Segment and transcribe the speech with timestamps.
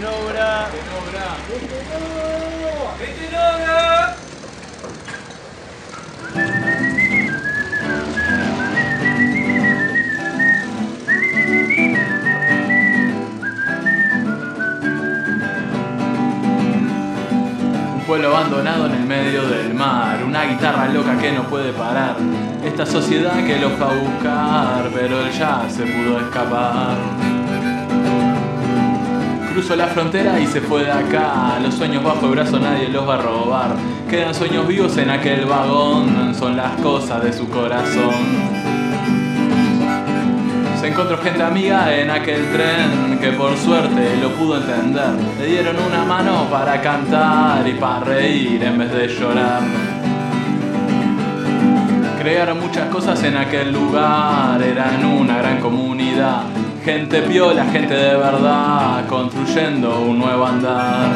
[0.00, 0.68] en obra.
[2.98, 4.16] ¡Gente en obra!
[17.94, 22.16] Un pueblo abandonado en el medio del mar, una guitarra loca que no puede parar.
[22.64, 27.29] Esta sociedad que lo fue a buscar, pero él ya se pudo escapar.
[29.52, 31.58] Cruzó la frontera y se fue de acá.
[31.60, 33.70] Los sueños bajo el brazo nadie los va a robar.
[34.08, 38.14] Quedan sueños vivos en aquel vagón, son las cosas de su corazón.
[40.80, 45.10] Se encontró gente amiga en aquel tren que por suerte lo pudo entender.
[45.40, 49.62] Le dieron una mano para cantar y para reír en vez de llorar.
[52.20, 56.44] Crearon muchas cosas en aquel lugar, eran una gran comunidad.
[56.92, 61.12] Gente piola, gente de verdad, construyendo un nuevo andar.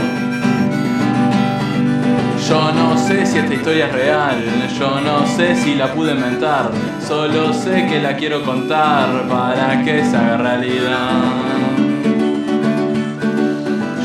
[2.48, 4.36] Yo no sé si esta historia es real,
[4.78, 6.70] yo no sé si la pude inventar,
[7.05, 11.25] solo sé que la quiero contar para que se haga realidad.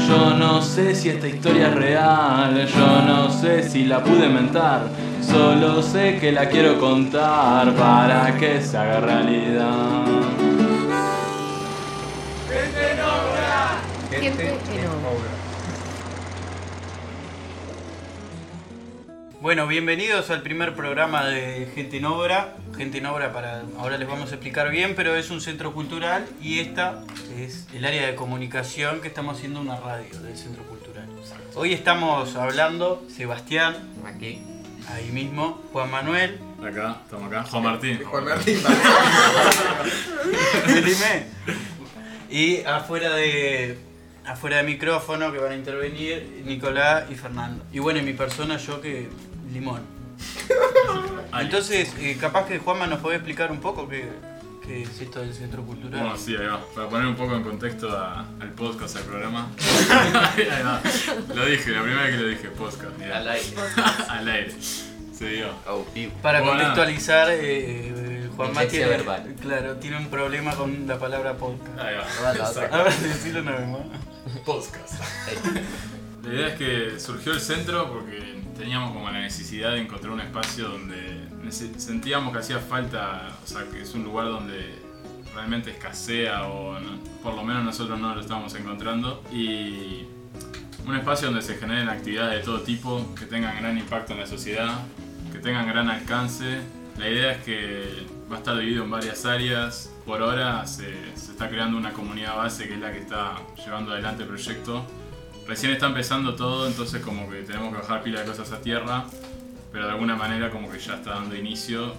[0.08, 4.81] Yo no sé si esta historia es real, yo no sé si la pude inventar,
[5.22, 10.19] solo sé que la quiero contar para que se haga realidad.
[14.22, 15.30] Gente en obra.
[19.39, 22.58] Bueno, bienvenidos al primer programa de Gente en Obra.
[22.75, 26.28] Gente en Obra para ahora les vamos a explicar bien, pero es un centro cultural
[26.42, 27.02] y esta
[27.38, 31.08] es el área de comunicación que estamos haciendo una radio del centro cultural.
[31.56, 34.42] Hoy estamos hablando Sebastián, Aquí.
[34.90, 37.44] ahí mismo, Juan Manuel, Acá, estamos acá.
[37.45, 38.03] Juan Martín.
[38.03, 38.58] Juan Martín,
[40.66, 41.25] Felipe
[42.30, 43.78] y afuera de
[44.25, 47.63] afuera de micrófono que van a intervenir Nicolás y Fernando.
[47.74, 49.07] Y bueno, en mi persona yo que
[49.52, 49.81] limón.
[51.40, 54.09] Entonces, eh, capaz que Juanma nos puede explicar un poco qué,
[54.66, 56.02] qué es esto del centro cultural.
[56.02, 56.59] Bueno, sí, ahí va.
[56.75, 59.47] Para poner un poco en contexto a- al podcast, al programa.
[59.91, 60.81] ahí va.
[61.34, 62.97] Lo dije, la primera vez que lo dije, podcast.
[62.97, 63.18] mirá.
[63.18, 63.47] Al aire.
[64.09, 64.53] Al aire.
[64.62, 65.47] Se dio.
[65.68, 65.85] Oh.
[66.22, 66.53] Para Bueno.
[66.58, 69.35] contextualizar, eh, eh, Juanma tiene, verbal.
[69.41, 71.79] claro, tiene un problema con la palabra podcast.
[71.79, 72.05] Ahí va.
[72.22, 72.75] Bueno, Exacto.
[72.75, 73.81] A ver, decirlo una vez más.
[74.45, 74.94] Podcast.
[76.23, 80.19] La idea es que surgió el centro porque teníamos como la necesidad de encontrar un
[80.22, 81.28] espacio donde
[81.78, 84.75] sentíamos que hacía falta, o sea, que es un lugar donde
[85.33, 90.05] realmente escasea o no- por lo menos nosotros no lo estábamos encontrando y
[90.85, 94.28] un espacio donde se generen actividades de todo tipo que tengan gran impacto en la
[94.28, 94.79] sociedad,
[95.31, 96.59] que tengan gran alcance.
[96.99, 99.89] La idea es que va a estar dividido en varias áreas.
[100.05, 104.23] Por ahora se, está creando una comunidad base que es la que está llevando adelante
[104.23, 104.85] el proyecto.
[105.47, 109.05] Recién está empezando todo, entonces como que tenemos que bajar pila de cosas a tierra,
[109.71, 111.93] pero de alguna manera como que ya está dando inicio.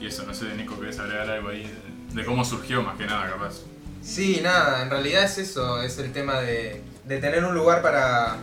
[0.00, 3.06] Y eso, no sé, Nico, ¿querés agregar algo ahí de, de cómo surgió más que
[3.06, 3.62] nada, capaz?
[4.00, 8.36] Sí, nada, en realidad es eso, es el tema de, de tener un lugar para,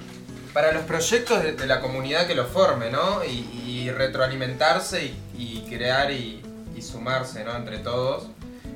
[0.51, 3.23] para los proyectos de, de la comunidad que lo forme, ¿no?
[3.23, 6.41] Y, y retroalimentarse y, y crear y,
[6.75, 7.55] y sumarse, ¿no?
[7.55, 8.27] Entre todos.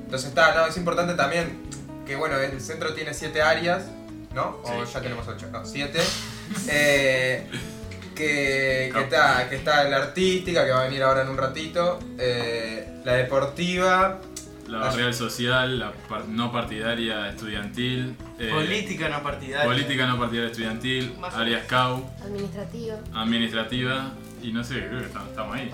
[0.05, 0.65] Entonces está, ¿no?
[0.67, 1.61] Es importante también
[2.05, 3.85] que, bueno, el centro tiene siete áreas,
[4.33, 4.59] ¿no?
[4.63, 4.91] O Sí.
[4.93, 5.99] ya tenemos ocho, no, siete.
[6.69, 7.45] Eh,
[8.15, 12.87] que, está, que está la artística, que va a venir ahora en un ratito, eh,
[13.03, 14.21] la deportiva,
[14.67, 19.65] La barrial social, la par- no partidaria estudiantil, eh, Política no partidaria.
[19.65, 22.97] política no partidaria estudiantil, Más o área SCAU, Administrativa.
[23.13, 24.11] administrativa
[24.41, 25.69] y no sé, creo que estamos, estamos ahí.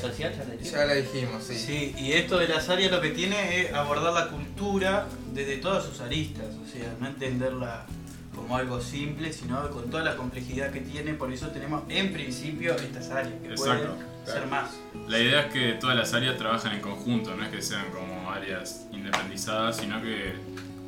[0.00, 0.70] social, ya le dije.
[0.70, 1.54] ya la dijimos, sí.
[1.54, 5.84] Sí, y esto de las áreas lo que tiene es abordar la cultura desde todas
[5.84, 7.86] sus aristas, o sea, no entenderla
[8.34, 12.74] como algo simple, sino con toda la complejidad que tiene, por eso tenemos en principio
[12.76, 13.94] estas áreas, que Exacto.
[13.96, 14.70] pueden ser más.
[15.08, 18.30] La idea es que todas las áreas trabajen en conjunto, no es que sean como
[18.30, 20.34] áreas independizadas, sino que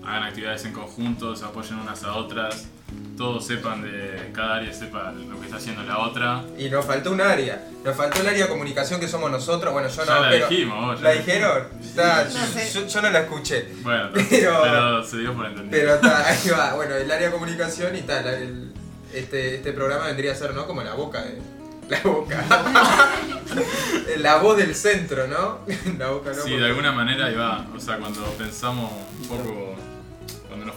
[0.05, 2.67] hagan actividades en conjunto, se apoyen unas a otras,
[3.17, 6.43] todos sepan de cada área sepa lo que está haciendo la otra.
[6.57, 7.65] Y nos faltó un área.
[7.85, 9.73] Nos faltó el área de comunicación que somos nosotros.
[9.73, 10.49] Bueno, yo Ya no, la pero.
[10.49, 11.65] dijimos, ¿La dijeron?
[11.81, 12.71] Está, No sé.
[12.73, 13.69] yo, yo no la escuché.
[13.83, 15.71] Bueno, Pero- pero, se dio por entendido.
[15.71, 16.75] Pero está, ahí va.
[16.75, 18.27] Bueno, el área de comunicación y tal.
[18.27, 18.73] el-
[19.13, 20.67] este, este programa vendría a ser, ¿no?
[20.67, 21.39] Como la boca de.
[21.89, 22.45] La boca.
[24.19, 25.59] la voz del centro, ¿no?
[25.99, 26.35] La boca no.
[26.37, 27.67] Sí, porque- de alguna manera ahí va.
[27.75, 28.91] O sea, cuando pensamos
[29.23, 29.75] un poco,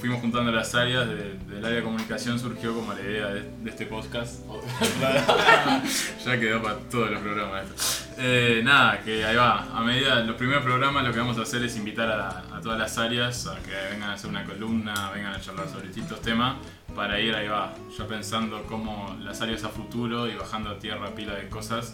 [0.02, 3.70] fuimos juntando las áreas de- del área de comunicación surgió como la idea de, de
[3.70, 4.42] este podcast.
[6.26, 8.06] ya quedó para todos los programas esto.
[8.18, 9.68] Eh, nada, que ahí va.
[9.74, 12.78] A medida los primeros programas lo que vamos a hacer es invitar a, a todas
[12.78, 16.56] las áreas a que vengan a hacer una columna, vengan a charlar sobre distintos temas.
[16.96, 21.10] para ir ahí va, ya pensando cómo las áreas a futuro y bajando a tierra
[21.16, 21.94] pila de cosas.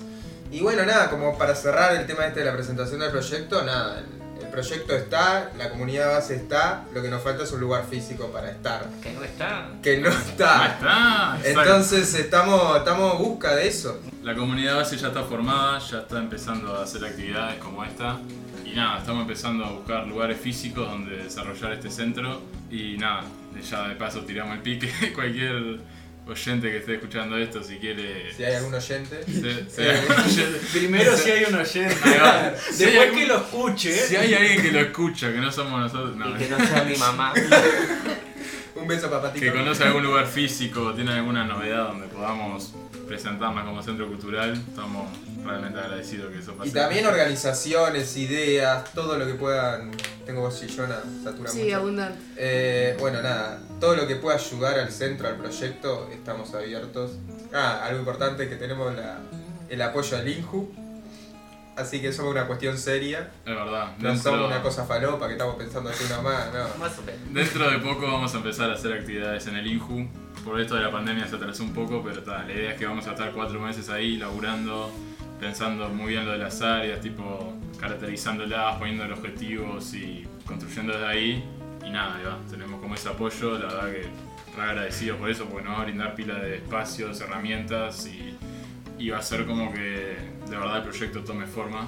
[0.51, 3.99] Y bueno, nada, como para cerrar el tema este de la presentación del proyecto, nada,
[3.99, 4.05] el
[4.57, 8.49] proyecto está, la comunidad base está, lo que nos falta es un lugar físico para
[8.49, 8.89] estar.
[9.03, 9.69] Que no está.
[9.83, 10.65] Que no está.
[10.65, 11.61] está, exacto.
[11.61, 14.01] Entonces estamos, estamos en busca de eso.
[14.23, 18.17] La comunidad base ya está formada, ya está empezando a hacer actividades como esta.
[18.65, 22.41] Y nada, estamos empezando a buscar lugares físicos donde desarrollar este centro.
[22.71, 23.25] Y nada,
[23.61, 24.89] ya de paso tiramos el pique.
[25.13, 25.81] Cualquier
[26.31, 28.33] oyente que esté escuchando esto, si quiere.
[28.33, 29.23] Si hay algún oyente.
[29.25, 31.95] si- si hay algún oyente- Primero si hay un oyente.
[31.95, 33.93] Si hay Después algún- que lo escuche.
[34.07, 36.83] Si hay alguien que lo escucha, que no somos nosotros, no, Y que no sea
[36.83, 37.33] mi mamá.
[38.79, 39.43] Un beso papatito.
[39.45, 42.73] que conoce algún lugar físico, tiene alguna novedad donde podamos
[43.07, 45.07] presentarnos como centro cultural, estamos
[45.45, 46.69] realmente agradecidos que eso pase.
[46.69, 49.91] Y también organizaciones, ideas, todo lo que puedan.
[50.25, 51.75] Tengo voz chillona, satura Sí, mucho.
[51.77, 52.19] abundante.
[52.35, 57.11] Eh, bueno, nada, todo lo que pueda ayudar al centro, al proyecto, estamos abiertos.
[57.53, 59.19] Ah, algo importante es que tenemos la-
[59.69, 60.69] el apoyo al INJU.
[61.77, 63.31] Así que eso es una cuestión seria.
[63.45, 63.95] Es verdad.
[63.99, 66.79] No dentro- somos una cosa falopa que estamos pensando hacer una más, no.
[66.79, 67.21] Más o menos.
[67.33, 70.07] Dentro de poco vamos a empezar a hacer actividades en el INJU.
[70.43, 72.85] Por esto de la pandemia se atrasó un poco, pero ta, la idea es que
[72.85, 74.91] vamos a estar cuatro meses ahí laburando,
[75.39, 81.05] pensando muy bien lo de las áreas, tipo caracterizándolas, poniendo los objetivos y construyendo desde
[81.07, 81.43] ahí.
[81.85, 84.01] Y nada, ahí va, tenemos como ese apoyo, la verdad que
[84.55, 88.35] re agradecido por eso, porque nos va a brindar pila de espacios, herramientas y,
[88.97, 90.17] y va a ser como que
[90.49, 91.87] de verdad el proyecto tome forma.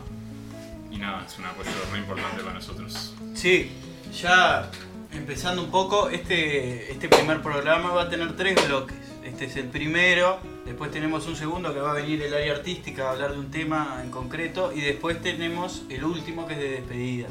[0.91, 3.13] Y nada, es un apoyo muy importante para nosotros.
[3.33, 3.71] Sí,
[4.19, 4.69] ya
[5.13, 8.97] empezando un poco, este, este primer programa va a tener tres bloques.
[9.23, 13.07] Este es el primero, después tenemos un segundo que va a venir el área artística
[13.07, 16.69] a hablar de un tema en concreto y después tenemos el último que es de
[16.71, 17.27] despedida.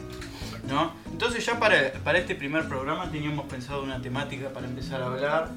[0.69, 0.93] ¿no?
[1.11, 5.51] Entonces ya para, para este primer programa teníamos pensado una temática para empezar a hablar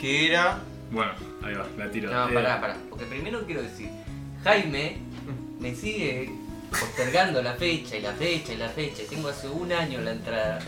[0.00, 0.60] que era...
[0.92, 1.12] Bueno,
[1.42, 2.10] ahí va, la tiro.
[2.10, 2.76] No, Eh, pará, pará.
[2.90, 3.88] Porque primero quiero decir,
[4.44, 4.98] Jaime
[5.58, 6.30] me sigue
[6.70, 9.02] postergando la fecha y la fecha y la fecha.
[9.08, 10.58] Tengo hace un año la entrada.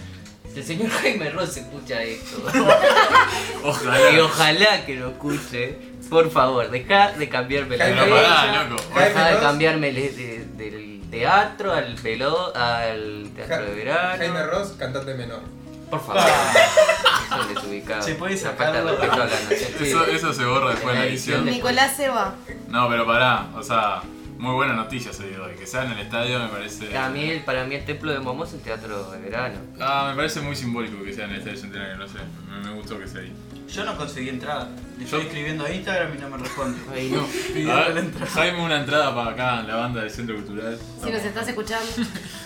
[0.53, 4.25] Si el señor Jaime Ross escucha esto, y Ojalá.
[4.25, 5.77] ojalá que lo escuche,
[6.09, 8.35] por favor, deja de cambiarme la Jaime, Pero fecha.
[8.35, 8.83] pará, loco.
[8.95, 9.43] Jaime Deja de Ross.
[9.43, 14.17] cambiarme el- de- del teatro al pelo, al teatro de verano.
[14.19, 15.41] Jaime Ross, cantante menor.
[15.91, 16.23] Por favor.
[16.23, 18.03] Eso es desubicado.
[18.03, 18.91] Se puede Una falta de sacarlo.
[18.97, 19.71] respeto a la nación.
[19.79, 19.85] Sí.
[19.85, 21.45] Eso, eso se borra después en la la edición.
[21.45, 22.35] Nicolás se va.
[22.69, 24.03] No, pero pará, o sea,
[24.39, 25.55] muy buena noticia se dio hoy.
[25.55, 26.97] Que sea en el estadio me parece.
[26.97, 29.59] A mí, el- para mí el templo de Momo es el teatro de verano.
[29.81, 32.19] Ah, me parece muy simbólico que sea en el estadio centenario, no sé.
[32.49, 33.33] Me, me gustó que sea ahí.
[33.73, 34.69] Yo no conseguí entrada.
[34.99, 36.79] Le estoy Yo- escribiendo a Instagram y no me responde.
[36.95, 37.73] Ay, no.
[37.73, 38.31] A la ver, entrada.
[38.33, 40.79] Jaime, una entrada para acá, la banda del Centro Cultural.
[41.03, 41.87] Si nos estás escuchando,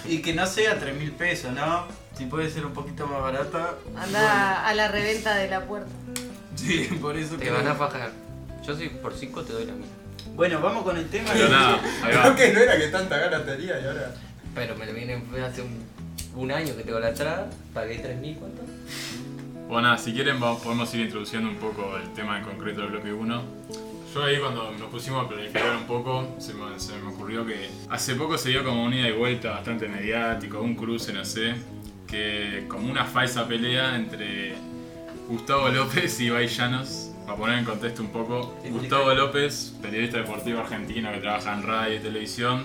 [0.07, 1.87] Y que no sea 3 mil pesos, ¿no?
[2.19, 3.77] Si puede ser un poquito más barata.
[3.97, 5.89] anda a la reventa de la puerta.
[6.57, 7.51] Sí, por eso Te que.
[7.51, 8.11] van a fajar.
[8.67, 9.87] Yo sí, por 5 te doy la mía.
[10.35, 11.31] Bueno, vamos con el tema.
[11.33, 14.15] Pero nada, ahí Creo que no era que tanta gana tenía y ahora.
[14.55, 15.85] Pero me lo viene hace un,
[16.35, 17.49] un año que tengo la entrada.
[17.73, 18.63] Pagué 3.000, ¿cuánto?
[19.69, 22.91] Bueno, nada, si quieren vamos- podemos ir introduciendo un poco el tema en concreto del
[22.91, 23.43] bloque 1.
[24.15, 27.69] Yo ahí cuando nos pusimos a planificar un poco, se me, se me ocurrió que
[27.91, 31.55] hace poco se dio como un ida y vuelta bastante mediático, un cruce, no sé,
[32.09, 34.55] que como una falsa pelea entre
[35.29, 37.13] Gustavo López y Ibai Llanos.
[37.27, 38.57] Para poner en contexto un poco.
[38.71, 42.65] Gustavo López, periodista deportivo argentino que trabaja en radio y televisión,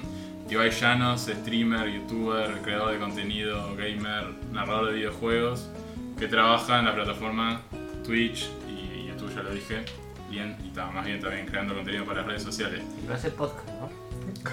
[0.50, 5.70] Ibai Llanos, streamer, youtuber, creador de contenido, gamer, narrador de videojuegos,
[6.18, 7.62] que trabaja en la plataforma
[8.06, 9.84] Twitch y YouTube, ya lo dije,
[10.30, 12.84] bien, y está más bien también creando contenido para las redes sociales.
[13.06, 14.03] No hace podcast, ¿no?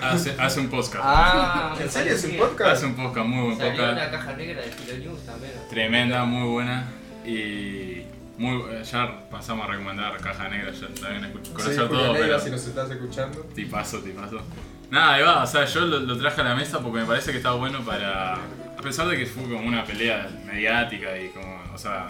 [0.03, 1.05] Hace, hace un podcast.
[1.05, 2.37] Ah, ¿En serio es un sí.
[2.37, 2.71] podcast?
[2.73, 3.93] Hace un podcast, muy buen Salió podcast.
[3.93, 5.53] una caja negra de Kilo News también.
[5.69, 6.89] Tremenda, muy buena.
[7.25, 8.03] Y
[8.39, 12.27] muy, ya pasamos a recomendar Caja Negra, ya también escucho, Sí, conocer Julia todo, Negra,
[12.29, 13.41] pero si nos estás escuchando.
[13.55, 14.41] tipazo, tipazo.
[14.91, 17.31] Nada, ahí va, o sea, yo lo, lo traje a la mesa porque me parece
[17.33, 18.35] que está bueno para...
[18.35, 22.07] A pesar de que fue como una pelea mediática y como, o sea,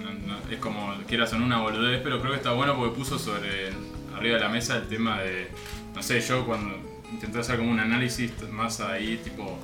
[0.00, 2.96] no- no- es como, quieras o no una boludez, pero creo que está bueno porque
[2.96, 3.70] puso sobre,
[4.16, 5.48] arriba de la mesa el tema de,
[5.94, 6.76] no sé, yo cuando
[7.10, 9.58] intenté hacer como un análisis más ahí, tipo,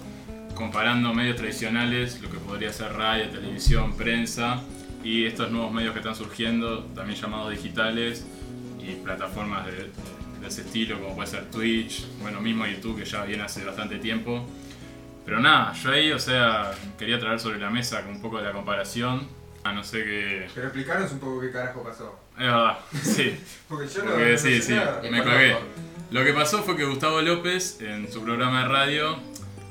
[0.54, 4.62] comparando medios tradicionales, lo que podría ser radio, televisión, prensa,
[5.02, 8.26] y estos nuevos medios que están surgiendo, también llamados digitales,
[8.80, 9.90] y plataformas de,
[10.46, 14.46] ese estilo, como puede ser Twitch, bueno, mismo YouTube, que ya viene hace bastante tiempo.
[15.24, 18.52] Pero nada, yo ahí, o sea, quería traer sobre la mesa un poco de la
[18.52, 19.28] comparación.
[19.62, 20.48] Ah, no sé qué.
[20.54, 22.18] Pero explicaros un poco qué carajo pasó.
[22.38, 23.38] Es verdad, sí.
[23.68, 24.10] Porque yo no.
[24.12, 25.02] Porque no sí, sé sí, nada.
[25.02, 25.56] me colgué.
[26.10, 29.16] Lo que pasó fue que Gustavo López, en su programa de radio,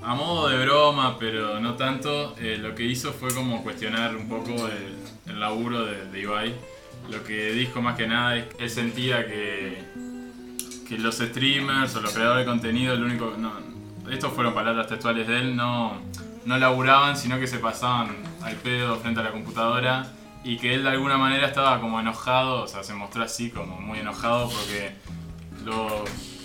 [0.03, 4.29] a modo de broma, pero no tanto, eh, lo que hizo fue como cuestionar un
[4.29, 4.95] poco el,
[5.31, 6.53] el laburo de, de Ibai
[7.09, 9.81] lo que dijo más que nada es que él sentía que,
[10.87, 13.33] que los streamers o los creadores de contenido, lo único.
[13.37, 13.51] No,
[14.11, 15.97] estos fueron palabras textuales de él, no,
[16.45, 18.09] no laburaban, sino que se pasaban
[18.41, 20.11] al pedo frente a la computadora
[20.43, 23.79] y que él de alguna manera estaba como enojado, o sea, se mostró así como
[23.79, 24.93] muy enojado porque
[25.67, 25.91] los,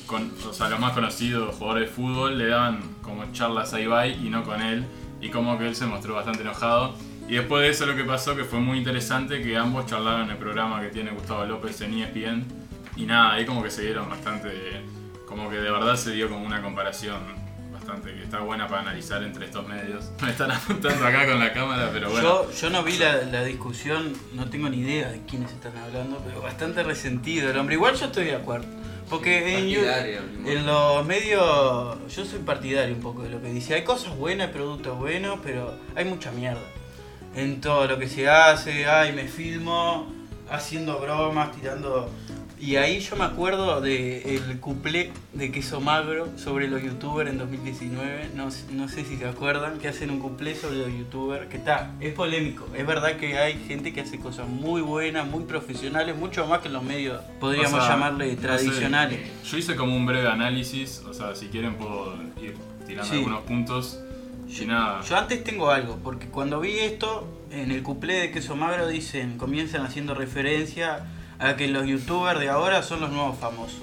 [0.07, 4.25] con- o sea, los más conocidos jugadores de fútbol le daban como charlas a Ibai
[4.27, 4.85] y no con él
[5.21, 6.95] y como que él se mostró bastante enojado.
[7.29, 10.31] Y después de eso lo que pasó que fue muy interesante que ambos charlaron en
[10.31, 12.45] el programa que tiene Gustavo López en ESPN
[12.97, 14.51] y nada, ahí como que se dieron bastante,
[15.27, 17.21] como que de verdad se dio como una comparación
[17.73, 20.11] bastante que está buena para analizar entre estos medios.
[20.23, 22.29] Me están apuntando acá con la cámara, pero bueno.
[22.45, 26.21] Yo, yo no vi la, la discusión, no tengo ni idea de quiénes están hablando,
[26.27, 27.77] pero bastante resentido el hombre.
[27.77, 28.67] Igual yo estoy de acuerdo.
[29.13, 29.59] Porque
[30.47, 33.75] en, los medios, yo soy partidario un poco de lo que dice.
[33.75, 36.63] Hay cosas buenas, hay productos buenos, pero hay mucha mierda.
[37.37, 40.11] En todo lo que se hace, ay, me filmo
[40.49, 42.09] haciendo bromas, tirando...
[42.63, 47.39] Y ahí yo me acuerdo del el cuplé de Queso Magro sobre los youtubers en
[47.39, 48.31] 2019.
[48.37, 51.49] No, no sé si se acuerdan que hacen un cuplé sobre los youtubers.
[51.49, 52.69] Que está, es polémico.
[52.77, 56.69] Es verdad que hay gente que hace cosas muy buenas, muy profesionales, mucho más que
[56.69, 59.19] los medios, podríamos O sea, llamarle no sé, tradicionales.
[59.45, 62.55] yo hice como un breve análisis, o sea, si quieren puedo ir
[62.87, 63.17] tirando Sí.
[63.19, 63.99] algunos puntos.
[64.49, 65.01] Y nada.
[65.03, 69.37] Yo antes tengo algo, porque cuando vi esto, en el cuplé de Queso Magro dicen,
[69.39, 71.07] comienzan haciendo referencia
[71.43, 73.81] a que los youtubers de ahora son los nuevos famosos.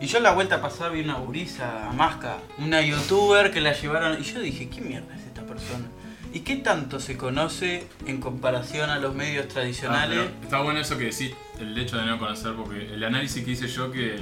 [0.00, 4.18] Y yo la vuelta pasada vi una gurisa, a Masca, una youtuber que la llevaron,
[4.20, 5.86] y yo dije, ¿qué mierda es esta persona?
[6.32, 10.18] ¿Y qué tanto se conoce en comparación a los medios Ah, tradicionales?
[10.18, 13.50] pero está bueno eso que decís, el hecho de no conocer, porque el análisis que
[13.50, 14.16] hice yo que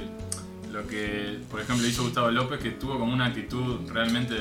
[0.71, 4.35] lo que, por ejemplo, hizo Gustavo López, que tuvo como una actitud realmente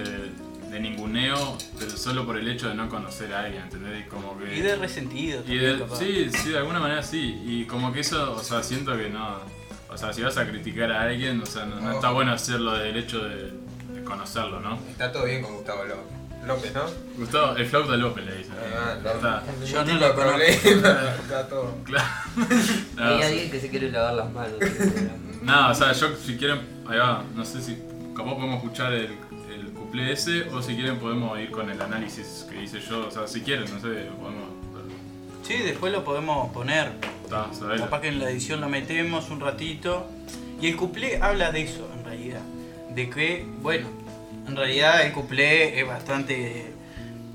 [0.70, 4.04] de ninguneo, pero solo por el hecho de no conocer a alguien, ¿entendés?
[4.06, 4.54] Y Como que...
[4.56, 5.42] y de resentido.
[5.46, 7.40] Y de- sí, sí, de alguna manera sí.
[7.44, 9.38] Y como que eso, o sea, siento que no.
[9.90, 12.74] O sea, si vas a criticar a alguien, o sea, no, no está bueno hacerlo
[12.74, 13.52] del hecho de,
[13.94, 14.78] de conocerlo, ¿no?
[14.90, 16.18] Está todo bien con Gustavo López.
[16.46, 16.82] López, ¿no?
[17.16, 18.54] Gustavo, el flauta López le dicen.
[18.76, 19.10] Ah, no.
[19.10, 19.42] Está.
[19.66, 20.44] Yo no lo problema.
[21.22, 21.74] Está todo.
[21.84, 22.08] Claro.
[22.96, 24.54] No, Hay alguien que se quiere lavar las manos.
[25.42, 27.76] nada, o sea, yo si quieren, ahí va, no sé si
[28.16, 29.16] capaz podemos escuchar el,
[29.88, 33.26] cuplé ese o si quieren podemos ir con el análisis que hice yo, o sea,
[33.26, 34.50] si quieren, no sé, podemos...
[35.42, 36.92] Sí, después lo podemos poner.
[37.24, 37.48] Está.
[37.78, 40.06] Capaz que en la edición lo metemos un ratito.
[40.60, 42.42] Y el cuplé habla de eso, en realidad.
[42.90, 43.86] De que, bueno,
[44.46, 46.74] en realidad el cuplé es bastante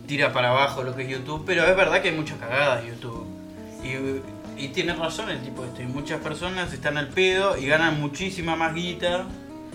[0.06, 2.90] tira para abajo lo que es YouTube, pero es verdad que hay mucha cagada en
[2.90, 3.26] YouTube.
[3.84, 5.88] Y, y tiene razón el tipo este.
[5.88, 9.26] Muchas personas están al pedo y ganan muchísima más guita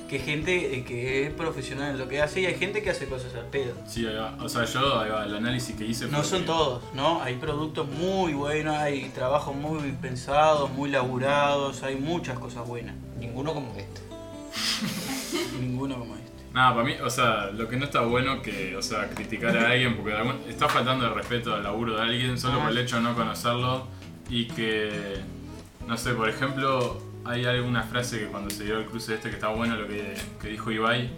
[0.09, 3.07] que gente eh, que es profesional en lo que hace y hay gente que hace
[3.07, 3.75] cosas al pedo.
[3.87, 4.37] Sí, ahí va.
[4.43, 7.21] O sea, yo, ahí va, el análisis que hice No son que- todos, ¿no?
[7.23, 12.95] Hay productos muy buenos, hay trabajos muy pensados, muy laburados, hay muchas cosas buenas.
[13.19, 14.01] Ninguno como este.
[15.61, 16.29] Ninguno como este.
[16.53, 19.71] Nada, para mí, o sea, lo que no está bueno que, o sea, criticar a
[19.71, 22.79] alguien porque de algún- está faltando el respeto al laburo de alguien solo por el
[22.79, 23.87] hecho de no conocerlo
[24.31, 25.17] y que,
[25.87, 29.37] no sé, por ejemplo, hay alguna frase que cuando se dio el cruce este que
[29.37, 31.11] está bueno lo que, que dijo Ibai,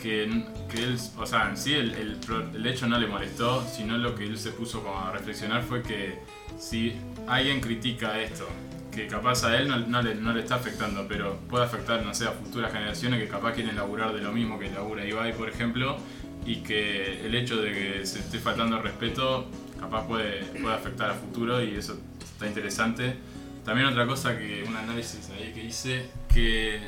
[0.00, 2.18] que, que él, o sea, en sí el, el
[2.54, 5.82] el hecho no le molestó, sino lo que él se puso como a reflexionar fue
[5.82, 6.18] que
[6.58, 6.94] si
[7.26, 8.46] alguien critica esto,
[8.92, 12.12] que capaz a él no, no le, no le está afectando, pero puede afectar, no
[12.12, 15.48] sé, a futuras generaciones que capaz quieren laburar de lo mismo que labura Ibai, por
[15.48, 15.96] ejemplo,
[16.44, 19.46] y que el hecho de que se esté faltando respeto
[19.80, 23.16] capaz puede, puede afectar a futuro y eso está interesante.
[23.64, 26.80] También otra cosa que, un análisis ahí que hice, que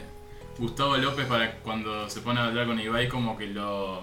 [0.58, 4.02] Gustavo López para cuando se pone a hablar con Ibai como que lo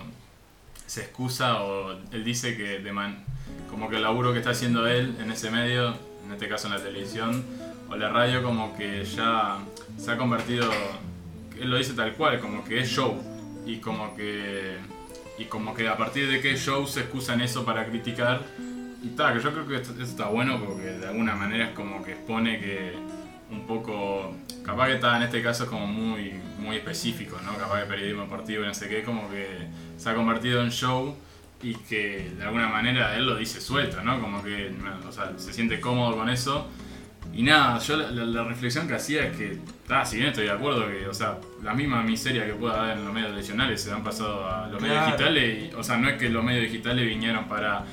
[0.86, 2.84] se excusa o él dice que
[3.70, 6.74] como que el laburo que está haciendo él en ese medio, en este caso en
[6.74, 7.44] la televisión
[7.90, 9.58] o la radio, como que ya
[9.98, 10.70] se ha convertido,
[11.60, 13.20] él lo dice tal cual, como que es show
[13.66, 14.78] y como que
[15.40, 18.44] y como que a partir de que es show se excusan eso para criticar
[19.04, 22.04] y está, que yo creo que esto- está bueno porque de alguna manera es como
[22.04, 22.94] que expone que
[23.52, 27.56] un poco, capaz que está en este caso es como muy, muy específico, ¿no?
[27.58, 29.48] Capaz que periodismo deportivo y no sé qué, como que
[29.98, 31.16] se ha convertido en show
[31.62, 34.20] y que de alguna manera él lo dice suelto, ¿no?
[34.20, 34.72] Como que
[35.08, 36.68] o sea, se siente cómodo con eso.
[37.34, 39.58] Y nada, yo la, la- la reflexión que hacía es que,
[39.90, 42.98] ah, si bien estoy de acuerdo que, o sea, la misma miseria que pueda haber
[42.98, 46.10] en los medios tradicionales se han pasado a los medios digitales, y, o sea, no
[46.10, 47.86] es que los medios digitales vinieron para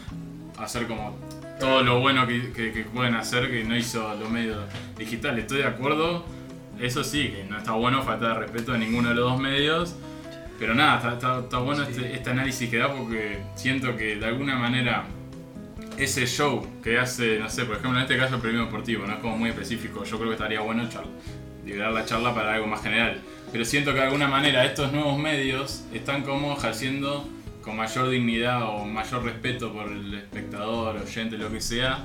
[0.60, 1.16] hacer como
[1.58, 4.58] todo lo bueno que, que- que pueden hacer que no hizo los medios
[4.96, 5.40] digitales.
[5.42, 6.24] Estoy de acuerdo,
[6.80, 9.94] eso sí, que no está bueno faltar de respeto a ninguno de los dos medios,
[10.58, 14.26] pero nada, está, está- está bueno este, este análisis que da porque siento que de
[14.26, 15.04] alguna manera
[15.98, 19.14] ese show que hace, no sé, por ejemplo, en este caso el premio deportivo, no
[19.14, 20.04] es como muy específico.
[20.04, 20.88] Yo creo que estaría bueno
[21.64, 23.20] liberar la charla para algo más general.
[23.52, 27.28] Pero siento que de alguna manera estos nuevos medios están como ejerciendo
[27.62, 32.04] con mayor dignidad o mayor respeto por el espectador, oyente, lo que sea,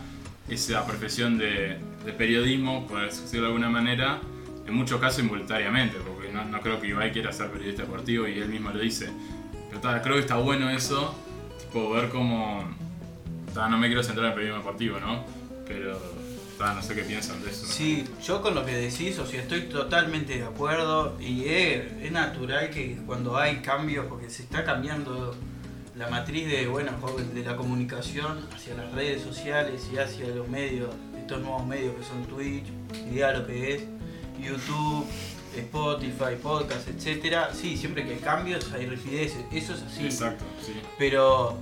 [0.50, 1.77] esa profesión de,
[2.17, 4.19] periodismo, por decirlo de alguna manera,
[4.67, 8.50] en muchos casos involuntariamente, porque no, creo que Ibai quiera ser periodista deportivo y él
[8.50, 9.09] mismo lo dice.
[9.69, 11.15] Pero creo que está bueno eso,
[11.59, 12.63] tipo ver cómo...
[13.55, 15.25] no me quiero centrar en periodismo deportivo, ¿no?
[15.67, 16.00] Pero
[16.57, 17.65] ta, no sé qué piensan de eso.
[17.65, 22.12] Sí, yo con lo que decís, o sea, estoy totalmente de acuerdo y es, es
[22.12, 25.35] natural que cuando hay cambios, porque se está cambiando
[25.95, 26.91] la matriz de, bueno,
[27.33, 32.03] de la comunicación hacia las redes sociales y hacia los medios, estos nuevos medios que
[32.03, 32.65] son Twitch,
[33.12, 33.83] idea lo que es,
[34.41, 35.05] YouTube,
[35.55, 37.51] Spotify, podcast, etcétera.
[37.53, 40.05] Sí, siempre que hay cambios hay rigideces, eso es así.
[40.05, 40.74] Exacto, sí.
[40.97, 41.57] Pero,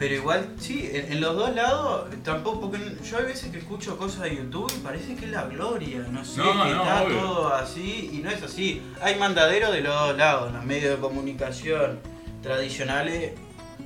[0.00, 3.98] pero igual, sí, en, en los dos lados, tampoco, porque yo hay veces que escucho
[3.98, 7.02] cosas de YouTube y parece que es la gloria, no sé, No, que no, está
[7.02, 7.20] obvio.
[7.20, 8.80] todo así y no es así.
[9.02, 12.00] Hay mandaderos de los dos lados, en los medios de comunicación
[12.42, 13.32] tradicionales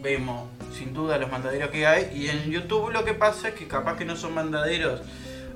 [0.00, 3.66] vemos sin duda los mandaderos que hay y en YouTube lo que pasa es que
[3.66, 5.00] capaz que no son mandaderos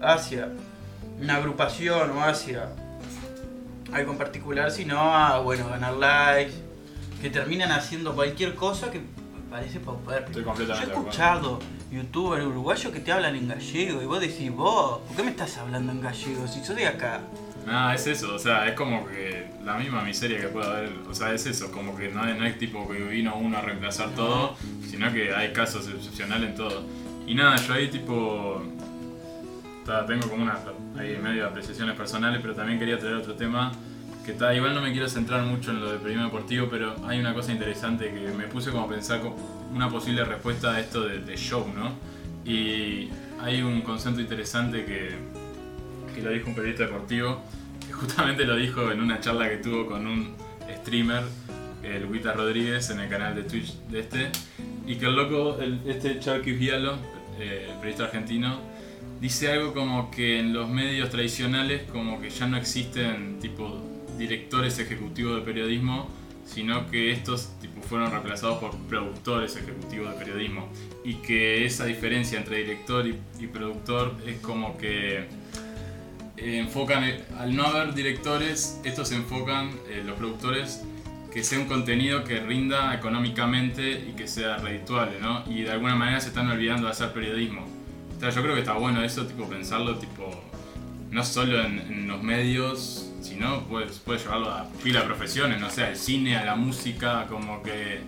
[0.02, 0.48] hacia
[1.20, 2.70] una agrupación o hacia
[3.92, 6.54] algo en particular, sino a, bueno, ganar likes,
[7.22, 9.00] que terminan haciendo cualquier cosa que
[9.50, 10.38] parece paupérrimo.
[10.52, 11.58] Estoy Yo he escuchado
[11.90, 15.56] youtubers uruguayos que te hablan en gallego y vos decís, vos, ¿por qué me estás
[15.58, 17.20] hablando en gallego si soy de acá?
[17.66, 21.14] Nada, es eso, o sea, es como que la misma miseria que puede haber, o
[21.14, 24.10] sea, es eso, como que no es, no es tipo que vino uno a reemplazar
[24.10, 24.56] todo,
[24.88, 26.84] sino que hay casos excepcionales en todo.
[27.26, 28.62] Y nada, yo ahí tipo,
[30.06, 30.58] tengo como una,
[30.98, 33.72] ahí medio apreciaciones personales, pero también quería traer otro tema,
[34.54, 37.52] igual no me quiero centrar mucho en lo del periodismo deportivo, pero hay una cosa
[37.52, 39.20] interesante que me puse como a pensar
[39.74, 41.92] una posible respuesta a esto de, de show, ¿no?
[42.50, 43.08] Y
[43.40, 45.10] hay un concepto interesante que,
[46.14, 47.42] que lo dijo un periodista deportivo,
[47.86, 50.34] que justamente lo dijo en una charla que tuvo con un
[50.80, 51.22] streamer,
[51.82, 54.30] el Luquita Rodríguez, en el canal de Twitch de este,
[54.86, 56.96] y que el loco, este Charky Vialo,
[57.38, 58.60] eh, el periodista argentino,
[59.20, 63.87] dice algo como que en los medios tradicionales como que ya no existen tipo
[64.18, 66.08] directores ejecutivos de periodismo,
[66.44, 70.68] sino que estos tipo, fueron reemplazados por productores ejecutivos de periodismo
[71.04, 75.26] y que esa diferencia entre director y, y productor es como que
[76.38, 77.04] eh, enfocan,
[77.38, 80.82] al no haber directores, estos enfocan, eh, los productores,
[81.32, 85.42] que sea un contenido que rinda económicamente y que sea redituable, ¿no?
[85.50, 87.66] Y de alguna manera se están olvidando de hacer periodismo.
[88.16, 90.30] O sea, yo creo que está bueno eso, tipo, pensarlo, tipo,
[91.10, 95.70] no solo en, en los medios, sino puedes, puedes llevarlo a pila de profesiones, no
[95.70, 98.00] sé, al cine, a la música, como que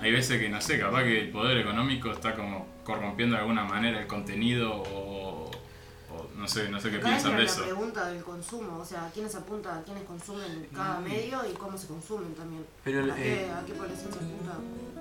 [0.00, 3.64] hay veces que, no sé, capaz que el poder económico está como corrompiendo de alguna
[3.64, 7.62] manera el contenido o, o no sé, no sé qué piensan de la eso.
[7.64, 11.76] pregunta del consumo, o sea, a quiénes apunta, a quiénes consumen cada medio y cómo
[11.76, 12.64] se consumen también.
[12.84, 14.52] Pero ¿A, qué, eh, a qué población se apunta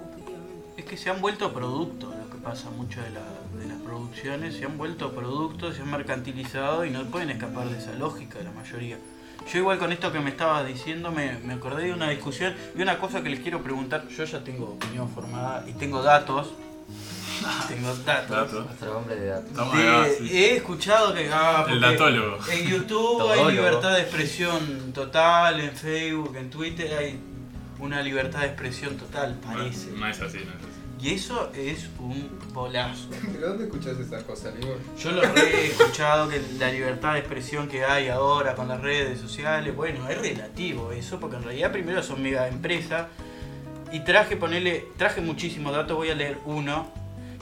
[0.09, 0.57] objetivamente?
[0.77, 4.55] Es que se han vuelto productos, lo que pasa mucho de, la- de las producciones,
[4.55, 8.43] se han vuelto productos, se han mercantilizado y no pueden escapar de esa lógica de
[8.45, 8.97] la mayoría.
[9.51, 12.81] Yo igual con esto que me estabas diciendo me, me acordé de una discusión y
[12.81, 16.53] una cosa que les quiero preguntar, yo ya tengo opinión formada y tengo datos,
[17.67, 18.29] tengo datos.
[18.29, 18.65] Datos.
[18.65, 19.73] Nuestro hombre de datos.
[19.73, 20.37] De- sí.
[20.37, 22.37] He escuchado que ah, El datólogo.
[22.51, 23.47] en YouTube Todólogo.
[23.49, 27.19] hay libertad de expresión total, en Facebook, en Twitter hay
[27.79, 29.91] una libertad de expresión total, parece.
[29.91, 30.66] No, no es así, no es así.
[30.99, 33.09] Y eso es un bolazo.
[33.33, 34.79] ¿Pero dónde escuchas esas cosas, Libor?
[34.97, 39.19] Yo lo he escuchado que la libertad de expresión que hay ahora con las redes
[39.19, 43.07] sociales, bueno, es relativo eso, porque en realidad primero son mega empresas.
[43.91, 46.91] Y traje, ponerle, traje muchísimos datos, voy a leer uno,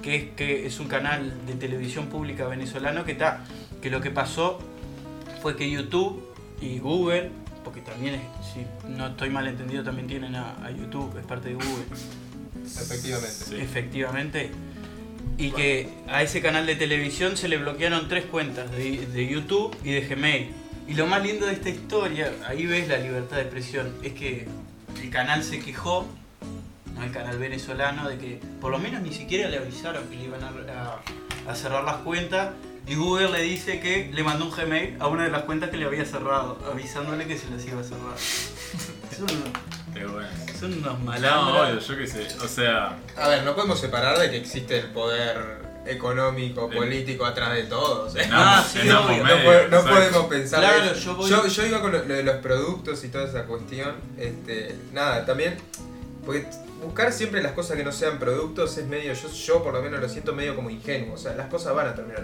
[0.01, 3.45] que es, que es un canal de televisión pública venezolano que está,
[3.81, 4.59] que lo que pasó
[5.41, 6.21] fue que YouTube
[6.61, 7.31] y Google,
[7.63, 8.21] porque también,
[8.53, 11.85] si no estoy mal entendido, también tienen a, a YouTube, es parte de Google.
[12.65, 13.45] Efectivamente.
[13.47, 13.55] Sí.
[13.55, 14.51] Efectivamente.
[15.37, 19.75] Y que a ese canal de televisión se le bloquearon tres cuentas de, de YouTube
[19.83, 20.51] y de Gmail.
[20.87, 24.47] Y lo más lindo de esta historia, ahí ves la libertad de expresión, es que
[25.01, 26.05] el canal se quejó,
[26.95, 30.23] no el canal venezolano, de que por lo menos ni siquiera le avisaron que le
[30.25, 32.51] iban a, a- a cerrar las cuentas.
[32.87, 35.77] Y Google le dice que le mandó un Gmail a una de las cuentas que
[35.77, 38.15] le había cerrado, avisándole que se las iba a cerrar.
[39.17, 39.27] Son,
[39.95, 40.27] Pero bueno.
[40.59, 41.87] son unos No, malandros.
[41.87, 42.27] yo qué sé.
[42.43, 47.53] O sea, A ver, no podemos separar de que existe el poder económico, político atrás
[47.53, 48.05] de todo.
[48.05, 49.03] o sea, en Ah, sí, no,
[49.83, 50.59] podemos pensar.
[50.59, 50.95] Claro, eso.
[50.99, 53.95] yo voy- yo, yo iba con lo, lo de los productos y toda esa cuestión.
[54.17, 55.57] Este, nada, también.
[56.25, 56.45] Porque
[56.83, 59.99] buscar siempre las cosas que no sean productos es medio, yo, yo por lo menos
[60.01, 62.23] lo siento medio como ingenuo, o sea, las cosas van a terminar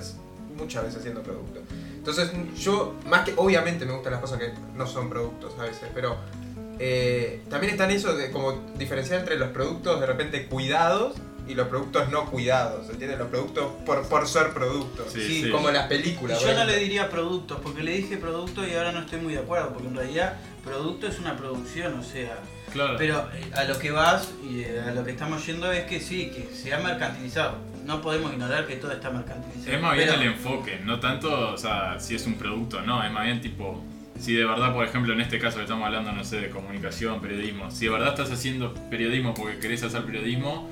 [0.57, 1.61] muchas veces siendo productos.
[1.95, 5.87] Entonces yo, más que, obviamente me gustan las cosas que no son productos a veces,
[5.93, 6.17] pero
[6.83, 11.13] eh, también está en eso de como diferenciar entre los productos de repente cuidados
[11.47, 13.19] y los productos no cuidados, ¿entiendes?
[13.19, 15.11] Los productos por, por ser productos.
[15.13, 15.49] Sí, Sí, sí.
[15.51, 16.41] Como las películas.
[16.41, 19.39] Yo no le diría productos, porque le dije producto y ahora no estoy muy de
[19.39, 22.37] acuerdo, porque en realidad producto es una producción, o sea,
[22.73, 22.95] Claro.
[22.97, 25.99] pero eh, a lo que vas y eh, a lo que estamos yendo es que
[25.99, 27.57] sí, que se ha mercantilizado.
[27.85, 29.75] No podemos ignorar que todo está mercantilizado.
[29.75, 32.81] Es más bien Pero- el enfoque, no tanto, o sea, si es un producto o
[32.81, 33.83] no, es más bien tipo,
[34.21, 37.19] si de verdad, por ejemplo, en este caso que estamos hablando, no sé, de comunicación,
[37.19, 40.69] periodismo, si de verdad estás haciendo periodismo porque querés hacer periodismo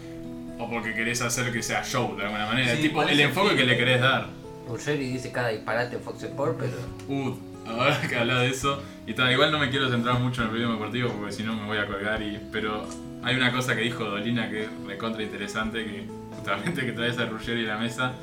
[0.60, 3.66] o porque querés hacer que sea show de alguna manera, Sí, tipo el enfoque que
[3.66, 4.28] le querés dar.
[4.68, 6.74] Ruggeri dice cada disparate en Fox Sport, pero.
[7.08, 7.36] Uh,
[7.68, 10.52] ahora que hablas de eso, y tal, igual no me quiero centrar mucho en el
[10.54, 12.86] periodismo deportivo porque si no me voy a colgar, y, pero
[13.24, 17.26] hay una cosa que dijo Dolina que es recontra interesante, que justamente que traes a
[17.26, 18.14] Ruggeri a la mesa,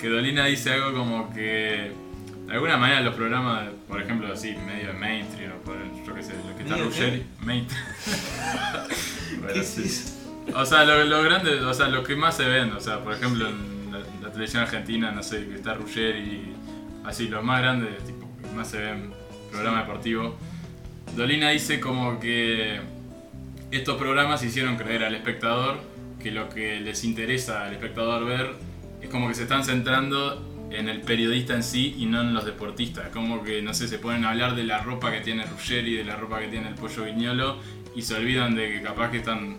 [0.00, 1.92] que Dolina dice algo como que
[2.46, 6.22] de alguna manera los programas, por ejemplo, así, medio de mainstream, o por, yo qué
[6.22, 7.84] sé, lo que está ¿Medio Ruggeri, mainstream.
[9.30, 10.12] ¿Qué Bueno, es eso?
[10.54, 13.14] O sea, lo, lo grande, o sea, lo que más se ven, o sea, por
[13.14, 16.54] ejemplo, en la, la televisión argentina, no sé, que está Ruggeri
[17.04, 19.12] así, los más grandes, tipo, que más se ven,
[19.50, 20.36] programa deportivo.
[21.16, 22.80] Dolina dice como que
[23.70, 25.78] estos programas hicieron creer al espectador
[26.22, 28.54] que lo que les interesa al espectador ver
[29.00, 32.44] es como que se están centrando en el periodista en sí y no en los
[32.44, 33.08] deportistas.
[33.10, 36.04] Como que, no sé, se ponen a hablar de la ropa que tiene Ruggeri, de
[36.04, 37.58] la ropa que tiene el Pollo Viñolo
[37.94, 39.58] y se olvidan de que capaz que están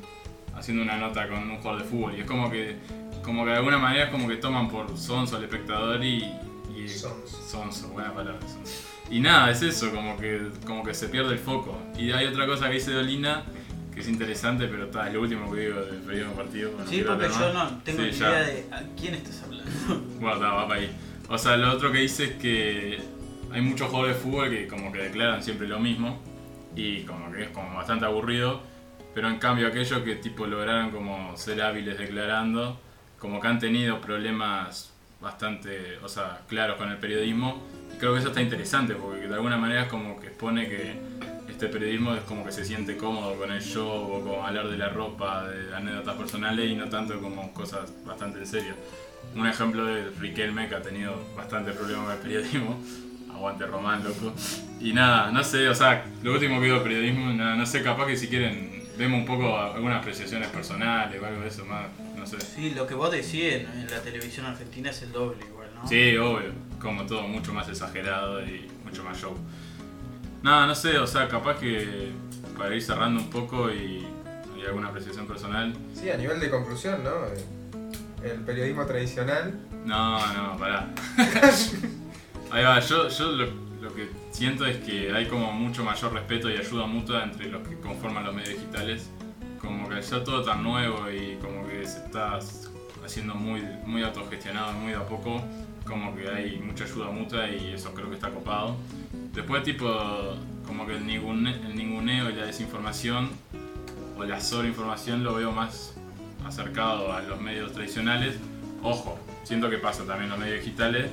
[0.55, 2.15] haciendo una nota con un jugador de fútbol.
[2.17, 2.75] Y es como que,
[3.23, 6.31] como que de alguna manera es como que toman por sonso al espectador y...
[6.75, 7.41] y Sonso.
[7.41, 8.83] sonso, buena palabra, sonso.
[9.09, 11.77] Y nada, es eso, como que, como que se pierde el foco.
[11.97, 13.45] Y hay otra cosa que dice Dolina
[13.97, 16.71] que es interesante, pero está, es lo último que digo del periodismo partido.
[16.87, 18.29] Sí, porque yo no tengo Sí, ni ya.
[18.29, 19.71] idea de a quién estás hablando.
[20.19, 20.91] Bueno, está, va para ahí.
[21.29, 22.99] O sea, lo otro que dice es que
[23.51, 26.19] hay muchos jugadores de fútbol que como que declaran siempre lo mismo
[26.75, 28.61] y como que es como bastante aburrido,
[29.15, 32.79] pero en cambio aquellos que tipo lograron como ser hábiles declarando,
[33.17, 37.63] como que han tenido problemas bastante, o sea, claros con el periodismo,
[37.95, 40.93] y creo que eso está interesante porque de alguna manera es como que expone que
[41.57, 44.77] este periodismo es como que se siente cómodo con el show o con hablar de
[44.77, 48.75] la ropa, de anécdotas personales y no tanto como cosas bastante en serio.
[49.35, 52.79] Un ejemplo de Riquelme que ha tenido bastante problema con el periodismo.
[53.33, 54.35] Aguante Román, loco.
[54.79, 58.05] Y nada, no sé, o sea, lo último que de periodismo, nada, no sé, capaz
[58.05, 62.27] que si quieren vemos un poco algunas apreciaciones personales o algo de eso más, no
[62.27, 62.39] sé.
[62.39, 65.87] Sí, lo que vos decís en, en la televisión argentina es el doble igual, ¿no?
[65.87, 69.35] Sí, obvio, como todo, mucho más exagerado y mucho más show.
[70.43, 72.11] Nada, no sé, o sea, capaz que
[72.57, 74.07] para ir cerrando un poco y,
[74.57, 75.73] y alguna apreciación personal.
[75.93, 77.11] Sí, a nivel de conclusión, ¿no?
[78.23, 79.53] El periodismo tradicional.
[79.85, 80.89] No, no, pará.
[82.51, 83.45] Ahí va, yo, yo lo,
[83.81, 87.67] lo que siento es que hay como mucho mayor respeto y ayuda mutua entre los
[87.67, 89.09] que conforman los medios digitales.
[89.59, 92.39] Como que ya todo tan nuevo y como que se está
[93.03, 95.41] haciendo muy, muy autogestionado, muy de a poco.
[95.87, 98.75] Como que hay mucha ayuda mutua y eso creo que está copado.
[99.33, 99.87] Después tipo,
[100.65, 103.29] como que el, ningune- el ninguneo y la desinformación
[104.17, 105.93] o la sobreinformación lo veo más
[106.45, 108.35] acercado a los medios tradicionales.
[108.83, 111.09] Ojo, siento que pasa también en los medios digitales,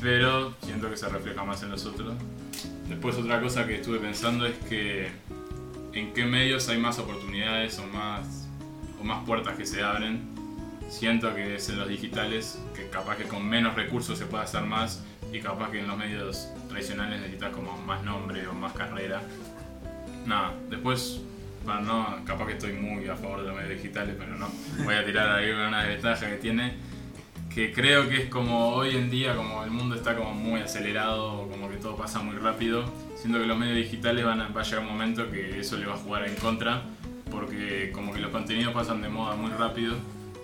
[0.00, 2.14] pero siento que se refleja más en los otros.
[2.88, 5.08] Después otra cosa que estuve pensando es que
[5.92, 8.46] en qué medios hay más oportunidades o más,
[9.00, 10.20] o más puertas que se abren.
[10.90, 14.62] Siento que es en los digitales, que capaz que con menos recursos se puede hacer
[14.64, 19.22] más y capaz que en los medios tradicionales necesitas como más nombre o más carrera.
[20.26, 21.20] Nada, después,
[21.64, 24.50] bueno, no, capaz que estoy muy a favor de los medios digitales, pero no.
[24.84, 26.74] Voy a tirar ahí una desventaja que tiene,
[27.54, 31.48] que creo que es como hoy en día, como el mundo está como muy acelerado,
[31.48, 34.64] como que todo pasa muy rápido, siento que los medios digitales van a, va a
[34.64, 36.82] llegar un momento que eso le va a jugar en contra,
[37.30, 39.94] porque como que los contenidos pasan de moda muy rápido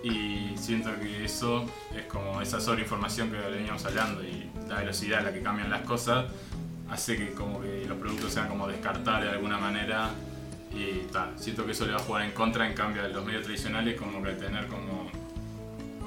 [0.07, 1.65] y siento que eso
[1.97, 5.83] es como esa sobreinformación que veníamos hablando y la velocidad a la que cambian las
[5.83, 6.27] cosas
[6.89, 10.11] hace que como que los productos sean como descartar de alguna manera
[10.73, 13.25] y tal, siento que eso le va a jugar en contra en cambio a los
[13.25, 15.11] medios tradicionales como que tener como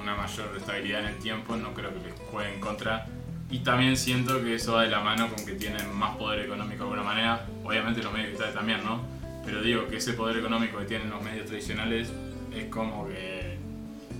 [0.00, 3.06] una mayor estabilidad en el tiempo no creo que les juegue en contra
[3.50, 6.84] y también siento que eso va de la mano con que tienen más poder económico
[6.84, 9.02] de alguna manera obviamente los medios digitales también, ¿no?
[9.44, 12.10] pero digo que ese poder económico que tienen los medios tradicionales
[12.54, 13.49] es como que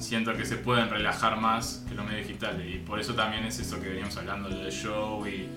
[0.01, 3.59] siento que se pueden relajar más que los medios digitales y por eso también es
[3.59, 5.49] eso que veníamos hablando del show y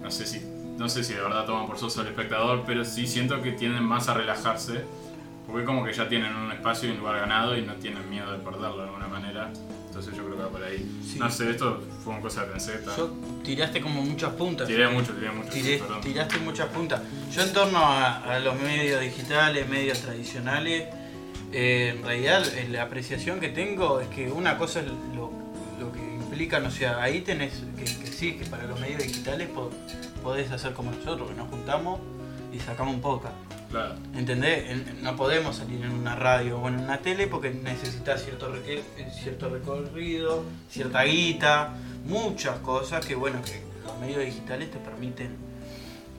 [0.00, 0.40] no sé si
[0.78, 3.84] no sé si de verdad toman por soso al espectador pero sí siento que tienden
[3.84, 4.82] más a relajarse
[5.46, 8.30] Porque como que ya tienen un espacio y un lugar ganado y no tienen miedo
[8.32, 9.50] de perderlo de alguna manera.
[9.88, 10.78] Entonces yo creo que va por ahí.
[11.04, 11.18] Sí.
[11.18, 12.80] No sé, esto fue una cosa que pensé.
[12.96, 13.10] Yo
[13.42, 14.68] tiraste como muchas puntas.
[14.68, 15.50] Tiré mucho, tiré mucho.
[15.50, 16.00] Tiré- perdón.
[16.00, 17.00] tiraste muchas puntas.
[17.34, 20.86] Yo en torno a, a los medios digitales, medios tradicionales,
[21.52, 25.30] eh, en realidad eh, la apreciación que tengo es que una cosa es lo,
[25.80, 29.48] lo que implican, o sea, ahí tenés que, que sí, que para los medios digitales
[29.48, 29.70] po-
[30.22, 32.00] podés hacer como nosotros, que nos juntamos
[32.52, 33.34] y sacamos un podcast.
[33.70, 33.94] Claro.
[34.14, 34.70] ¿Entendés?
[34.70, 38.82] En- No podemos salir en una radio o en una tele porque necesitas cierto, reque-
[39.22, 41.74] cierto recorrido, cierta guita,
[42.06, 45.36] muchas cosas que bueno, que los medios digitales te permiten,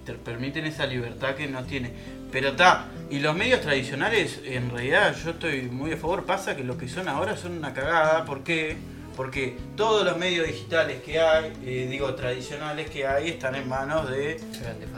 [0.06, 1.91] te permiten esa libertad que no tiene.
[2.34, 6.63] Pero está, y los medios tradicionales, en realidad yo estoy muy a favor, pasa que
[6.63, 8.76] lo que son ahora son una cagada, ¿por qué?
[9.15, 14.10] Porque todos los medios digitales que hay, eh, digo tradicionales que hay, están en manos
[14.10, 14.39] de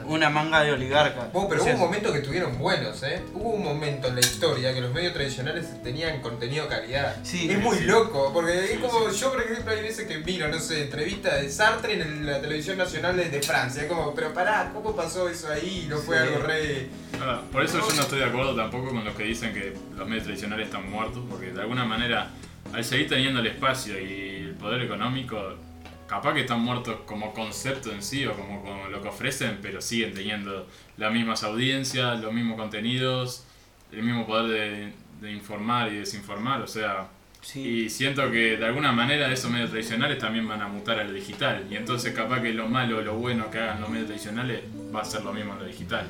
[0.06, 1.28] una manga de oligarcas.
[1.32, 3.22] Oh, pero O sea, hubo un momento que estuvieron buenos, ¿eh?
[3.34, 7.16] Hubo un momento en la historia que los medios tradicionales tenían contenido de calidad.
[7.22, 7.84] Sí, es muy sí.
[7.84, 11.50] loco, porque es como, yo por ejemplo hay veces que miro, no sé, entrevista de
[11.50, 13.82] Sartre en la televisión nacional de, Francia.
[13.82, 15.86] Es como, pero pará, ¿cómo pasó eso ahí?
[15.88, 16.22] No fue Sí.
[16.22, 16.88] algo re...
[17.20, 20.08] Ahora, por eso yo no estoy de acuerdo tampoco con los que dicen que los
[20.08, 22.30] medios tradicionales están muertos, porque de alguna manera,
[22.72, 25.56] al seguir teniendo el espacio y el poder económico,
[26.06, 29.80] capaz que están muertos como concepto en sí o como, como lo que ofrecen, pero
[29.80, 33.44] siguen teniendo las mismas audiencias, los mismos contenidos,
[33.92, 37.08] el mismo poder de, de informar y desinformar, o sea,
[37.40, 37.60] sí.
[37.60, 41.12] y siento que de alguna manera esos medios tradicionales también van a mutar a lo
[41.12, 41.66] digital.
[41.70, 44.62] Y entonces capaz que lo malo o lo bueno que hagan los medios tradicionales
[44.94, 46.06] va a ser lo mismo en lo digital.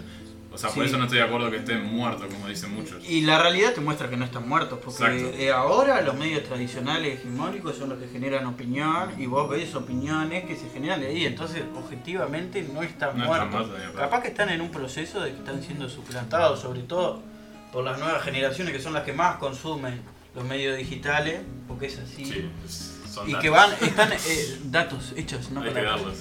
[0.52, 0.88] O sea, por Sí.
[0.88, 3.04] eso no estoy de acuerdo que estén muertos, como dicen muchos.
[3.06, 7.18] Y la realidad te muestra que no están muertos, porque eh, ahora los medios tradicionales
[7.18, 11.26] hegemónicos son los que generan opinión y vos ves opiniones que se generan de ahí,
[11.26, 13.68] entonces objetivamente no están No están muertos.
[13.68, 13.98] muertos, a palo.
[13.98, 17.20] Capaz que están en un proceso de que están siendo suplantados, sobre todo
[17.72, 20.00] por las nuevas generaciones que son las que más consumen
[20.34, 22.24] los medios digitales, porque es así.
[22.24, 22.50] Sí,
[23.10, 23.42] son Y datos.
[23.42, 26.14] que van, están eh, datos hechos, no Hay que darlos.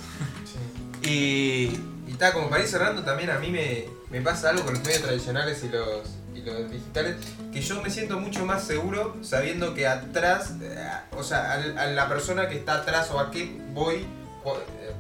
[1.04, 1.72] Y
[2.08, 4.84] Y está, como para ir cerrando, también a mí me, me pasa algo con los
[4.84, 6.02] medios tradicionales y los,
[6.36, 7.16] y los digitales,
[7.52, 12.08] que yo me siento mucho más seguro sabiendo que atrás, eh, o sea, a, la
[12.08, 14.94] persona que está atrás o a qué voy, eh,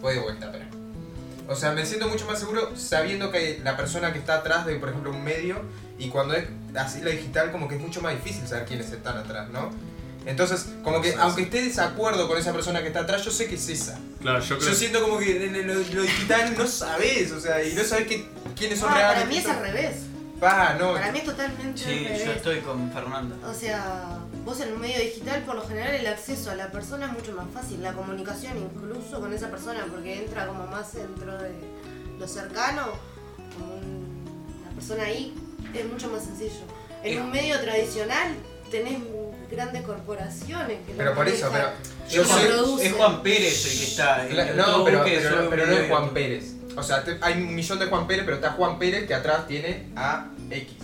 [0.00, 0.64] voy de vuelta, pero...
[1.48, 4.76] O sea, me siento mucho más seguro sabiendo que la persona que está atrás de,
[4.76, 5.60] por ejemplo, un medio,
[5.98, 9.16] y cuando es así la digital, como que es mucho más difícil saber quiénes están
[9.16, 9.70] atrás, ¿no?
[10.26, 13.46] Entonces, como que aunque esté de desacuerdo con esa persona que está atrás, yo sé
[13.46, 13.98] que es esa.
[14.20, 17.62] Claro, yo creo Yo siento como que en lo, lo digital no sabes, o sea,
[17.64, 19.14] y no sabes que, quiénes son Ah, reales.
[19.14, 19.96] para mí es al revés.
[20.40, 20.92] Pa, no.
[20.94, 23.36] Para mí es totalmente sí, al yo estoy con Fernanda.
[23.48, 27.06] O sea, vos en un medio digital, por lo general, el acceso a la persona
[27.06, 27.80] es mucho más fácil.
[27.82, 31.52] La comunicación, incluso con esa persona, porque entra como más dentro de
[32.18, 32.82] lo cercano,
[33.56, 35.32] como un- una persona ahí,
[35.72, 36.64] es mucho más sencillo.
[37.02, 38.34] En un medio tradicional
[38.76, 38.98] tenés
[39.50, 41.68] grandes corporaciones que Pero por eso, pero.
[42.10, 42.86] Yo producen.
[42.86, 44.24] Es Juan Pérez el que está.
[44.54, 46.52] No, pero, que pero, pero no es Juan Pérez.
[46.76, 49.46] O sea, te- hay un millón de Juan Pérez, pero está Juan Pérez que atrás
[49.46, 50.74] tiene a X.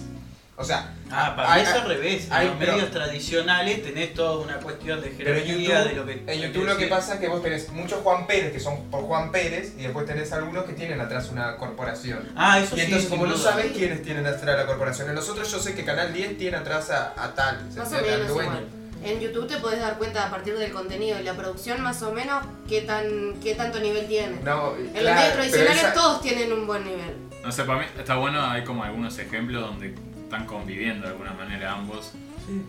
[0.63, 2.27] O sea, Ah, para hay- mí es al hay- revés.
[2.27, 5.89] En hay- los pero- medios tradicionales tenés toda una cuestión de pero en jerarquía YouTube,
[5.91, 6.33] de lo que.
[6.33, 9.03] en YouTube lo que pasa es que vos tenés muchos Juan Pérez que son por
[9.03, 12.31] Juan Pérez y después tenés algunos que tienen atrás una corporación.
[12.35, 12.85] Ah, eso Y sí.
[12.87, 16.15] entonces, como no sabes quiénes tienen atrás la corporación, en nosotros yo sé que Canal
[16.15, 18.51] 10 tiene atrás a, a tal, ¿se Más o menos dueño.
[18.51, 18.67] igual.
[19.05, 22.13] En YouTube te podés dar cuenta a partir del contenido y la producción más o
[22.13, 24.39] menos qué tan qué tanto nivel tiene.
[24.45, 27.17] No, en los medios tradicionales esa- todos tienen un buen nivel.
[27.45, 29.93] No sé, para mí está bueno, hay como algunos ejemplos donde
[30.33, 32.15] están conviviendo de alguna manera ambos.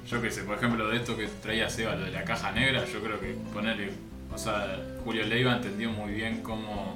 [0.06, 2.84] Yo qué sé, por ejemplo, de esto que traía Seba, lo de la caja negra,
[2.86, 3.90] yo creo que ponerle,
[4.34, 6.94] o sea, Julio Leiva entendió muy bien cómo,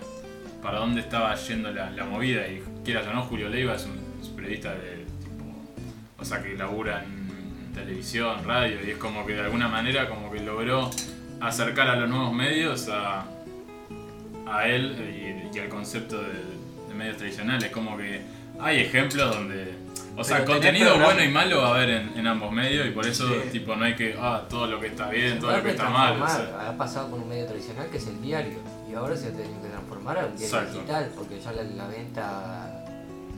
[0.62, 3.98] para dónde estaba yendo la, la movida y quieras o no, Julio Leiva es un,
[4.22, 5.46] es periodista de tipo,
[6.20, 10.30] o sea, que labura en televisión, radio y es como que de alguna manera como
[10.30, 10.92] que logró
[11.40, 13.26] acercar a los nuevos medios a,
[14.46, 14.98] a él
[15.54, 16.34] y, y al concepto de,
[16.90, 17.72] de medios tradicionales.
[17.72, 18.20] Como que
[18.60, 19.87] hay ejemplos donde.
[20.20, 22.92] O sea, contenido programa- bueno y malo va a haber en, en ambos medios y
[22.92, 23.50] por eso, Sí.
[23.52, 24.18] tipo, no hay que.
[24.20, 26.14] Ah, todo lo que está bien, todo lo que está mal.
[26.14, 26.48] o transformar.
[26.60, 26.70] sea.
[26.70, 28.58] Ha pasado con un medio tradicional que es el diario.
[28.90, 30.74] Y ahora se ha tenido que transformar a un diario Exacto.
[30.80, 32.84] digital, porque ya la, la venta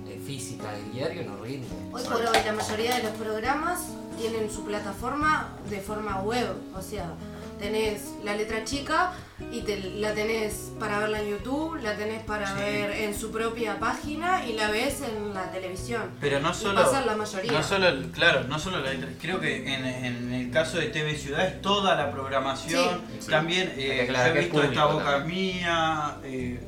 [0.07, 1.67] eh, física del diario no rinde.
[1.91, 3.87] Hoy por hoy la mayoría de los programas
[4.17, 7.11] tienen su plataforma de forma web, o sea,
[7.59, 9.11] tenés la letra chica
[9.51, 12.61] y te, la tenés para verla en YouTube, la tenés para Sí.
[12.61, 16.11] ver en su propia página y la ves en la televisión.
[16.19, 16.81] Pero no solo.
[16.83, 17.51] pasa en la mayoría.
[17.51, 19.09] No solo, claro, no solo la letra.
[19.21, 23.01] Creo que en, en el caso de TV Ciudad es toda la programación.
[23.19, 23.29] Sí.
[23.29, 25.55] También eh, aclarar yo he visto esta boca también.
[25.57, 26.17] mía.
[26.23, 26.59] eh,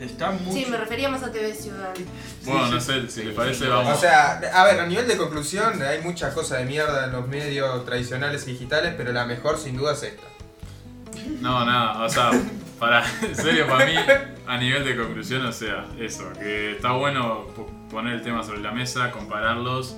[0.00, 0.52] Está muy.
[0.52, 1.94] Sí, me refería más a TV Ciudad.
[2.44, 3.96] Bueno, no sé, si les parece, vamos.
[3.96, 7.26] O sea, a ver, a nivel de conclusión, hay muchas cosas de mierda en los
[7.28, 10.22] medios tradicionales y digitales, pero la mejor sin duda es esta.
[11.40, 12.30] No, nada, o sea,
[12.78, 13.94] para, en serio, para mí,
[14.46, 18.60] a nivel de conclusión, o sea, eso, que está bueno po- poner el tema sobre
[18.60, 19.96] la mesa, compararlos,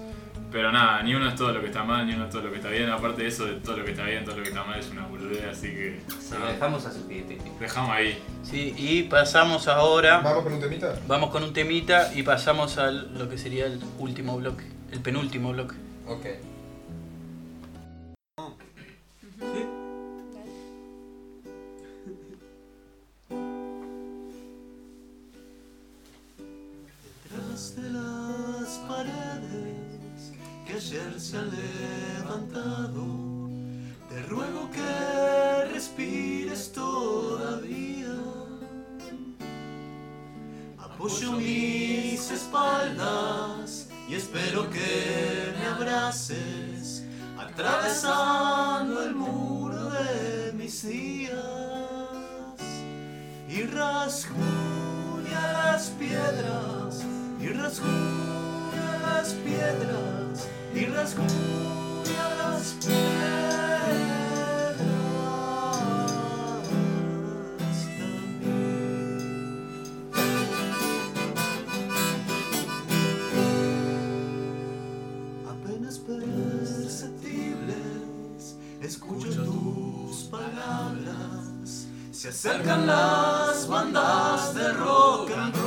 [0.51, 2.51] pero nada, ni uno es todo lo que está mal, ni uno es todo lo
[2.51, 4.49] que está bien, aparte de eso, de todo lo que está bien, todo lo que
[4.49, 7.43] está mal es una boludez, así que Se lo dejamos a su criterio.
[7.61, 8.19] dejamos ahí.
[8.43, 10.21] Sí, y pasamos ahora.
[10.21, 10.95] ¿Vamos con un temita?
[11.07, 15.53] Vamos con un temita y pasamos a lo que sería el último bloque, el penúltimo
[15.53, 15.75] bloque.
[16.07, 16.27] Ok.
[30.79, 33.05] Ayer se han levantado,
[34.09, 38.15] te ruego que respires todavía.
[40.79, 47.03] Apoyo mis espaldas y espero que me abraces,
[47.37, 51.35] atravesando el muro de mis días
[53.49, 57.03] y rasguña las piedras
[57.41, 64.77] y rasguña las piedras y rasguña las piedras
[67.99, 69.29] también.
[75.49, 81.87] apenas perceptibles, escucho tus palabras.
[82.11, 85.58] Se acercan las bandas de rock and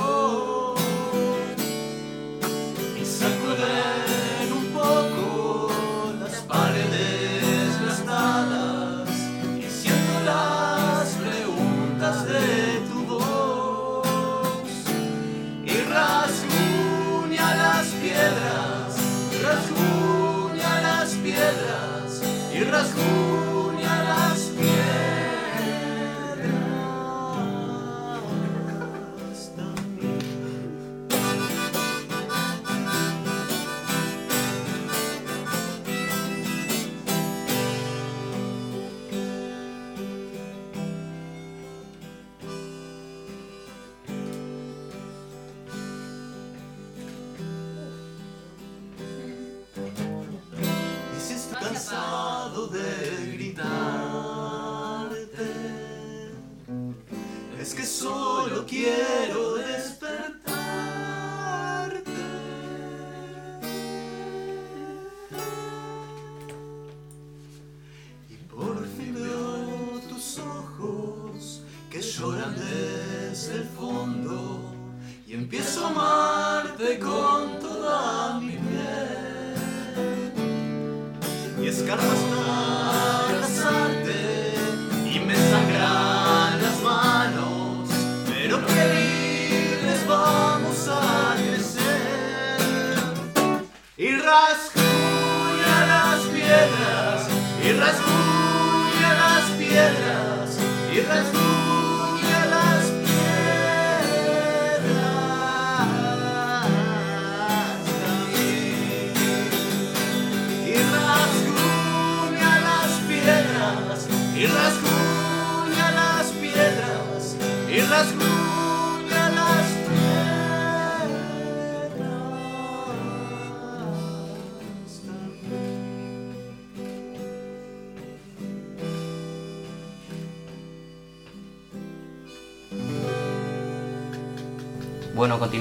[57.60, 59.21] es que solo quiero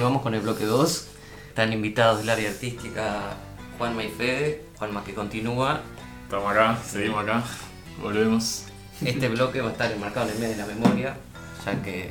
[0.01, 1.07] continuamos con el bloque 2.
[1.49, 3.35] Están invitados del área artística
[3.77, 4.65] Juanma y Fede.
[4.79, 5.81] Juanma que continúa.
[6.23, 7.43] Estamos acá, seguimos acá,
[8.01, 8.65] volvemos.
[9.05, 11.17] Este bloque va a estar enmarcado en el mes de la memoria,
[11.63, 12.09] ya que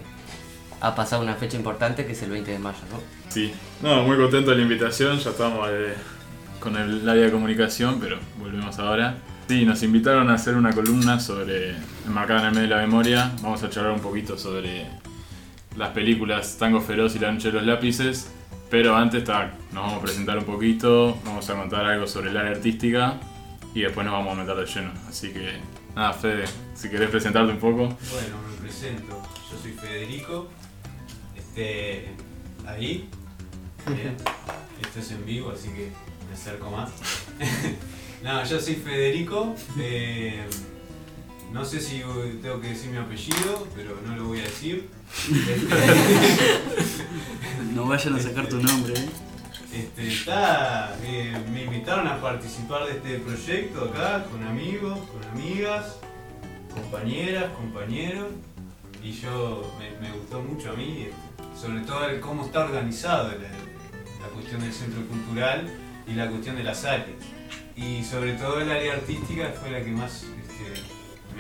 [0.81, 3.01] ha pasado una fecha importante que es el 20 de mayo, ¿no?
[3.29, 5.95] Sí, no, muy contento de la invitación, ya estábamos eh,
[6.61, 9.19] con el área de comunicación, pero volvemos ahora.
[9.49, 11.75] Sí, nos invitaron a hacer una columna sobre
[12.07, 13.33] enmarcada en el medio de la memoria.
[13.43, 14.87] Vamos a charlar un poquito sobre
[15.81, 18.31] las películas Tango Feroz y La Noche de los Lápices.
[18.69, 22.37] Pero antes ta, nos vamos a presentar un poquito, vamos a contar algo sobre el
[22.37, 23.19] área artística
[23.75, 24.93] y después nos vamos a meter de lleno.
[25.09, 25.55] Así que
[25.97, 27.89] nada, Fede, si querés presentarte un poco.
[28.13, 29.21] Bueno, me presento.
[29.51, 30.49] Yo soy Federico.
[31.35, 32.11] Este.
[32.67, 33.09] Ahí.
[34.83, 35.91] Esto es en vivo, así que
[36.29, 36.91] me acerco más.
[38.23, 39.57] no, yo soy Federico.
[39.79, 40.45] eh,
[41.53, 42.03] no sé si
[42.43, 44.89] tengo que decir mi apellido, pero no lo voy a decir.
[47.75, 49.09] No vayan a sacar tu nombre, ¿eh?
[49.73, 55.99] Este, está, eh, me invitaron a participar de este proyecto acá con amigos, con amigas,
[56.75, 58.27] compañeras, compañeros,
[59.03, 63.29] y yo me, me gustó mucho a mí, este, sobre todo el cómo está organizado
[63.29, 63.37] la,
[64.21, 65.71] la cuestión del centro cultural
[66.09, 67.19] y la cuestión de las áreas.
[67.77, 70.83] Y sobre todo el área artística fue la que más este,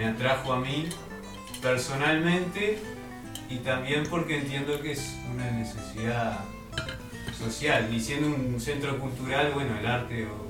[0.00, 0.88] me atrajo a mí
[1.60, 2.78] personalmente
[3.50, 6.38] y también porque entiendo que es una necesidad
[7.38, 10.48] social y siendo un centro cultural, bueno, el arte o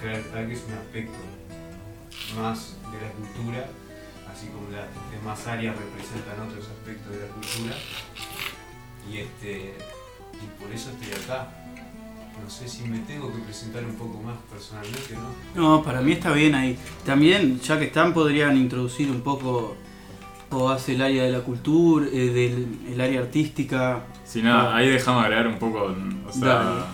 [0.00, 1.18] creo que es un aspecto
[2.36, 3.68] más de la cultura,
[4.32, 7.76] así como las demás áreas representan otros aspectos de la cultura
[9.08, 9.74] y este
[10.32, 11.48] y por eso estoy acá.
[12.42, 15.78] No sé si me tengo que presentar un poco más personalmente, ¿no?
[15.78, 16.78] No, para mí está bien ahí.
[17.04, 19.76] También, ya que están, podrían introducir un poco
[20.50, 24.04] o hace el área de la cultura, eh, del el área artística.
[24.24, 25.94] Si nada, ahí dejamos agregar un poco,
[26.26, 26.86] o sea,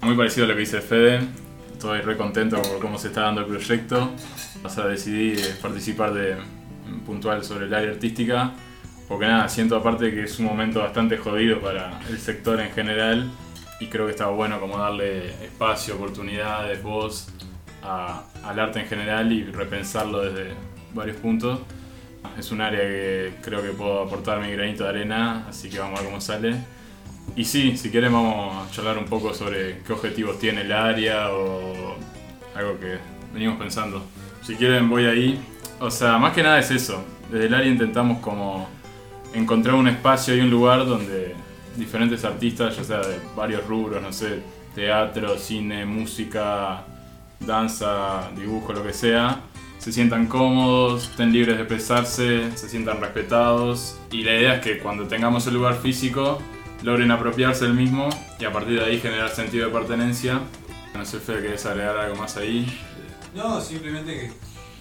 [0.00, 1.20] muy parecido a lo que dice Fede.
[1.72, 4.10] Estoy re contento por cómo se está dando el proyecto.
[4.62, 6.36] O sea, decidí eh, participar de
[7.06, 8.52] puntual sobre el área artística.
[9.08, 13.30] Porque nada, siento aparte que es un momento bastante jodido para el sector en general.
[13.80, 17.28] Y creo que está bueno como darle espacio, oportunidades, voz
[17.82, 20.52] a- al arte en general y repensarlo desde
[20.94, 21.60] varios puntos.
[22.38, 25.98] Es un área que creo que puedo aportar mi granito de arena, así que vamos
[25.98, 26.56] a ver cómo sale.
[27.36, 31.30] Y sí, si quieren vamos a charlar un poco sobre qué objetivos tiene el área
[31.32, 31.96] o
[32.54, 32.98] algo que
[33.32, 34.04] venimos pensando.
[34.42, 35.40] Si quieren voy ahí.
[35.80, 37.02] O sea, más que nada es eso.
[37.30, 38.68] Desde el área intentamos como
[39.32, 41.34] encontrar un espacio y un lugar donde
[41.76, 44.42] diferentes artistas, ya sea de varios rubros, no sé,
[44.74, 46.84] teatro, cine, música,
[47.40, 49.40] danza, dibujo, lo que sea,
[49.78, 54.78] se sientan cómodos, estén libres de expresarse, se sientan respetados y la idea es que
[54.78, 56.38] cuando tengamos el lugar físico
[56.82, 58.08] logren apropiarse del mismo
[58.38, 60.40] y a partir de ahí generar sentido de pertenencia.
[60.94, 62.66] No sé, Fede, ¿querés agregar algo más ahí?
[63.34, 64.26] No, simplemente que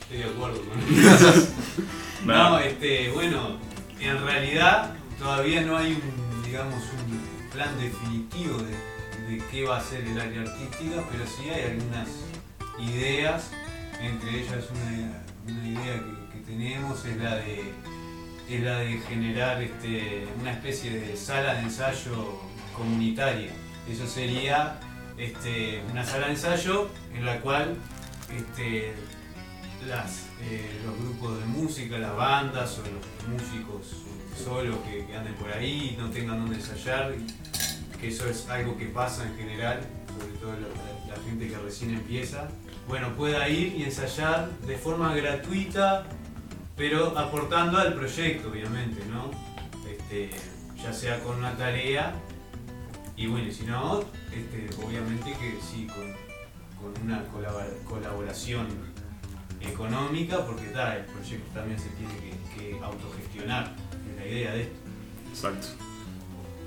[0.01, 0.79] estoy de acuerdo con.
[2.25, 3.57] No, este, bueno,
[4.01, 10.03] en realidad todavía no hay un, digamos, un plan definitivo de, qué va a ser
[10.03, 12.07] el área artística, pero sí hay algunas
[12.79, 13.51] ideas,
[14.01, 17.73] entre ellas una, idea que, tenemos es la de
[18.49, 22.39] es la de generar este, una especie de sala de ensayo
[22.75, 23.51] comunitaria.
[23.87, 24.79] Eso sería
[25.17, 27.75] este, una sala de ensayo en la cual
[28.35, 34.03] este, eh, los grupos de música, las bandas o los músicos
[34.39, 37.13] solos que, anden por ahí no tengan donde ensayar,
[37.99, 39.81] que eso es algo que pasa en general,
[40.17, 42.47] sobre todo la, gente que recién empieza,
[42.87, 46.05] bueno, pueda ir y ensayar de forma gratuita,
[46.77, 49.29] pero aportando al proyecto, obviamente, ¿no?
[49.87, 50.29] Este,
[50.81, 52.13] ya sea con una tarea,
[53.17, 58.67] y bueno, y si no, este, obviamente que sí, con, con una colabora- colaboración
[59.61, 62.13] económica, porque ta, el proyecto también se tiene
[62.55, 63.75] que, autogestionar,
[64.29, 64.75] idea de esto.
[65.31, 65.67] Exacto.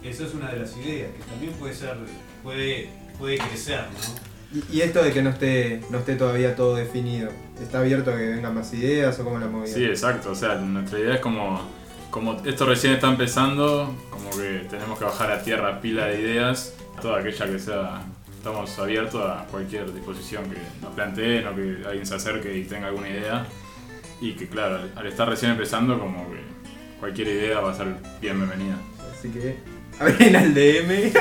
[0.03, 1.95] Eso es una de las ideas, que también puede ser,
[2.43, 2.89] puede,
[3.19, 4.59] puede crecer, ¿no?
[4.71, 7.31] Y, y esto de que no esté, no esté todavía todo definido,
[7.63, 9.73] ¿está abierto a que vengan más ideas o cómo la movida?
[9.73, 10.33] Sí, exacto.
[10.33, 11.63] O sea, nuestra idea es como,
[12.11, 16.75] como esto recién está empezando, como que tenemos que bajar a tierra pila de ideas,
[17.01, 18.03] toda aquella que sea,
[18.37, 22.89] estamos abiertos a cualquier disposición que nos planteen o que alguien se acerque y tenga
[22.89, 23.47] alguna idea.
[24.21, 26.41] Y que claro, al- al estar recién empezando, como que
[27.03, 27.89] cualquier idea va a ser
[28.21, 28.77] bien bienvenida.
[29.13, 29.59] Así que,
[29.99, 31.13] abren al DM.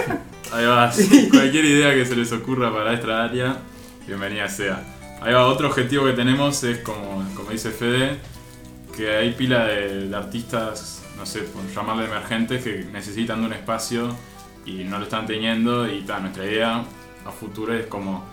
[0.52, 0.92] Ahí va,
[1.32, 3.58] cualquier idea que se les ocurra para esta área,
[4.06, 4.84] bienvenida sea.
[5.22, 8.20] Ahí va, otro objetivo que tenemos es, como, como dice Fede,
[8.96, 13.54] que hay pila de, de artistas, no sé, por llamarle emergentes, que necesitan de un
[13.54, 14.16] espacio
[14.68, 15.92] y no lo están teniendo.
[15.92, 16.84] Y ta, nuestra idea
[17.26, 18.24] a futuro es como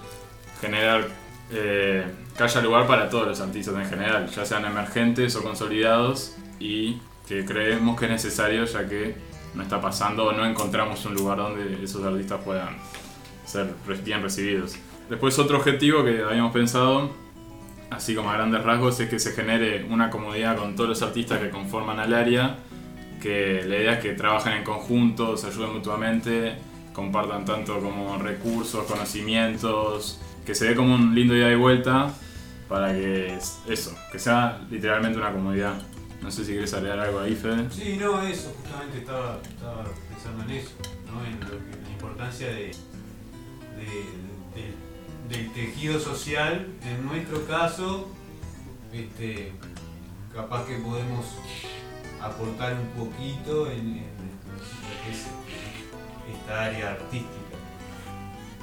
[0.60, 1.08] generar
[1.50, 2.04] eh,
[2.36, 6.98] que haya lugar para todos los artistas en general, ya sean emergentes o consolidados, y
[7.28, 9.14] que creemos que es necesario ya que
[9.54, 12.76] no está pasando o no encontramos un lugar donde esos artistas puedan
[13.44, 13.74] ser
[14.04, 14.76] bien recibidos.
[15.08, 17.10] Después otro objetivo que habíamos pensado,
[17.90, 21.40] así como a grandes rasgos, es que se genere una comunidad con todos los artistas
[21.40, 22.56] que conforman al área,
[23.22, 26.56] que la idea es que trabajen en conjunto, se ayuden mutuamente,
[26.92, 32.12] compartan tanto como recursos, conocimientos, que se dé como un lindo ida y vuelta
[32.68, 35.74] para que es- eso, que sea literalmente una comunidad.
[36.22, 37.68] No sé si quieres agregar algo ahí, Fede.
[37.70, 39.38] Sí, no, eso, justamente estaba,
[40.10, 40.70] pensando en eso,
[41.26, 42.72] en, lo que- la importancia de-
[45.28, 48.08] del tejido social, en nuestro caso,
[48.92, 49.52] este,
[50.34, 51.26] capaz que podemos
[52.20, 55.26] aportar un poquito en, en lo que es
[56.34, 57.56] esta área artística,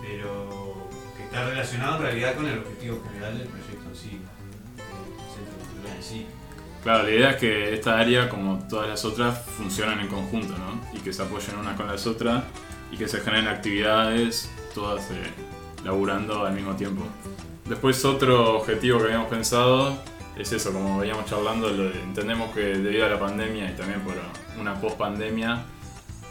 [0.02, 5.34] pero que está relacionado en realidad con el objetivo general del proyecto en sí, del
[5.36, 6.26] centro cultural en sí.
[6.86, 10.80] Claro, la idea es que esta área, como todas las otras, funcionen en conjunto, ¿no?
[10.96, 12.44] Y que se apoyen unas con las otras
[12.92, 15.34] y que se generen actividades, todas eh,
[15.84, 17.02] laburando al mismo tiempo.
[17.68, 19.98] Después otro objetivo que habíamos pensado
[20.38, 24.14] es eso, como veníamos charlando, entendemos que debido a la pandemia y también por
[24.62, 25.64] una post-pandemia,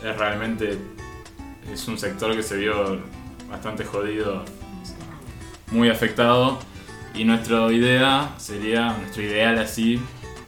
[0.05, 0.78] es realmente
[1.72, 3.00] es un sector que se vio
[3.50, 4.44] bastante jodido,
[5.72, 6.61] muy afectado
[7.12, 10.00] y nuestra idea sería, nuestro ideal así,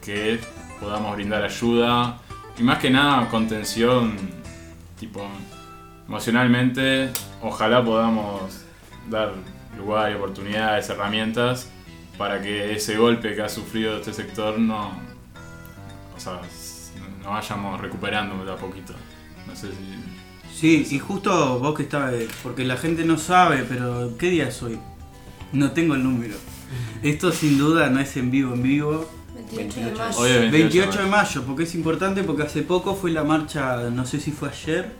[0.07, 0.39] que
[0.79, 2.17] podamos brindar ayuda
[2.57, 4.15] y más que nada contención,
[4.97, 5.27] tipo
[6.07, 7.09] emocionalmente,
[7.41, 8.63] ojalá podamos
[9.09, 9.33] dar
[9.77, 11.69] lugar y oportunidades, herramientas
[12.17, 14.91] para que ese golpe que ha sufrido este sector no,
[16.15, 16.31] o
[17.23, 18.93] nos vayamos recuperando de a poquito.
[19.45, 20.55] No sé si...
[20.57, 24.63] Sí, y justo vos que estabas, porque la gente no sabe, pero ¿qué día es
[24.63, 24.79] hoy?
[25.51, 26.35] No tengo el número.
[27.03, 29.16] Esto sin duda no es en vivo, en vivo.
[29.55, 30.17] 28 de mayo.
[30.19, 34.05] Hoy es 28 de mayo, porque es importante porque hace poco fue la marcha, no
[34.05, 34.91] sé si fue ayer.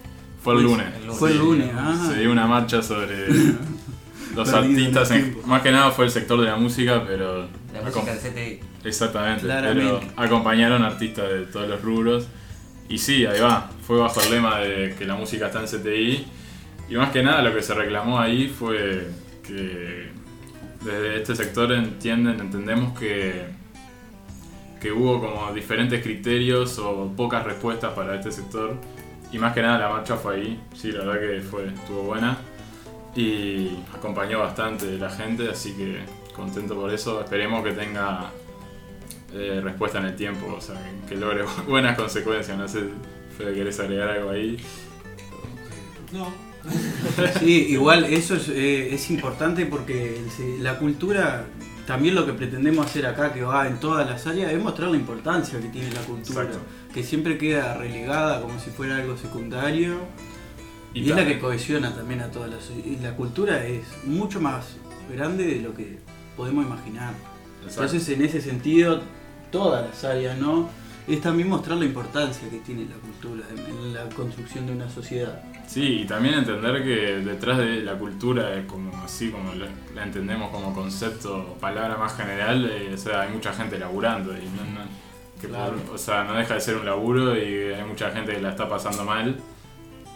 [0.44, 0.88] Fue el lunes.
[1.18, 2.10] fue el Sí, lunes, ah.
[2.10, 3.28] Se dio una marcha sobre
[4.36, 5.12] los artistas.
[5.12, 7.48] en- más que nada fue el sector de la música, pero.
[7.74, 8.60] La acom- música del CTI.
[8.88, 9.84] Exactamente, Claramente.
[9.84, 12.28] pero acompañaron artistas de todos los rubros.
[12.90, 16.26] Y sí, ahí va, fue bajo el lema de que la música está en CTI.
[16.90, 19.10] Y más que nada lo que se reclamó ahí fue
[19.46, 20.08] que
[20.86, 23.44] desde este sector entienden, entendemos que,
[24.80, 28.76] que hubo como diferentes criterios o pocas respuestas para este sector.
[29.32, 32.38] Y más que nada la marcha fue ahí, sí, la verdad que fue, estuvo buena.
[33.16, 36.00] Y acompañó bastante la gente, así que
[36.34, 37.22] contento por eso.
[37.22, 38.32] Esperemos que tenga
[39.34, 42.58] eh, respuesta en el tiempo, o sea, que, que logre buenas consecuencias.
[42.58, 42.84] No sé,
[43.38, 44.58] Fede, ¿querés agregar algo ahí?
[46.14, 46.32] No,
[47.40, 50.22] Sí, igual eso es, eh, es importante porque
[50.60, 51.46] la cultura,
[51.88, 54.98] también lo que pretendemos hacer acá, que va en todas las áreas, es mostrar la
[54.98, 56.44] importancia que tiene la cultura.
[56.44, 56.60] Exacto.
[56.94, 59.96] Que siempre queda relegada como si fuera algo secundario.
[60.94, 62.70] Y, es la que cohesiona también a todas las...
[62.86, 64.76] Y la cultura es mucho más
[65.14, 66.00] grande de lo que
[66.36, 67.14] podemos imaginar.
[67.64, 67.84] Exacto.
[67.84, 69.02] Entonces en ese sentido,
[69.50, 70.70] todas las áreas, ¿no?
[71.08, 75.42] Es también mostrar la importancia que tiene la cultura en- la construcción de una sociedad.
[75.66, 80.50] Sí, y también entender que detrás de la cultura, como así como la, la entendemos
[80.52, 85.08] como concepto, palabra más general, eh, o sea, hay mucha gente laburando y no, no-
[85.42, 85.78] que Claro.
[85.78, 88.50] por- o sea, no deja de ser un laburo y hay mucha gente que la
[88.50, 89.38] está pasando mal.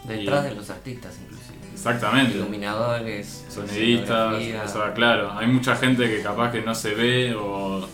[0.06, 1.58] Detrás Y- de los artistas, inclusive.
[1.74, 2.38] Exactamente.
[2.38, 7.88] Iluminadores, sonidistas, o sea, claro, hay mucha gente que capaz que no se ve o,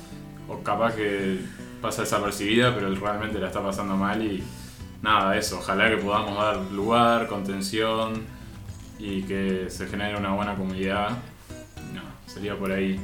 [0.47, 1.39] o capaz que
[1.81, 4.43] pasa desapercibida, pero realmente la está pasando mal y
[5.01, 8.25] nada, eso, ojalá que podamos dar lugar, contención
[8.99, 11.09] y que se genere una buena comunidad.
[11.93, 12.99] No, sería por ahí.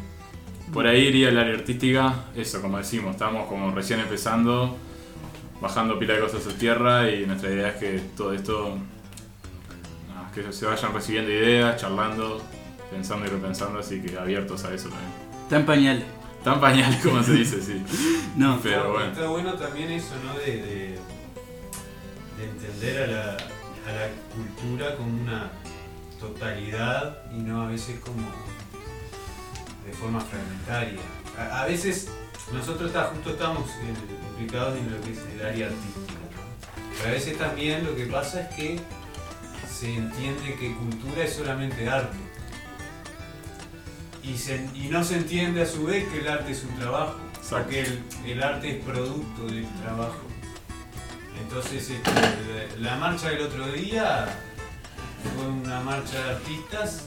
[0.71, 4.77] Por ahí iría el área artística, eso, como decimos, estamos como recién empezando,
[5.61, 8.79] bajando pila de cosas a tierra y nuestra idea es que todo esto
[10.33, 12.41] que se vayan recibiendo ideas, charlando,
[12.89, 15.11] pensando y repensando, así que abiertos a eso también.
[15.43, 16.22] Está en.
[16.43, 17.83] Tan pañales como se dice, sí.
[18.35, 19.11] No, Pero bueno.
[19.11, 20.33] está bueno también eso, ¿no?
[20.39, 20.99] De, de-
[22.37, 25.51] de entender a la, a la cultura como una
[26.19, 28.23] totalidad y no a veces como
[29.85, 30.99] de forma fragmentaria.
[31.37, 32.09] A, a veces
[32.51, 33.93] nosotros está, justo estamos eh,
[34.31, 36.13] implicados en lo que es el área artística.
[36.13, 36.97] ¿no?
[36.97, 38.79] Pero a veces también lo que pasa es que
[39.71, 42.17] se entiende que cultura es solamente arte.
[44.23, 47.17] Y, se- y no se entiende a su vez que el arte es un trabajo,
[47.35, 47.57] Exacto.
[47.57, 50.21] porque el, el arte es producto del trabajo.
[51.41, 54.27] Entonces, este, la, marcha del otro día
[55.35, 57.05] fue una marcha de artistas,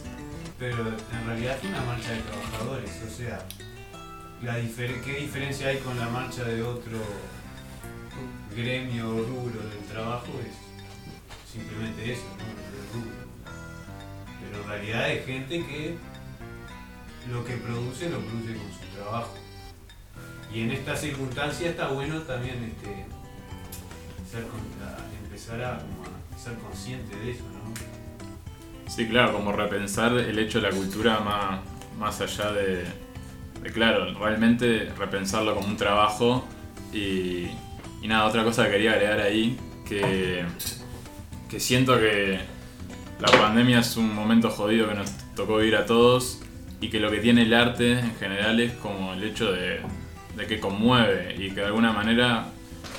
[0.58, 2.90] pero en realidad fue una marcha de trabajadores.
[3.06, 3.38] O sea,
[4.42, 6.98] la difer- ¿qué diferencia hay con la marcha de otro
[8.54, 10.26] gremio o rubro del trabajo?
[10.46, 12.44] Es simplemente eso, ¿no?
[12.44, 13.26] El rubro.
[14.40, 15.96] Pero en realidad es gente que
[17.30, 19.34] lo que produce lo produce con su trabajo.
[20.52, 23.04] Y en esta circunstancia está bueno también este,
[24.36, 25.80] a- empezar a,
[26.40, 28.90] ser consciente de eso, ¿no?
[28.90, 31.60] Sí, claro, como repensar el hecho de la cultura más,
[31.98, 32.84] más allá de,
[33.72, 36.44] claro, realmente repensarlo como un trabajo
[36.92, 37.48] y,
[38.00, 39.58] y nada, otra cosa que quería agregar ahí,
[39.88, 40.44] que,
[41.48, 42.38] que siento que
[43.18, 46.40] la pandemia es un momento jodido que nos tocó vivir a todos
[46.80, 49.80] y que lo que tiene el arte en general es como el hecho de,
[50.46, 52.46] que conmueve y que de alguna manera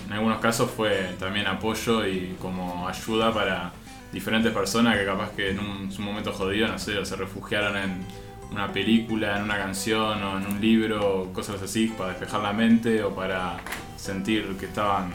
[0.07, 3.71] en algunos casos fue también apoyo y como ayuda para
[4.11, 7.77] diferentes personas que capaz que en un, su momento jodido, no sé, o se refugiaron
[7.77, 8.05] en
[8.51, 13.03] una película, en una canción o en un libro, cosas así, para despejar la mente
[13.03, 13.57] o para
[13.97, 15.11] sentir que estaban,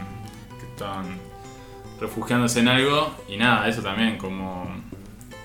[0.61, 1.19] que estaban
[2.01, 3.15] refugiándose en algo.
[3.29, 4.69] Y nada, eso también, como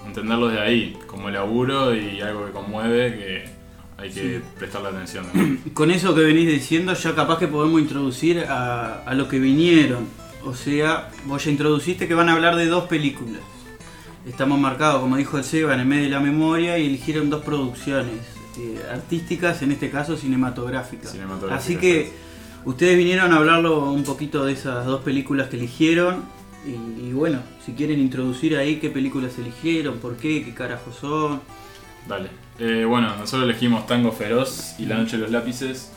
[0.07, 3.49] entenderlo de ahí, como laburo y algo que conmueve que
[3.97, 5.25] hay que prestarle atención.
[5.25, 5.57] también.
[5.73, 10.07] Con eso que venís diciendo, ya capaz que podemos introducir a, a lo que vinieron.
[10.45, 13.41] O sea, vos ya introduciste que van a hablar de dos películas.
[14.27, 17.43] Estamos marcados, como dijo el Seba, en el medio de la memoria y eligieron dos
[17.43, 18.19] producciones
[18.57, 21.11] eh, artísticas, en este caso cinematográficas.
[21.11, 22.11] Cinematográficas, Así que
[22.65, 26.25] ustedes vinieron a hablarlo un poquito de esas dos películas que eligieron.
[26.65, 31.41] Y, bueno, si quieren introducir ahí qué películas eligieron, por qué, qué carajos son.
[32.07, 32.29] Dale.
[32.59, 35.91] Eh, bueno, nosotros elegimos Tango Feroz y La Noche de los Lápices.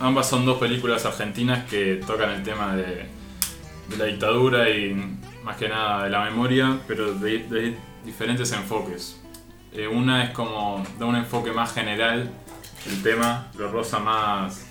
[0.00, 3.06] Ambas son dos películas argentinas que tocan el tema de,
[3.88, 4.94] de la dictadura y
[5.44, 9.20] más que nada de la memoria, pero de, de diferentes enfoques.
[9.72, 12.30] Eh, una es como da un enfoque más general,
[12.86, 14.64] el tema lo rosa más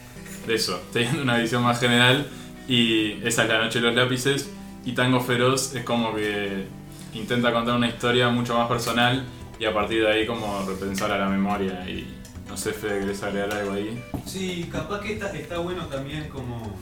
[0.48, 2.28] de eso, teniendo una visión más general
[2.68, 4.50] y esa es La Noche de los Lápices.
[4.86, 6.68] Y Tango Feroz es como que
[7.14, 9.26] intenta contar una historia mucho más personal
[9.60, 13.24] y a partir de ahí como repensar a la memoria y no sé Fede, ¿querés
[13.24, 14.04] agregar algo ahí?
[14.26, 16.76] Sí, capaz que está, está bueno también como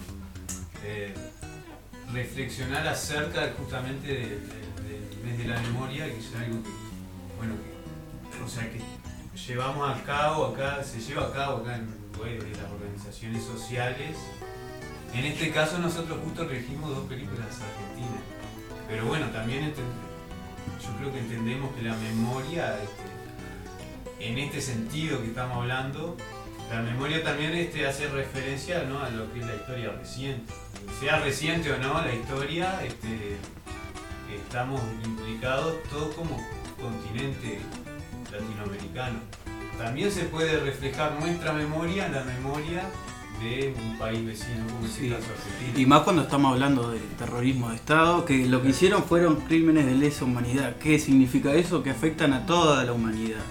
[0.83, 1.13] eh,
[2.11, 6.69] reflexionar acerca justamente de- de- del mes de la memoria, que es algo que,
[7.37, 7.53] bueno,
[8.35, 8.81] que, o sea, que
[9.47, 14.15] llevamos a cabo acá, se lleva a cabo acá en desde las organizaciones sociales.
[15.13, 18.23] En este caso nosotros justo elegimos dos películas argentinas,
[18.87, 25.27] pero bueno, también yo creo que entendemos que la memoria, este, en este sentido que
[25.27, 26.15] estamos hablando,
[26.71, 29.03] la memoria también este, hace referencia ¿no?
[29.03, 30.53] a lo que es la historia reciente.
[31.01, 33.35] Sea reciente o no la historia, este,
[34.33, 36.37] estamos implicados todos como
[36.79, 37.59] continente
[38.31, 39.19] latinoamericano.
[39.77, 42.83] También se puede reflejar nuestra memoria la memoria
[43.43, 45.07] de un país vecino, como Sí.
[45.07, 45.79] el caso argentino.
[45.79, 49.85] Y más cuando estamos hablando de terrorismo de Estado, que lo que hicieron fueron crímenes
[49.85, 50.75] de lesa humanidad.
[50.77, 51.81] ¿Qué significa eso?
[51.83, 53.41] Que afectan a toda la humanidad.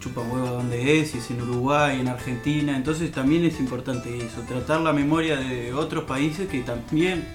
[0.00, 2.76] Chupan huevo donde es, si es en Uruguay, en Argentina.
[2.76, 7.26] Entonces también es importante eso, tratar la memoria de otros países que también,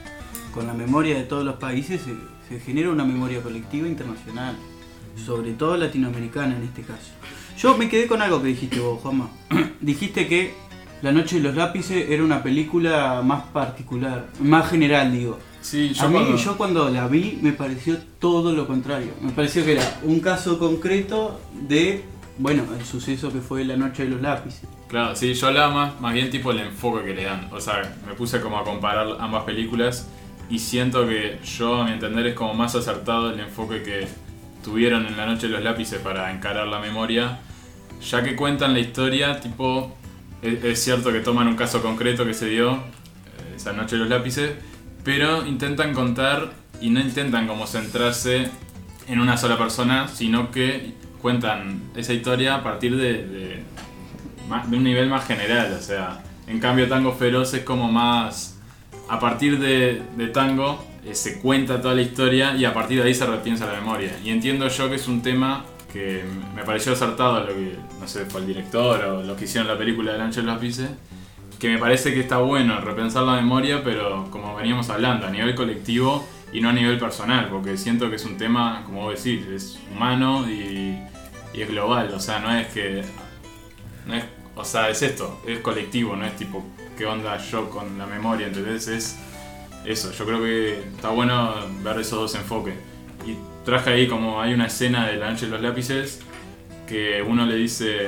[0.53, 2.13] con la memoria de todos los países, se,
[2.49, 4.55] se genera una memoria colectiva internacional.
[5.23, 7.11] Sobre todo latinoamericana en este caso.
[7.57, 9.29] Yo me quedé con algo que dijiste vos, Juanma.
[9.79, 10.53] dijiste que
[11.05, 15.37] La Noche de los Lápices era una película más particular, más general, digo.
[15.61, 19.11] Sí, yo A mí, cuando- yo cuando la vi, me pareció todo lo contrario.
[19.21, 22.03] Me pareció que era un caso concreto de,
[22.39, 24.63] bueno, el suceso que fue La Noche de los Lápices.
[24.87, 27.49] Claro, sí, yo hablaba más, más bien tipo el enfoque que le dan.
[27.53, 30.07] O sea, me puse como a comparar ambas películas
[30.49, 34.07] y siento que yo, a mi entender, es como más acertado el enfoque que
[34.63, 37.41] tuvieron en La Noche de los Lápices para encarar la memoria,
[38.09, 39.95] ya que cuentan la historia, tipo,
[40.45, 44.09] es, cierto que toman un caso concreto que se dio, eh, esa Noche de los
[44.09, 44.51] Lápices,
[45.03, 48.49] pero intentan contar y no intentan como centrarse
[49.07, 53.63] en una sola persona, sino que cuentan esa historia a partir de-
[54.71, 58.59] un nivel más general, o sea, en cambio Tango Feroz es como más,
[59.09, 63.07] a partir de, de Tango eh, se cuenta toda la historia y a partir de
[63.07, 64.11] ahí se repiensa la memoria.
[64.23, 65.65] Y entiendo yo que es un tema
[65.95, 69.69] que me pareció acertado lo que, no sé, fue el director o lo que hicieron
[69.69, 70.89] la película de Lancho Lápices,
[71.57, 75.55] que me parece que está bueno repensar la memoria, pero como veníamos hablando, a nivel
[75.55, 79.47] colectivo y no a nivel personal, porque siento que es un tema, como vos decís,
[79.47, 80.99] es humano y,
[81.53, 83.01] y es global, o sea, no es que
[84.05, 86.61] no es, o sea, es esto, es colectivo, no es tipo,
[86.97, 88.47] ¿qué onda yo con la memoria?
[88.47, 89.17] Entonces es
[89.85, 92.75] eso, yo creo que está bueno ver esos dos enfoques.
[93.65, 96.19] Traje ahí como hay una escena de La Noche de los Lápices
[96.87, 98.07] que uno le dice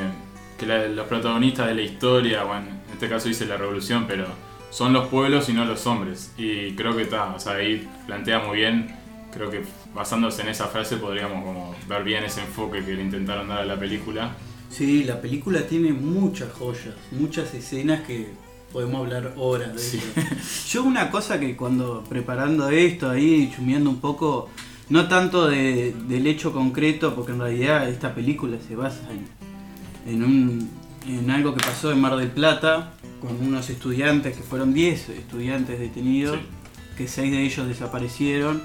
[0.59, 4.25] que la- los protagonistas de la historia, bueno, en este caso dice la revolución, pero
[4.69, 6.31] son los pueblos y no los hombres.
[6.37, 8.95] Y creo que está, o sea, ahí plantea muy bien,
[9.33, 9.63] creo que
[9.95, 13.65] basándose en esa frase podríamos como ver bien ese enfoque que le intentaron dar a
[13.65, 14.35] la película.
[14.69, 18.27] Sí, la película tiene muchas joyas, muchas escenas que
[18.71, 19.97] podemos hablar horas de Sí.
[20.15, 20.27] eso.
[20.69, 24.49] Yo una cosa que cuando preparando esto ahí, chumeando un poco,
[24.89, 30.23] no tanto de- del hecho concreto, porque en realidad esta película se basa en, en,
[30.23, 30.69] un,
[31.07, 35.79] en algo que pasó en Mar del Plata, con unos estudiantes, que fueron 10 estudiantes
[35.79, 36.43] detenidos, Sí.
[36.97, 38.61] que 6 de ellos desaparecieron.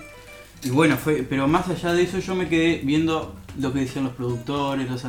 [0.65, 4.05] Y bueno, fue, pero más allá de eso yo me quedé viendo lo que decían
[4.05, 5.05] los productores, los,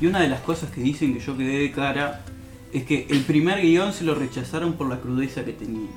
[0.00, 2.24] y una de las cosas que dicen que yo quedé de cara
[2.72, 5.88] es que el primer guion se lo rechazaron por la crudeza que tenía.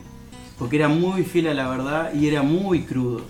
[0.60, 3.22] Porque era muy fiel a la verdad y era muy crudo.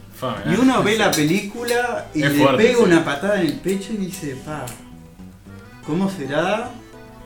[0.45, 0.61] Y mirá.
[0.61, 2.83] uno ve la película y Es le fuerte, pega sí.
[2.83, 4.65] una patada en el pecho y dice, pa,
[5.85, 6.69] ¿cómo será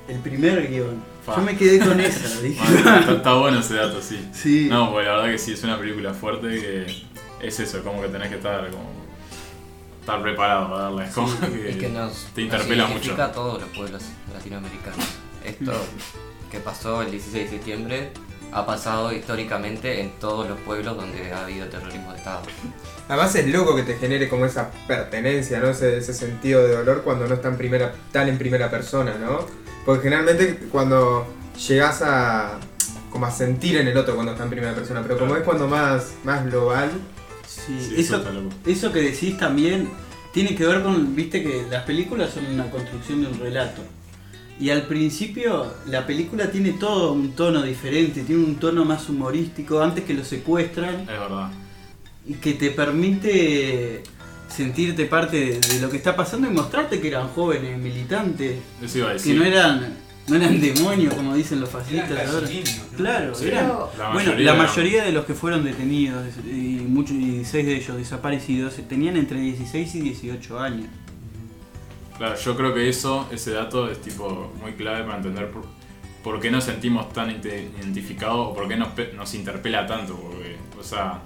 [0.08, 1.02] el primer guion?
[1.26, 1.36] Fa.
[1.38, 2.64] Yo me quedé con esa, dije.
[2.78, 4.28] Está, está bueno ese dato, sí.
[4.32, 4.68] Sí.
[4.70, 7.04] No, pues la verdad que sí, es una película fuerte que
[7.48, 8.90] es eso, como que tenés que estar como
[10.02, 11.06] estar preparado para darla.
[11.08, 13.22] Es como que, Es que nos, te interpela nos mucho.
[13.22, 15.06] a todos los pueblos latinoamericanos.
[15.44, 15.74] Esto
[16.52, 18.12] que pasó el 16 de septiembre
[18.52, 22.42] ha pasado históricamente en todos los pueblos donde ha habido terrorismo de Estado.
[23.10, 25.70] Además es loco que te genere como esa pertenencia, ¿no?
[25.70, 29.46] Ese, ese sentido de dolor cuando no está en primera, tan en primera persona, ¿no?
[29.86, 31.28] Porque generalmente cuando
[31.68, 32.60] llegas a
[33.12, 35.68] como a sentir en el otro cuando está en primera persona, pero como es cuando
[35.68, 36.92] más, más global,
[37.48, 38.24] Sí, Sí, eso,
[38.66, 39.90] eso que decís también
[40.34, 43.82] tiene que ver con, viste que las películas son una construcción de un relato.
[44.60, 49.82] Y al principio la película tiene todo un tono diferente, tiene un tono más humorístico
[49.82, 51.52] antes que lo secuestran Es verdad.
[52.26, 54.02] y que te permite
[54.48, 59.12] sentirte parte de, lo que está pasando y mostrarte que eran jóvenes militantes, Eso iba
[59.12, 62.48] a que no eran no eran demonios como dicen los Eran fascistas ahora.
[62.98, 63.46] Claro, Sí.
[63.48, 67.16] eran Pero- La bueno, mayoría la eran- mayoría de los que fueron detenidos y muchos
[67.18, 70.88] y seis de ellos desaparecidos tenían entre 16 y 18 años.
[72.18, 75.64] Claro, yo creo que eso, ese dato es tipo muy clave para entender por,
[76.24, 80.16] por qué nos sentimos tan identificados o por qué nos, pe- nos interpela tanto.
[80.16, 81.20] Porque, o sea,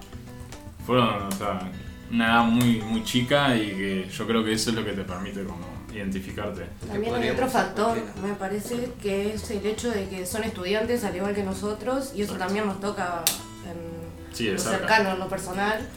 [0.85, 1.69] fueron o sea,
[2.11, 5.03] una edad muy, muy chica y que yo creo que eso es lo que te
[5.03, 6.65] permite como identificarte.
[6.87, 11.15] También hay otro factor, me parece, que es el hecho de que son estudiantes al
[11.15, 12.45] igual que nosotros y eso Exacto.
[12.45, 13.23] también nos toca
[13.65, 14.77] en Sí, lo cerca.
[14.79, 15.87] cercano, en lo personal.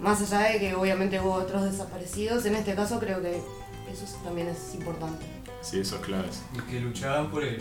[0.00, 3.40] Más allá de que obviamente hubo otros desaparecidos, en este caso creo que
[3.94, 5.24] eso es- también es importante.
[5.62, 6.42] Sí, esos claves.
[6.54, 7.58] Y que luchaban por el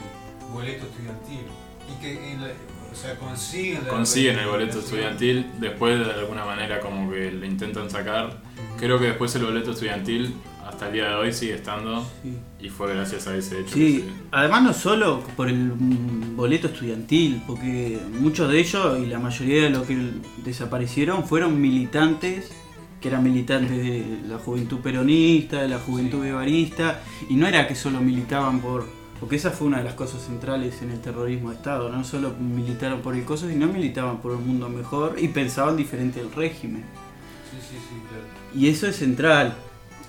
[0.53, 1.45] boleto estudiantil.
[1.89, 2.47] Y que, en la-
[2.91, 7.47] o sea, consiguen la Consiguen el boleto estudiantil, después de alguna manera como que le
[7.47, 8.37] intentan sacar.
[8.77, 10.33] Creo que después el boleto estudiantil
[10.65, 12.37] hasta el día de hoy sigue estando Sí.
[12.59, 13.73] y fue gracias a ese hecho.
[13.73, 19.05] Sí, se- además no solo por el mm, boleto estudiantil, porque muchos de ellos y
[19.07, 19.97] la mayoría de los que
[20.45, 22.51] desaparecieron fueron militantes,
[23.03, 27.75] que eran militantes de la juventud peronista, de la juventud guevarista, y no era que
[27.75, 28.87] solo militaban por...
[29.19, 32.33] Porque esa fue una de las cosas centrales en el terrorismo de Estado, no solo
[32.39, 36.83] militaron por el coso, sino militaban por un mundo mejor y pensaban diferente del régimen.
[37.51, 38.23] Sí, sí, sí, claro.
[38.55, 39.53] Y eso es central,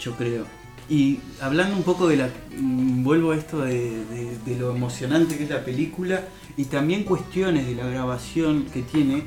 [0.00, 0.44] yo creo.
[0.88, 2.28] Y hablando un poco de la...
[2.58, 6.22] mm, Vuelvo a esto de, de- de lo emocionante que es la película
[6.56, 9.24] y también cuestiones de la grabación que tiene.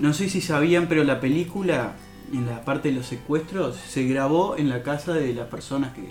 [0.00, 1.96] No sé si sabían, pero la película,
[2.32, 6.02] en la parte de los secuestros, se grabó en la casa de las personas que...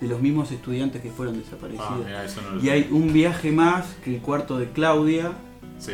[0.00, 2.06] de los mismos estudiantes que fueron Ah, desaparecidos.
[2.06, 5.32] mirá, eso no lo y hay un viaje más que el cuarto de Claudia.
[5.78, 5.92] Sí,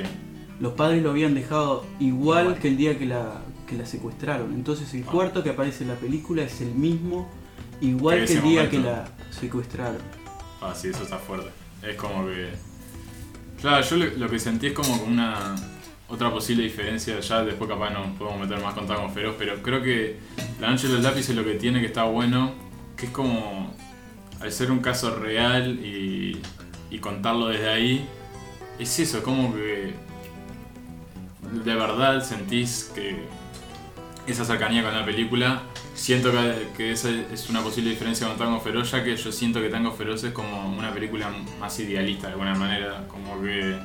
[0.61, 4.53] Los padres lo habían dejado igual, que el día que la, que la secuestraron.
[4.55, 5.11] Entonces el Ah.
[5.11, 7.29] cuarto que aparece en la película es el mismo,
[7.81, 8.71] igual Que el día momento.
[8.71, 10.01] que la secuestraron.
[10.63, 11.51] ah, sí, eso está fuerte.
[11.83, 12.51] Es como que.
[13.61, 15.55] Claro, yo lo, lo que sentí es como una.
[16.09, 19.83] Otra posible diferencia, ya después capaz nos podemos meter más con Tango Feroz, pero creo
[19.83, 20.17] que
[20.61, 22.53] La Noche de los Lápices lo que tiene que está bueno,
[22.97, 23.75] que es como.
[24.41, 26.41] Al ser un caso real y,
[26.91, 28.07] y contarlo desde ahí,
[28.79, 29.95] es eso, como que.
[31.65, 33.17] De verdad sentís que
[34.29, 35.63] esa cercanía con la película.
[35.95, 39.61] Siento que, que esa es una posible diferencia con Tango Feroz, ya que yo siento
[39.61, 43.77] que Tango Feroz es como una película más idealista de alguna manera, como que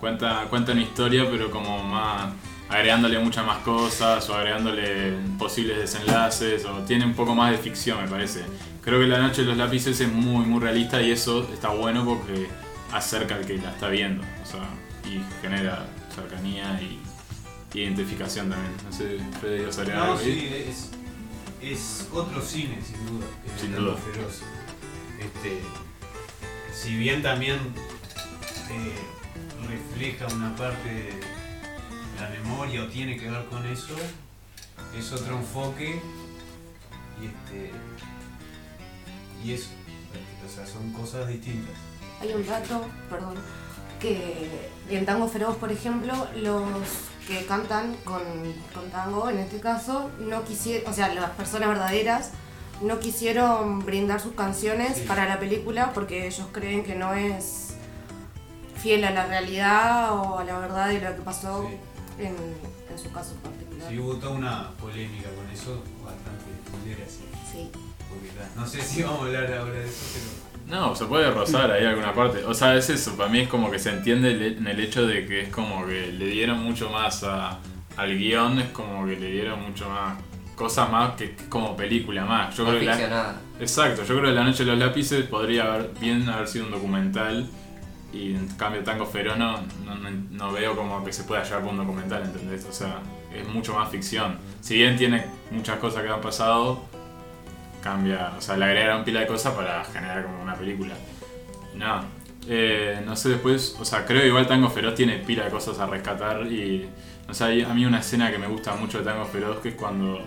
[0.00, 2.32] cuenta, cuenta una historia, pero como más
[2.68, 8.02] agregándole muchas más cosas o agregándole posibles desenlaces o tiene un poco más de ficción,
[8.02, 8.44] me parece.
[8.82, 12.04] Creo que La Noche de los Lápices es muy, muy realista y eso está bueno
[12.04, 12.46] porque
[12.92, 14.60] acerca al que la está viendo, o sea,
[15.10, 16.98] y genera cercanía y
[17.78, 18.72] identificación también.
[18.84, 20.90] No sé, Fede, ¿ibas a agregar No, algo sí, es,
[21.62, 23.26] es otro cine, sin duda.
[23.44, 23.94] que Sin duda.
[23.96, 24.42] Feroz.
[25.18, 25.60] Este,
[26.72, 27.56] si bien también
[28.70, 28.94] eh,
[29.68, 31.12] refleja una parte de
[32.20, 33.94] la memoria o tiene que ver con eso,
[34.96, 36.00] es otro enfoque
[37.20, 37.70] y este
[39.44, 39.70] y eso,
[40.44, 41.74] o sea, son cosas distintas.
[42.20, 43.34] Hay un dato, perdón,
[44.00, 46.62] que en Tango Feroz, por ejemplo, los
[47.28, 48.22] que cantan con,
[48.74, 52.30] con tango, en este caso, no quisieron, o sea, las personas verdaderas
[52.82, 55.04] no quisieron brindar sus canciones Sí.
[55.06, 57.67] para la película porque ellos creen que no es
[58.82, 62.24] fiel a la realidad o a la verdad de lo que pasó Sí.
[62.24, 62.34] en,
[62.90, 63.88] en su caso particular.
[63.88, 67.24] Sí, hubo toda una polémica con eso, bastante fulera, sí.
[67.52, 67.70] Sí.
[68.08, 70.48] Porque, no sé si vamos a hablar ahora de eso, pero
[70.80, 72.44] No, se puede rozar ahí alguna parte.
[72.44, 75.26] O sea, es eso, para mí es como que se entiende en el hecho de
[75.26, 77.58] que es como que le dieron mucho más a-
[77.96, 80.18] al guion, es como que le dieron mucho más
[80.56, 82.56] cosas más que, que como película más.
[82.56, 83.34] Yo Más creo que la-.
[83.60, 86.72] Exacto, yo creo que La Noche de los Lápices podría haber bien haber sido un
[86.72, 87.46] documental
[88.12, 89.60] y en cambio Tango Feroz no,
[90.30, 92.64] no, veo como que se pueda llevar por un documental, ¿entendés?
[92.64, 93.00] O sea,
[93.34, 94.38] es mucho más ficción.
[94.60, 96.82] Si bien tiene muchas cosas que han pasado,
[97.82, 100.94] cambia, o sea, le agregaron pila de cosas para generar como una película.
[101.74, 102.00] No,
[102.48, 105.86] eh, no sé después, o sea, creo igual Tango Feroz tiene pila de cosas a
[105.86, 106.88] rescatar y,
[107.30, 109.74] sé, hay- a mí una escena que me gusta mucho de Tango Feroz que es
[109.74, 110.18] cuando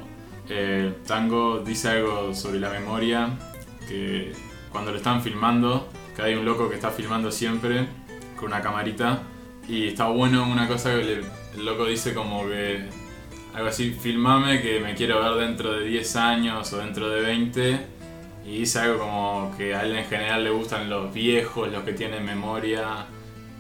[0.50, 3.30] eh, Tango dice algo sobre la memoria,
[3.88, 4.34] que
[4.72, 7.88] cuando lo están filmando, que hay un loco que está filmando siempre
[8.36, 9.24] con una camarita
[9.68, 11.22] y está bueno una cosa que le-
[11.58, 12.86] el loco dice como que
[13.54, 17.80] algo así, filmame que me quiero ver dentro de 10 años o dentro de 20
[18.46, 21.94] y dice algo como que a él en general le gustan los viejos, los que
[21.94, 23.06] tienen memoria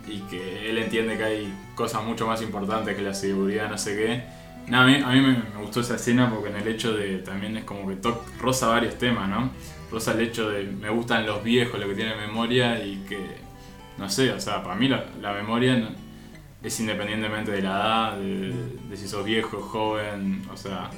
[0.07, 3.95] y que él entiende que hay cosas mucho más importantes que la seguridad, no sé
[3.95, 4.23] qué.
[4.71, 7.57] No, a mí, a mí me, gustó esa escena porque en el hecho de también
[7.57, 7.97] es como que
[8.39, 9.51] roza varios temas, ¿no?
[9.91, 13.19] Roza el hecho de me gustan los viejos, los que tienen memoria y que,
[13.97, 15.89] no sé, o sea, para mí la, la memoria no-
[16.63, 18.53] es independientemente de la edad, de,
[18.89, 20.89] de si sos viejo, joven, o sea,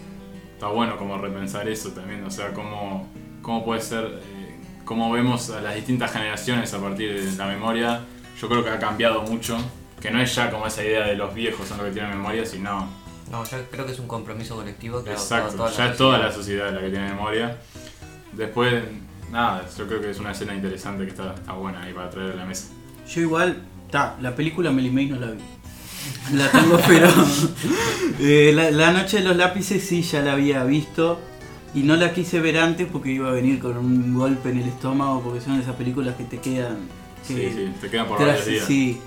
[0.54, 3.08] está bueno como repensar eso también, o sea, cómo,
[3.42, 8.02] cómo puede ser, eh, cómo vemos a las distintas generaciones a partir de la memoria,
[8.40, 9.58] yo creo que ha cambiado mucho,
[10.02, 12.46] que no es ya como esa idea de los viejos son los que tienen memoria,
[12.46, 12.90] sino
[13.32, 16.18] No, yo creo que es un compromiso colectivo que Exacto, adoptado toda ya es toda
[16.20, 17.58] la sociedad la que tiene memoria.
[18.38, 18.84] Después,
[19.32, 22.32] nada, yo creo que es una escena interesante que está, está buena ahí para traer
[22.32, 22.68] a la mesa.
[23.08, 23.58] Yo igual,
[23.92, 25.40] ta, la película Melly May no la vi.
[26.34, 27.08] La tengo pero
[28.20, 31.20] eh, la, la noche de los lápices sí ya la había visto
[31.74, 34.68] y no la quise ver antes porque iba a venir con un golpe en el
[34.68, 36.78] estómago porque son esas películas que te quedan
[37.26, 38.66] Sí, que- sí, te quedan por varios días.
[38.66, 39.00] sí.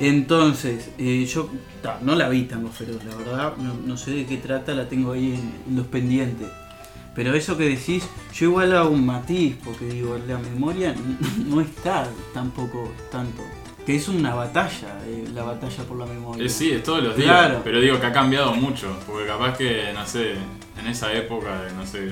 [0.00, 1.48] Entonces, eh, yo
[1.82, 4.88] ta, no la vi Tango Feroz, la verdad, no, no sé de qué trata, la
[4.88, 6.48] tengo ahí en, en los pendientes.
[7.14, 8.04] Pero eso que decís,
[8.34, 10.94] yo igual hago un matiz, porque digo, la memoria
[11.46, 13.42] no está tampoco tanto.
[13.86, 16.44] Que es una batalla, eh, la batalla por la memoria.
[16.44, 17.60] Eh, sí, es todos los días, Claro.
[17.62, 20.32] pero digo que ha cambiado mucho, porque capaz que, no sé,
[20.80, 22.08] en esa época, no sé,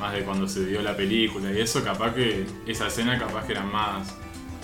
[0.00, 3.52] más de cuando se dio la película y eso, capaz que esa escena capaz que
[3.52, 4.14] era más,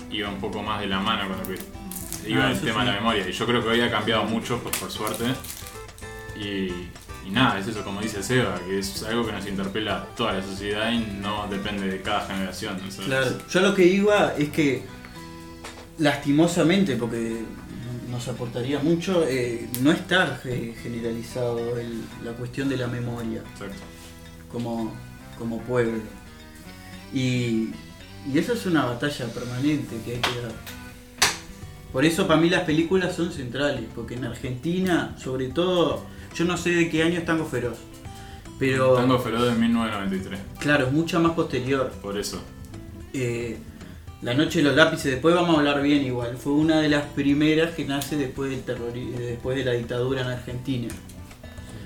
[0.09, 2.91] iba un poco más de la mano con lo que iba Ah, el tema de
[2.91, 3.29] la memoria.
[3.29, 5.25] Y yo creo que hoy ha cambiado mucho, por, por suerte.
[6.39, 6.87] Y,
[7.25, 10.33] y nada, es eso como dice Seba, que es algo que nos interpela a toda
[10.33, 12.77] la sociedad y no depende de cada generación.
[13.05, 14.83] Claro, yo lo que iba es que
[15.97, 17.43] lastimosamente, porque
[18.09, 20.39] nos aportaría mucho, eh, no está
[20.81, 23.75] generalizado el- la cuestión de la memoria Exacto.
[24.51, 24.93] como,
[25.37, 26.01] como pueblo.
[27.13, 27.69] Y,
[28.31, 30.51] y eso es una batalla permanente que hay que dar.
[31.91, 36.03] Por eso para mí las películas son centrales, porque en Argentina, sobre todo,
[36.35, 37.77] yo no sé de qué año es Tango Feroz,
[38.59, 41.91] pero Tango Feroz de 1993, claro, es mucha más posterior.
[42.01, 42.41] por eso.
[43.13, 43.57] Eh,
[44.21, 47.03] la Noche de los Lápices, después vamos a hablar bien igual, fue una de las
[47.03, 50.87] primeras que nace después, del terrori- eh, después de la dictadura en Argentina.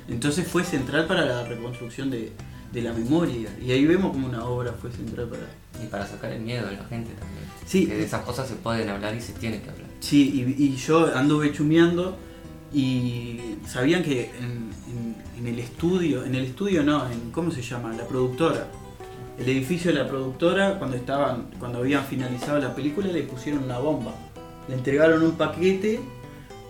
[0.07, 2.31] Entonces fue central para la reconstrucción de,
[2.71, 3.49] de la memoria.
[3.63, 5.43] Y ahí vemos como una obra fue central para...
[5.83, 7.43] Y para sacar el miedo de la gente también.
[7.65, 7.85] Sí.
[7.85, 9.87] Que de esas cosas se pueden hablar y se tiene que hablar.
[9.99, 12.17] Sí, y, y yo anduve chumeando
[12.73, 17.61] y sabían que en, en- en el estudio, en el estudio no, en ¿cómo se
[17.61, 17.93] llama?
[17.93, 18.67] La productora.
[19.37, 23.79] El edificio de la productora, cuando estaban, cuando habían finalizado la película, le pusieron una
[23.79, 24.13] bomba.
[24.67, 26.01] Le entregaron un paquete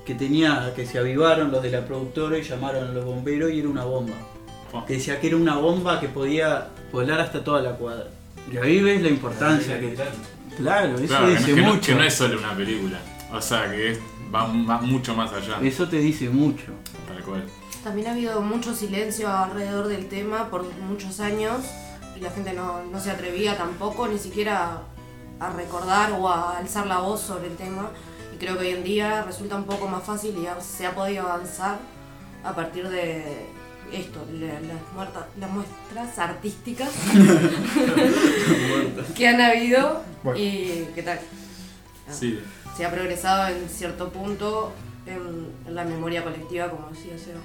[0.05, 3.59] que tenía, que se avivaron los de la productora y llamaron a los bomberos y
[3.59, 4.13] era una bomba.
[4.85, 8.05] Que decía que era una bomba que podía volar hasta toda la cuadra.
[8.53, 9.95] Y ahí ves la importancia que.
[10.57, 11.87] Claro, eso no, dice que no- mucho.
[11.91, 12.99] que no es solo una película.
[13.33, 13.99] O sea, que es-
[14.33, 15.59] va, va mucho más allá.
[15.61, 16.65] Eso te dice mucho.
[17.07, 17.43] Tal cual.
[17.83, 21.61] También ha habido mucho silencio alrededor del tema por muchos años
[22.15, 24.81] y la gente no, no se atrevía tampoco ni siquiera
[25.39, 27.89] a recordar o a alzar la voz sobre el tema.
[28.35, 31.23] Y creo que hoy en día resulta un poco más fácil y se ha podido
[31.25, 31.79] avanzar
[32.43, 33.23] a partir de
[33.93, 36.89] esto, la- las, muerta- las muestras artísticas
[39.15, 40.01] que han habido
[40.35, 41.19] y qué tal.
[42.11, 42.39] Sí,
[42.79, 44.71] Se ha progresado en cierto punto
[45.05, 47.41] en, la memoria colectiva, como decía Seba.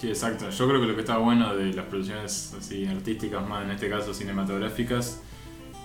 [0.00, 0.50] sí, exacto.
[0.50, 3.88] Yo creo que lo que está bueno de las producciones así artísticas, más en este
[3.88, 5.20] caso cinematográficas,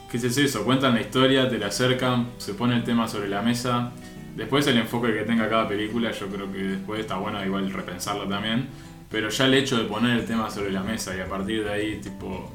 [0.09, 3.43] que es eso, cuentan la historia, te la acercan, se pone el tema sobre la
[3.43, 3.91] mesa.
[4.35, 8.27] Después el enfoque que tenga cada película, yo creo que después está bueno igual repensarlo
[8.27, 8.69] también.
[9.11, 11.69] Pero ya el hecho de poner el tema sobre la mesa y a partir de
[11.71, 12.51] ahí, tipo,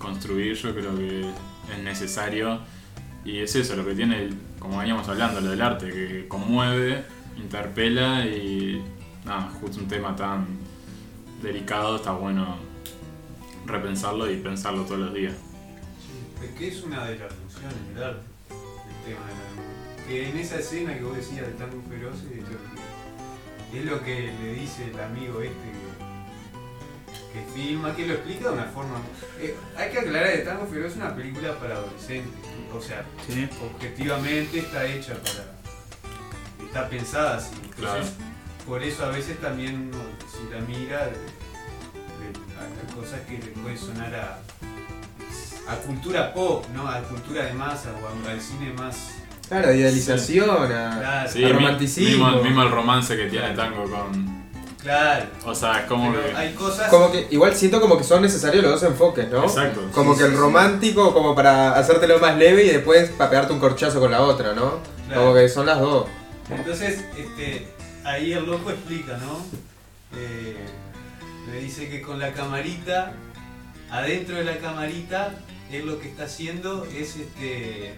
[0.00, 2.58] construir, yo creo que es necesario.
[3.24, 7.04] y es eso, lo que tiene, el- como veníamos hablando, lo del arte, que conmueve,
[7.36, 8.82] interpela y
[9.24, 10.46] nada, justo un tema tan
[11.42, 12.56] delicado, está bueno
[13.66, 15.34] repensarlo y pensarlo todos los días.
[16.42, 20.38] Es que es una de las funciones del arte, el tema de la Que en
[20.38, 22.16] esa escena que vos decías de Tango Feroz
[23.74, 25.77] es lo que le dice el amigo este
[27.38, 28.96] que, que filma, que lo explica de una forma...
[29.40, 32.32] eh, hay que aclarar que Tango Feroz es una película para adolescentes,
[32.74, 33.48] o sea, Sí.
[33.74, 36.64] objetivamente está hecha para...
[36.66, 37.54] está pensada así.
[37.76, 38.12] Entonces,
[38.66, 43.50] por eso a veces también uno, si la mira, le- le- hay cosas que le
[43.62, 44.38] puede sonar a,
[45.72, 46.88] a cultura pop, ¿no?
[46.88, 49.12] A cultura de masa o a- al cine más.
[49.48, 50.66] Claro, idealización, a,
[50.98, 52.26] Claro, Sí, a romanticismo.
[52.26, 53.70] mismo, mismo el romance que tiene Claro.
[53.74, 54.47] Tango con...
[54.82, 55.26] claro.
[55.44, 56.34] O sea, es como que...
[56.36, 56.88] hay cosas.
[56.88, 59.44] Como que, igual siento como que son necesarios los dos enfoques, ¿no?
[59.44, 59.88] Exacto.
[59.92, 60.40] Como Sí, que sí, el sí.
[60.40, 64.52] romántico como para hacértelo más leve y después para pegarte un corchazo con la otra,
[64.54, 64.80] ¿no?
[65.06, 65.20] Claro.
[65.22, 66.06] Como que son las dos.
[66.50, 67.68] Entonces, este,
[68.04, 69.44] ahí el loco explica, ¿no?
[70.16, 70.56] Eh,
[71.52, 73.12] le dice que con la camarita,
[73.90, 75.34] adentro de la camarita,
[75.70, 77.94] él lo que está haciendo es este.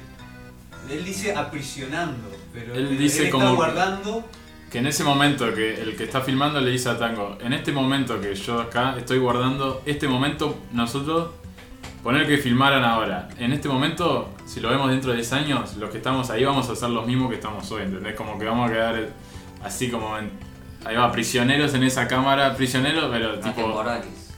[0.90, 4.24] Él dice aprisionando, pero Él dice está como guardando.
[4.70, 7.72] Que en ese momento que el que está filmando le dice a Tango, en este
[7.72, 11.30] momento que yo acá estoy guardando, este momento nosotros,
[12.04, 15.90] poner que filmaran ahora, en este momento, si lo vemos dentro de 10 años, los
[15.90, 18.14] que estamos ahí vamos a ser los mismos que estamos hoy, ¿entendés?
[18.14, 19.08] Como que vamos a quedar
[19.64, 20.30] así como, en-
[20.84, 23.60] ahí va, prisioneros en esa cámara, prisioneros, pero tipo...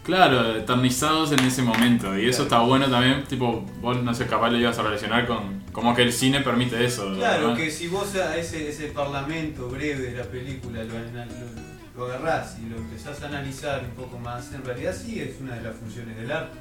[0.05, 2.19] Claro, eternizados en ese momento.
[2.19, 5.63] Y eso está bueno también, tipo, vos no sé, capaz lo ibas a relacionar con
[5.73, 7.15] como que el cine permite eso.
[7.15, 7.57] Claro, ¿no?
[7.57, 12.57] que si vos a ese, ese parlamento breve de la película lo, lo- lo agarrás
[12.59, 15.77] y lo empezás a analizar un poco más, en realidad sí es una de las
[15.77, 16.59] funciones del arte.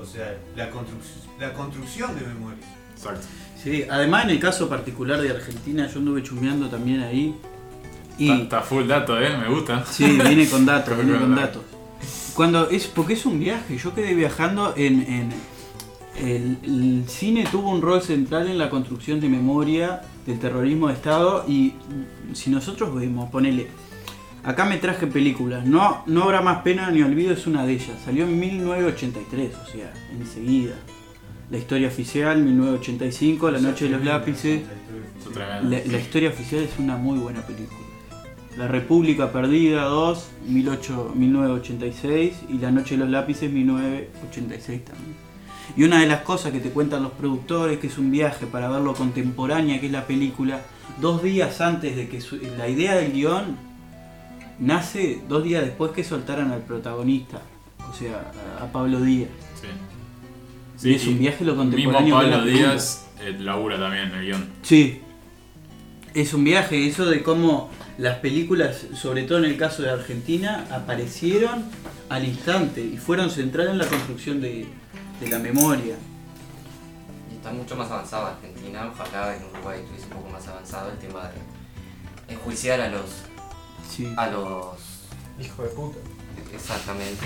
[0.00, 2.64] O sea, la, construc- la construcción de memoria.
[2.96, 3.26] Exacto.
[3.62, 7.34] Sí, además en el caso particular de Argentina, yo anduve chumbeando también ahí.
[8.12, 9.36] Está, Y está full dato, ¿eh?
[9.36, 9.84] Me gusta.
[9.86, 11.62] sí, viene con datos, viene con datos.
[12.34, 15.32] Cuando es, porque es un viaje, yo quedé viajando en, en-
[16.16, 20.94] el, el cine tuvo un rol central en la construcción de memoria del terrorismo de
[20.94, 21.74] Estado y
[22.34, 23.68] si nosotros vemos, ponele,
[24.44, 27.96] acá me traje películas, no, no habrá más pena ni olvido es una de ellas,
[28.04, 30.74] salió en 1983, o sea, enseguida.
[31.50, 34.60] La historia oficial, 1985, La noche de los lápices.
[35.64, 37.79] La, la historia oficial es una muy buena película.
[38.56, 45.14] La República Perdida 2, 18 1986 y La Noche de los Lápices 1986 también.
[45.76, 48.68] Y una de las cosas que te cuentan los productores, que es un viaje para
[48.68, 50.62] ver lo contemporánea que es la película,
[51.00, 53.56] dos días antes de que su- la idea del guion
[54.58, 57.40] nace dos días después que soltaran al protagonista,
[57.88, 59.30] o sea, a, a Pablo Díaz.
[60.76, 60.88] Sí.
[60.90, 62.44] Y es un viaje lo Mismo contemporáneo la Pablo.
[62.50, 64.44] Díaz eh, labura también el guion.
[64.62, 65.00] Sí.
[66.14, 70.66] Es un viaje, eso de cómo las películas, sobre todo en el caso de Argentina,
[70.72, 71.64] aparecieron
[72.08, 74.66] al instante y fueron centrales en la construcción de,
[75.20, 75.94] de la memoria.
[77.30, 80.98] Y está mucho más avanzado Argentina, ojalá en Uruguay estuviese un poco más avanzado el
[80.98, 81.30] tema
[82.26, 83.04] de enjuiciar a los
[83.88, 84.12] Sí.
[84.16, 84.76] a los
[85.40, 85.98] Hijo de puta.
[86.54, 87.24] exactamente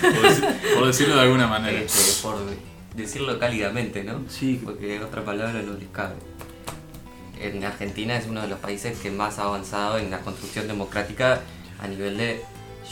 [0.00, 1.78] Por, deci- por decirlo de alguna manera.
[1.80, 2.38] este, por
[2.96, 4.22] decirlo cálidamente, ¿no?
[4.28, 4.60] Sí.
[4.64, 6.14] Porque otra palabra no les cabe.
[7.40, 11.40] En Argentina es uno de los países que más ha avanzado en la construcción democrática
[11.80, 12.42] a nivel de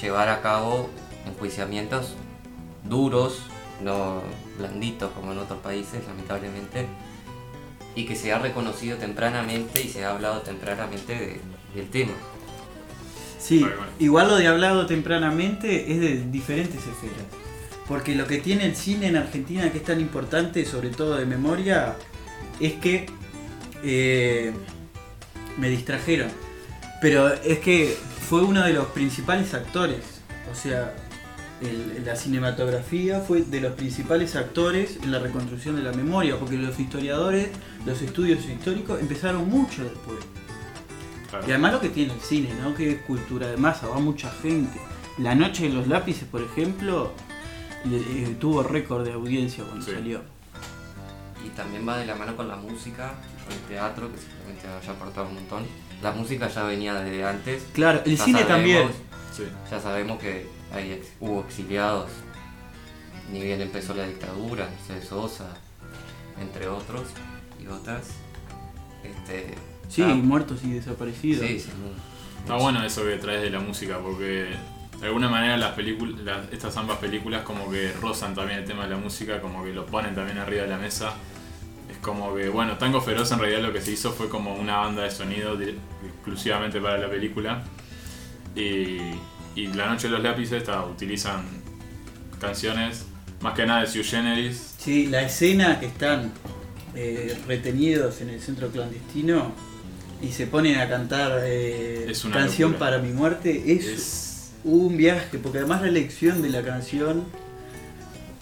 [0.01, 0.88] llevar a cabo
[1.26, 2.14] enjuiciamientos
[2.84, 3.42] duros,
[3.82, 4.22] no
[4.59, 6.86] blanditos como en otros países, lamentablemente,
[7.94, 11.40] y que se ha reconocido tempranamente y se ha hablado tempranamente de-
[11.74, 12.12] del tema.
[13.38, 13.66] Sí,
[13.99, 17.26] igual lo de hablado tempranamente es de diferentes esferas.
[17.86, 21.24] Porque lo que tiene el cine en Argentina que es tan importante, sobre todo de
[21.26, 21.96] memoria,
[22.61, 23.07] es que
[23.82, 24.52] eh,
[25.58, 26.28] me distrajeron.
[27.00, 27.96] Pero es que
[28.28, 30.00] fue uno de los principales actores.
[30.50, 30.94] O sea,
[31.60, 36.38] el- la cinematografía fue de los principales actores en la reconstrucción de la memoria.
[36.38, 37.48] Porque los historiadores,
[37.86, 40.18] los estudios históricos empezaron mucho después.
[41.30, 41.44] Claro.
[41.46, 42.74] Y además lo que tiene el cine, ¿no?
[42.74, 44.78] Que es cultura de masa, va mucha gente.
[45.18, 47.12] La noche de los lápices, por ejemplo,
[47.84, 49.92] le- eh, tuvo récord de audiencia cuando Sí.
[49.92, 50.20] salió.
[51.44, 53.14] Y también va de la mano con la música,
[53.51, 55.66] el teatro, que seguramente haya aportado un montón.
[56.03, 57.64] La música ya venía desde antes.
[57.72, 58.88] Claro, el Ya cine sabemos- también.
[59.36, 59.44] Sí.
[59.70, 62.11] Ya sabemos que hay ex- hubo exiliados,
[63.32, 65.49] ni bien empezó la dictadura, Mercedes Sosa,
[66.40, 67.03] entre otros
[67.62, 68.07] y otras.
[69.03, 69.55] Este,
[69.88, 71.46] Sí, ah, muertos y desaparecidos.
[71.46, 71.70] sí, sí,
[72.40, 74.49] Está bueno eso que traes de la música porque
[75.01, 78.84] de alguna manera las películas, las- estas ambas películas como que rozan también el tema
[78.84, 81.12] de la música, como que lo ponen también arriba de la mesa.
[82.03, 85.03] Como que, bueno, Tango Feroz en realidad lo que se hizo fue como una banda
[85.03, 87.62] de sonido exclusivamente para la película.
[88.55, 88.99] Y,
[89.55, 91.44] y La Noche de los Lápices ta, utilizan
[92.40, 93.07] canciones
[93.40, 94.74] más que nada de Sui Generis.
[94.78, 96.32] Sí, la escena que están
[96.94, 99.53] eh, retenidos en el centro clandestino
[100.20, 102.90] y se ponen a cantar eh, Es una Canción locura.
[102.90, 107.24] para mi muerte es, Es, un viaje, porque además la elección de la canción,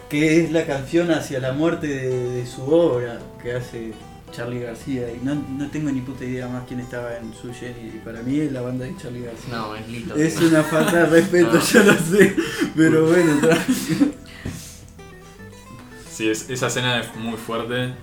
[0.09, 3.93] que es la canción hacia la muerte de, de su obra, que hace
[4.33, 8.01] Charlie García, y no, no tengo ni puta idea más quién estaba en su y
[8.05, 9.55] para mí es la banda de Charlie García.
[9.55, 10.15] No, es Lito.
[10.17, 11.61] Es una falta de respeto, No.
[11.61, 12.37] yo lo sé,
[12.77, 13.65] pero bueno, tra-
[16.11, 17.95] sí, es- esa escena es muy fuerte.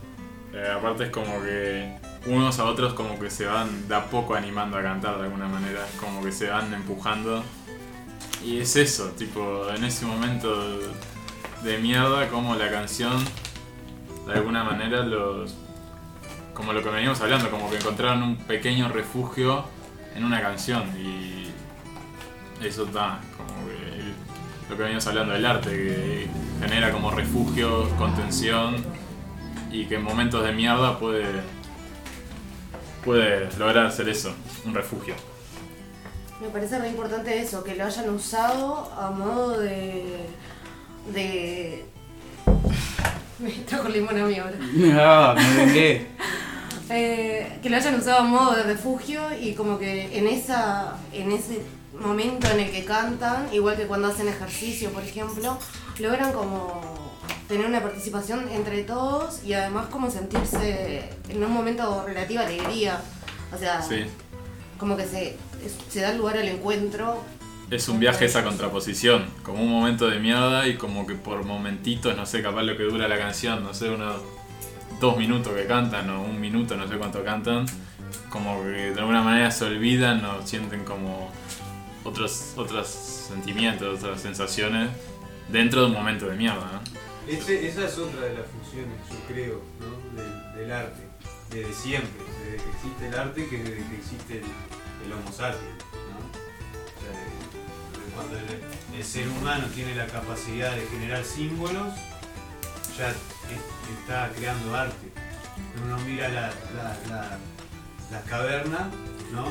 [0.53, 1.97] Eh, aparte es como que
[2.27, 5.47] unos a otros como que se van de a poco animando a cantar de alguna
[5.47, 5.85] manera.
[5.99, 7.43] Como que se van empujando.
[8.43, 10.79] Y es eso, tipo, en ese momento
[11.63, 13.23] de mierda, como la canción,
[14.27, 15.55] de alguna manera, los.
[16.53, 19.65] Como lo que veníamos hablando, como que encontraron un pequeño refugio
[20.15, 20.83] en una canción.
[20.97, 21.51] Y.
[22.63, 24.69] Eso da, como que.
[24.69, 26.27] lo que veníamos hablando del arte, que
[26.61, 28.75] genera como refugio, contención.
[29.71, 31.41] Y que en momentos de mierda puede.
[33.03, 34.33] puede lograr ser eso,
[34.65, 35.15] un refugio.
[36.41, 40.27] Me parece re importante eso, que lo hayan usado a modo de.
[41.11, 41.85] De.
[43.39, 44.57] Me trajo el limón a mí ahora.
[44.99, 46.07] Ah, me vengué.
[46.89, 51.31] Eh, que lo hayan usado a modo de refugio y como que en esa en
[51.31, 51.61] ese
[51.99, 55.57] momento en el que cantan, igual que cuando hacen ejercicio, por ejemplo,
[55.99, 56.81] logran como
[57.47, 63.01] tener una participación entre todos y además como sentirse en un momento relativa alegría.
[63.53, 64.05] O sea, Sí.
[64.77, 65.37] como que se,
[65.89, 67.21] se da lugar al encuentro.
[67.69, 72.15] Es un viaje esa contraposición, como un momento de mierda y como que por momentitos,
[72.15, 74.21] no sé, capaz lo que dura la canción, no sé, unos
[74.99, 77.65] dos minutos que cantan o un minuto, no sé cuánto cantan,
[78.29, 81.31] como que de alguna manera se olvidan o sienten como
[82.03, 84.89] otros, otros sentimientos, otras sensaciones
[85.49, 87.03] dentro de un momento de mierda, ¿no?
[87.27, 90.21] Esa es otra de las funciones, yo creo, ¿no?
[90.21, 91.01] del, del arte,
[91.49, 94.43] desde siempre, desde que existe el arte que desde que existe el,
[95.05, 95.83] el Homo sapiens.
[98.15, 101.93] Cuando el, ser humano tiene la capacidad de generar símbolos,
[102.97, 105.11] ya es- está creando arte.
[105.83, 106.41] Uno mira la,
[106.75, 107.37] la, la,
[108.11, 108.89] la caverna,
[109.31, 109.45] ¿no?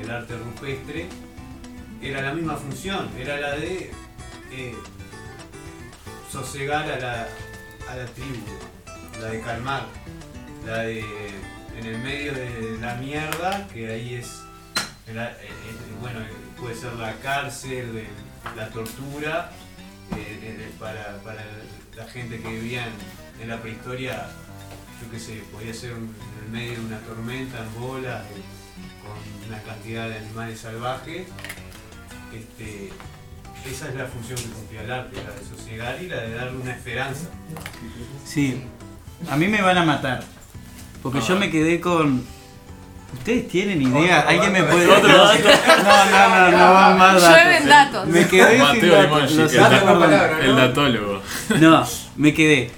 [0.00, 1.08] el, arte rupestre,
[2.00, 3.90] era la misma función, era la de
[4.52, 4.74] eh,
[6.30, 7.28] sosegar a la,
[7.88, 8.46] a la tribu,
[9.20, 9.86] la de calmar,
[10.66, 11.00] la de
[11.78, 14.26] en el medio de la mierda, que ahí es,
[15.06, 15.46] eh, eh,
[16.00, 16.20] bueno,
[16.60, 18.06] puede ser la cárcel,
[18.56, 19.50] la tortura,
[20.16, 21.44] eh, eh, para, para
[21.96, 24.28] la gente que vivía en, en la prehistoria,
[25.02, 28.42] yo qué sé, podía ser un- en el medio de una tormenta, en bolas, eh,
[29.02, 31.26] con una cantidad de animales salvajes.
[32.34, 32.90] Este,
[33.68, 36.58] esa es la función que cumplía el arte, la de sosegar y la de darle
[36.58, 37.28] una esperanza.
[38.24, 38.62] Sí,
[39.28, 40.22] a mí me van a matar.
[41.02, 42.24] Porque yo me quedé con.
[43.12, 44.20] ¿Ustedes tienen idea?
[44.20, 44.86] ¿Alguien me puede.?
[44.88, 45.48] Otro no, dato.
[45.84, 47.92] no, no, no, no van más Llueven datos.
[47.92, 48.06] datos.
[48.08, 50.40] Me quedé sin Mateo datos.
[50.42, 51.22] El, datólogo.
[51.58, 51.86] No,
[52.16, 52.70] me quedé.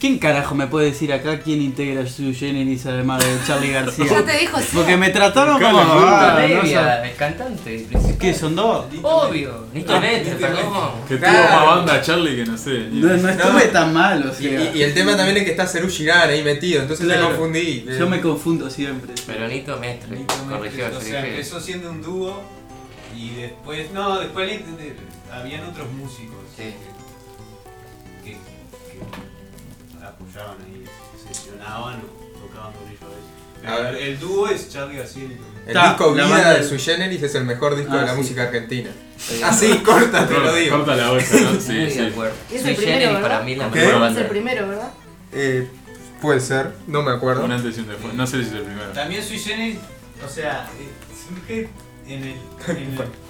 [0.00, 4.06] ¿Quién carajo me puede decir acá quién integra su generis además de Charlie García?
[4.06, 4.68] Ya te dijo sí.
[4.74, 5.78] Porque me trataron como.
[5.78, 6.62] ah, no
[7.04, 8.18] el cantante principal.
[8.18, 8.86] ¿Qué son dos?
[9.02, 9.66] Obvio.
[9.74, 10.90] Nito Mestre, Nito perdón.
[11.06, 12.88] Que tuvo más banda Charlie que no sé.
[12.90, 14.72] No, no estuve tan mal, o Y, sea.
[14.74, 17.20] y- y el tema también es que está Cerú Girán ahí metido, entonces Claro.
[17.20, 17.84] te confundí.
[17.98, 19.12] Yo me confundo siempre.
[19.26, 20.16] Pero Nito Mestre.
[20.16, 21.30] Nito Corrigió Mestre, o sea, dije.
[21.34, 22.42] empezó siendo un dúo
[23.14, 24.60] y después, no, después
[25.30, 26.72] habían otros músicos Sí.
[28.24, 28.36] que, que
[30.20, 30.84] apoyaban ahí,
[31.28, 33.30] sesionaban o tocaban con ellos a veces.
[33.66, 33.94] A ver.
[33.96, 35.38] el, el dúo es Charlie García y.
[35.66, 38.06] El Ta, disco la Vida de del- Sui Generis es el mejor disco Ah, de
[38.06, 38.18] la sí.
[38.20, 38.90] música argentina.
[39.18, 39.42] Sí.
[39.42, 40.76] Así, corta, te lo digo.
[40.78, 41.60] Corta la olla, ¿no?
[41.60, 41.98] Sí, Muy sí.
[41.98, 42.34] de acuerdo.
[42.50, 43.28] Y es Sui el primero, Generis ¿verdad?
[43.28, 43.74] para mí la Ok.
[43.74, 44.20] mejor Es banda.
[44.22, 44.90] el primero, ¿verdad?
[45.32, 45.68] Eh,
[46.22, 47.44] puede ser, no me acuerdo.
[47.44, 48.14] Un antes y un después.
[48.14, 48.88] No sé si es el primero.
[48.92, 49.76] También Sui Generis,
[50.24, 50.88] o sea, eh,
[51.28, 51.68] surge
[52.06, 52.36] en el,
[52.68, 52.96] en el-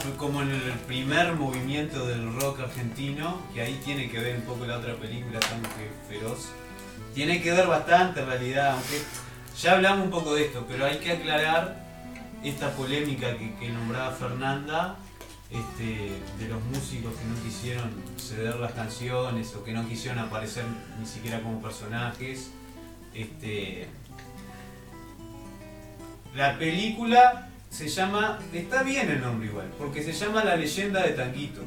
[0.00, 4.42] fue como en el primer movimiento del rock argentino, que ahí tiene que ver un
[4.42, 6.48] poco la otra película, Tan Fe- Feroz.
[7.14, 9.00] Tiene que ver bastante en realidad, aunque
[9.60, 11.84] ya hablamos un poco de esto, pero hay que aclarar
[12.42, 14.96] esta polémica que, que nombraba Fernanda,
[15.50, 20.64] este, de los músicos que no quisieron ceder las canciones o que no quisieron aparecer
[20.98, 22.50] ni siquiera como personajes.
[23.12, 23.88] Este,
[26.34, 31.12] la película se llama, está bien el nombre igual, porque se llama La leyenda de
[31.12, 31.62] Tanguito.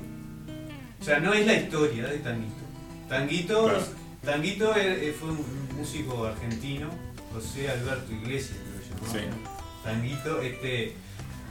[1.02, 2.64] O sea, no es la historia de Tanguito.
[3.10, 4.04] Tanguito, Claro.
[4.24, 6.90] Tanguito eh, eh, fue un, músico argentino,
[7.34, 9.34] José Alberto Iglesias, creo que llamaba.
[9.34, 9.50] Sí.
[9.84, 10.94] Tanguito, este,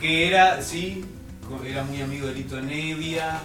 [0.00, 1.04] que era, sí,
[1.66, 3.40] era muy amigo de Lito Nevia,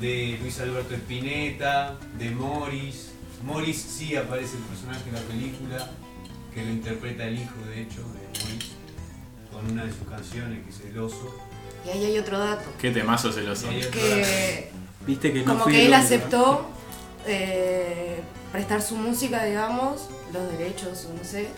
[0.00, 3.12] de Luis Alberto Spinetta, de Morris.
[3.42, 5.90] Morris sí aparece el personaje en la película,
[6.54, 8.71] que lo interpreta el hijo, de hecho, de Morris,
[9.62, 11.34] con una de sus canciones, que es El Oso.
[11.86, 12.64] Y ahí hay otro dato.
[12.78, 13.70] Qué temazo celoso.
[13.70, 14.70] Y hay otro Que
[15.06, 16.66] Viste que no como que el él aceptó
[17.26, 18.20] eh,
[18.52, 21.48] prestar su música, digamos, los derechos, o no sé,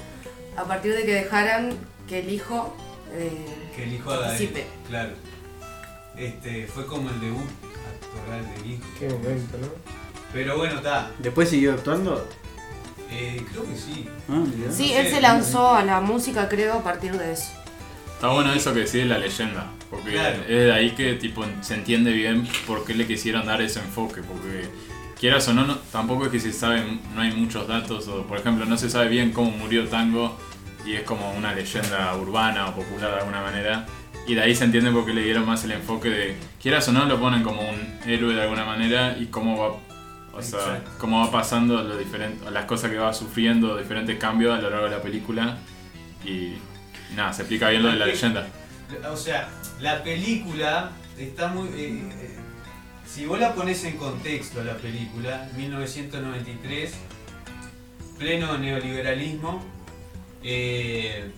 [0.57, 1.77] a partir de que dejaran
[2.09, 2.75] que el hijo
[3.13, 5.13] eh, Que el hijo haga él, claro.
[6.17, 7.45] Este, fue como el debut
[7.93, 8.85] actoral del hijo.
[8.99, 9.67] Qué momento, ¿no?
[10.33, 11.11] Pero bueno, está.
[11.19, 12.27] ¿Después siguió actuando?
[13.11, 14.09] Eh, creo que sí.
[14.29, 14.43] Ah.
[14.73, 17.51] Sí, No él sé, se lanzó a la música, creo, a partir de eso.
[18.15, 20.43] Está bueno eso que decide la leyenda, porque Claro.
[20.43, 24.23] es de ahí que tipo se entiende bien por qué le quisieron dar ese enfoque,
[24.23, 24.69] porque
[25.19, 26.83] quieras o no, no- tampoco es que se sabe,
[27.15, 30.39] no hay muchos datos, o por ejemplo no se sabe bien cómo murió Tango
[30.87, 33.87] y es como una leyenda urbana o popular de alguna manera,
[34.27, 36.93] y de ahí se entiende por qué le dieron más el enfoque de, quieras o
[36.93, 39.77] no, lo ponen como un héroe de alguna manera y cómo va,
[40.39, 44.63] o sea, cómo va pasando lo diferente, las cosas que va sufriendo, diferentes cambios a
[44.63, 45.59] lo largo de la película
[46.25, 46.55] y
[47.15, 48.47] nada, se explica bien lo de la leyenda.
[49.11, 49.49] O sea,
[49.81, 51.69] la película está muy.
[51.69, 52.37] eh, eh,
[53.07, 56.93] si vos la pones en contexto la película, 1993,
[58.19, 59.63] pleno neoliberalismo,
[60.43, 61.31] eh,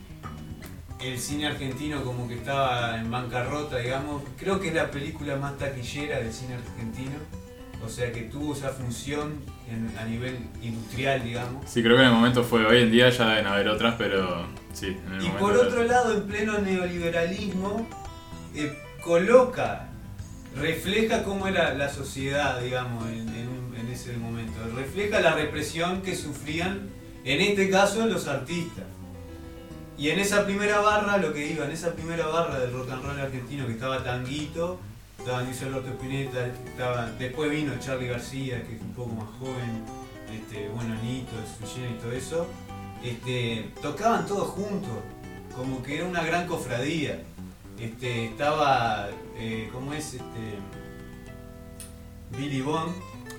[1.01, 4.23] el cine argentino como que estaba en bancarrota, digamos.
[4.39, 7.16] Creo que es la película más taquillera del cine argentino.
[7.85, 11.69] O sea que tuvo esa función en- a nivel industrial, digamos.
[11.69, 12.65] Sí, creo que en el momento fue.
[12.67, 15.85] Hoy en día ya deben haber otras, pero sí, en el Y por era- otro
[15.85, 17.87] lado, en pleno neoliberalismo,
[18.55, 18.73] eh,
[19.03, 19.89] coloca,
[20.57, 24.53] refleja cómo era la sociedad, digamos, en, en un- en ese momento.
[24.75, 26.89] Refleja la represión que sufrían,
[27.25, 28.85] en este caso, los artistas.
[29.99, 33.03] Y en esa primera barra, lo que iba, en esa primera barra del rock and
[33.03, 34.79] roll argentino, que estaba Tanguito,
[35.27, 39.82] estaba Luis Alberto Spinetta, estaba, después vino Charlie García, que es un poco más joven,
[40.32, 42.47] este, bueno, Nito, Suyena y todo eso,
[43.03, 44.93] este, tocaban todos juntos,
[45.57, 47.23] como que era una gran cofradía.
[47.77, 50.15] Este, estaba, eh, ¿cómo es?
[50.15, 50.61] Este,
[52.39, 52.94] Billy Bond,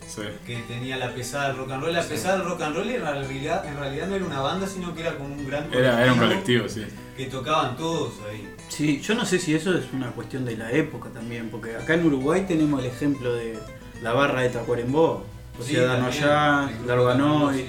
[0.08, 0.24] Sí.
[0.46, 1.94] que tenía la pesada del rock and roll.
[1.94, 4.94] La pesada del rock and roll en realidad, en realidad no era una banda, sino
[4.94, 6.86] que era como un gran Era, era un colectivo, sí.
[7.16, 8.46] que tocaban todos ahí.
[8.70, 11.94] Sí, yo no sé si eso es una cuestión de la época también, porque acá
[11.96, 13.58] en Uruguay tenemos el ejemplo de
[14.02, 15.26] la barra de Tacuarembó,
[15.60, 17.58] o Sí, sea, Dano también, allá, el grupo Larganoy.
[17.58, 17.66] sí.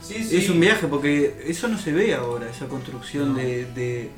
[0.00, 0.36] Sí, sí.
[0.36, 3.38] Es un viaje porque eso no se ve ahora, esa construcción No.
[3.40, 4.10] de, de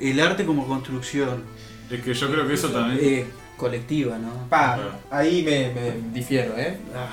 [0.00, 1.42] el arte como construcción
[1.90, 2.98] Es que yo creo que eso también.
[3.02, 3.26] eh,
[3.56, 4.48] colectiva, ¿no?
[4.48, 4.78] Pa,
[5.10, 6.76] ahí me, me difiero, ¿eh?
[6.94, 7.08] Ah,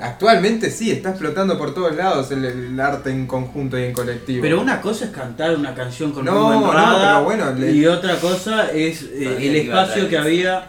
[0.00, 4.42] Actualmente sí, está explotando por todos lados el, el arte en conjunto y en colectivo.
[4.42, 7.72] Pero una cosa es cantar una canción con No, Rubén no, Rada, pero bueno, le-
[7.72, 10.66] y otra cosa es eh, el espacio que había.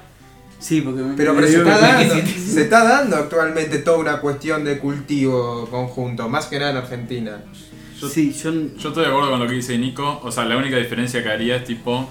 [0.59, 2.15] Sí, porque me- Pero, me pero se, está dando,
[2.53, 7.43] se está dando actualmente toda una cuestión de cultivo conjunto, más que nada en Argentina.
[7.99, 10.19] Yo- Sí, yo Yo estoy de acuerdo con lo que dice Nico.
[10.23, 12.09] O sea, la única diferencia que haría es tipo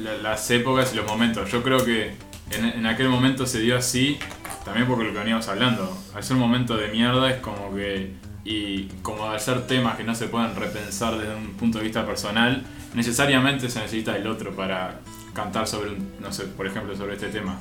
[0.00, 1.50] la- las épocas y los momentos.
[1.50, 2.12] Yo creo que
[2.50, 4.18] en, en aquel momento se dio así,
[4.64, 5.96] también porque lo que veníamos hablando.
[6.14, 8.12] Al ser un momento de mierda es como que.
[8.46, 12.04] Y como al ser temas que no se pueden repensar desde un punto de vista
[12.04, 12.62] personal,
[12.94, 15.00] necesariamente se necesita el otro para
[15.32, 17.58] cantar sobre no sé, por ejemplo, sobre este tema.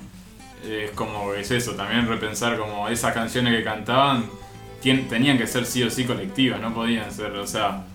[0.67, 4.25] Es como es eso, también repensar como esas canciones que cantaban
[4.91, 7.85] tenían que ser sí o sí colectivas, no podían ser, o sea,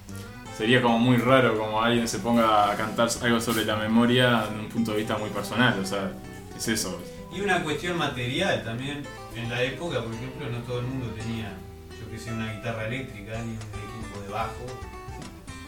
[0.57, 4.59] sería como muy raro como alguien se ponga a cantar algo sobre la memoria de
[4.59, 6.11] un punto de vista muy personal, o sea,
[6.59, 7.01] es eso.
[7.35, 9.03] Y una cuestión material también.
[9.37, 11.53] En la época, por ejemplo, no todo el mundo tenía,
[12.01, 14.67] yo que sé, una guitarra eléctrica ni un equipo de bajo.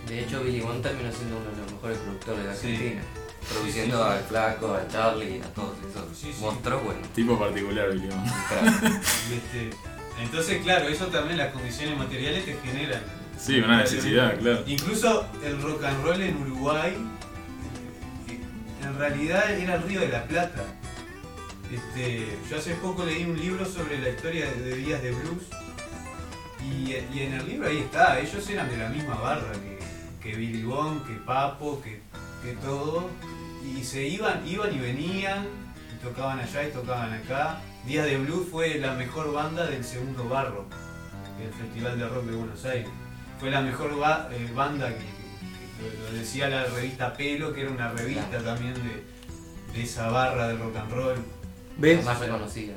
[0.09, 2.67] De hecho, Billy Bond terminó siendo uno de los mejores productores de Sí.
[2.73, 3.03] Argentina.
[3.49, 4.17] Produciendo Sí, sí.
[4.19, 6.41] al Flaco, a Charlie, a todos esos Sí, sí.
[6.43, 7.01] monstruos, bueno.
[7.15, 8.31] Tipo particular, digamos.
[8.49, 9.03] crack.
[9.31, 9.71] Y este,
[10.21, 13.03] entonces, claro, eso también las condiciones materiales te generan.
[13.39, 14.63] Sí, una necesidad, claro.
[14.67, 16.97] Incluso el rock and roll en Uruguay,
[18.29, 18.41] eh,
[18.85, 20.65] en realidad era el Río de la Plata.
[21.71, 25.45] Este, yo hace poco leí un libro sobre la historia de, Días de Blues
[26.61, 29.79] y, en el libro ahí está, ellos eran de la misma barra que,
[30.21, 32.01] que Billy Bond, que Papo, que,
[32.43, 33.09] que todo,
[33.65, 35.47] y se iban, iban y venían,
[35.95, 37.61] y tocaban allá y tocaban acá.
[37.87, 40.67] Días de Blues fue la mejor banda del segundo barro,
[41.41, 42.91] el Festival de Rock de Buenos Aires
[43.41, 45.07] fue la mejor eh, banda que,
[45.81, 50.77] lo, decía la revista Pelo, que era una revista también de esa barra de rock
[50.77, 51.40] and roll.
[51.79, 52.05] ¿Ves?
[52.05, 52.75] La más reconocida.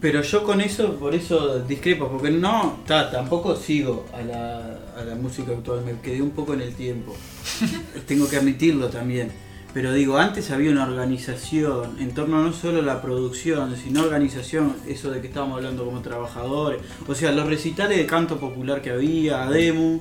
[0.00, 4.58] Pero yo con eso, por eso discrepo, porque no, ta, tampoco sigo a la,
[4.98, 7.14] a la música actual, me quedé un poco en el tiempo.
[8.06, 9.30] Tengo que admitirlo también.
[9.72, 14.76] Pero digo, antes había una organización en torno no solo a la producción, sino organización,
[14.86, 16.80] eso de que estábamos hablando como trabajadores.
[17.08, 19.98] O sea, los recitales de canto popular que había, Ademu,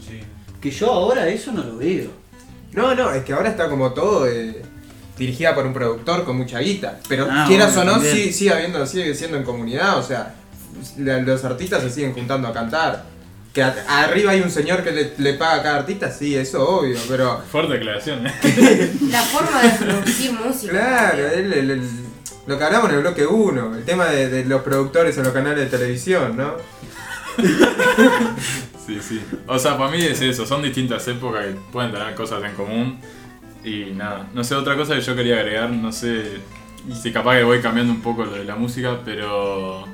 [0.00, 0.20] Sí.
[0.60, 2.08] que yo ahora eso no lo veo.
[2.72, 4.62] No, no, es que ahora está como todo eh,
[5.18, 6.98] dirigida por un productor con mucha guita.
[7.08, 9.98] Pero Ah, quieras bueno, o no, sí- sigue, habiendo, sigue siendo en comunidad.
[9.98, 10.34] O sea,
[10.98, 13.04] la- los artistas se siguen juntando a cantar.
[13.52, 13.74] Que a-
[14.04, 17.42] arriba hay un señor que le, le paga a cada artista, sí, eso obvio, pero.
[17.50, 18.92] Fuerte declaración, ¿eh?
[19.10, 20.70] La forma de producir música.
[20.72, 21.90] Claro, el- el-
[22.46, 25.32] lo que hablamos en el bloque 1, el tema de, de los productores en los
[25.32, 26.54] canales de televisión, ¿no?
[28.86, 29.22] Sí, sí.
[29.46, 32.98] O sea, para mí es eso, son distintas épocas que pueden tener cosas en común.
[33.64, 36.38] Y nada, no sé, otra cosa que yo quería agregar, no sé
[36.94, 39.84] si capaz que voy cambiando un poco lo de la música, pero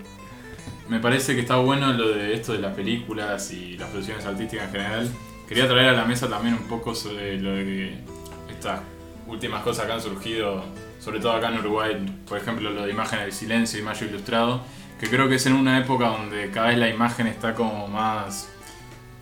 [0.88, 4.66] me parece que está bueno lo de esto de las películas y las producciones artísticas
[4.66, 5.10] en general.
[5.48, 8.80] Quería traer a la mesa también un poco sobre lo de que estas
[9.26, 10.64] últimas cosas que han surgido,
[11.00, 14.62] sobre todo acá en Uruguay, por ejemplo lo de Imágenes del Silencio y Mayo Ilustrado,
[15.00, 18.50] que creo que es en una época donde cada vez la imagen está como más,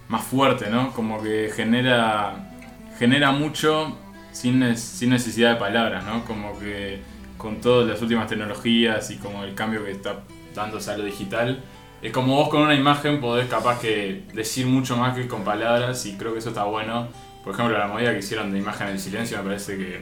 [0.08, 0.92] más fuerte, ¿no?
[0.92, 2.50] Como que genera,
[2.98, 3.96] genera mucho
[4.32, 6.24] sin, sin necesidad de palabras, ¿no?
[6.24, 7.00] Como que
[7.38, 10.20] con todas las últimas tecnologías y como el cambio que está
[10.54, 11.62] dándose a lo digital,
[12.02, 16.04] es como vos con una imagen podés capaz que decir mucho más que con palabras
[16.06, 17.08] y creo que eso está bueno.
[17.44, 20.00] Por ejemplo, la movida que hicieron de Imagen del Silencio me parece que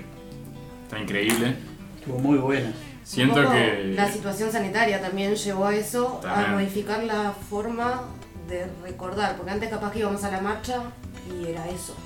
[0.85, 1.57] está increíble.
[1.99, 2.73] Estuvo muy buena.
[3.03, 3.93] Siento que...
[3.95, 6.51] La situación sanitaria también llevó a eso, También.
[6.51, 8.03] a modificar la forma
[8.47, 10.83] de recordar, porque antes capaz que íbamos a la marcha
[11.31, 11.97] y era eso.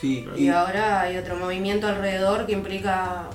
[0.00, 3.28] Sí, Y y, ahora hay otro movimiento alrededor que implica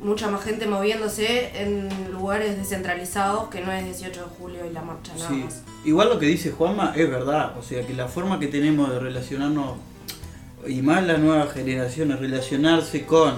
[0.00, 4.82] mucha más gente moviéndose en lugares descentralizados que no es 18 de julio y la
[4.82, 5.34] marcha nada sí.
[5.44, 5.62] más.
[5.84, 7.56] igual lo que dice Juanma es verdad.
[7.56, 9.76] O sea, que la forma que tenemos de relacionarnos,
[10.66, 13.34] y más la nueva generación, es relacionarse con,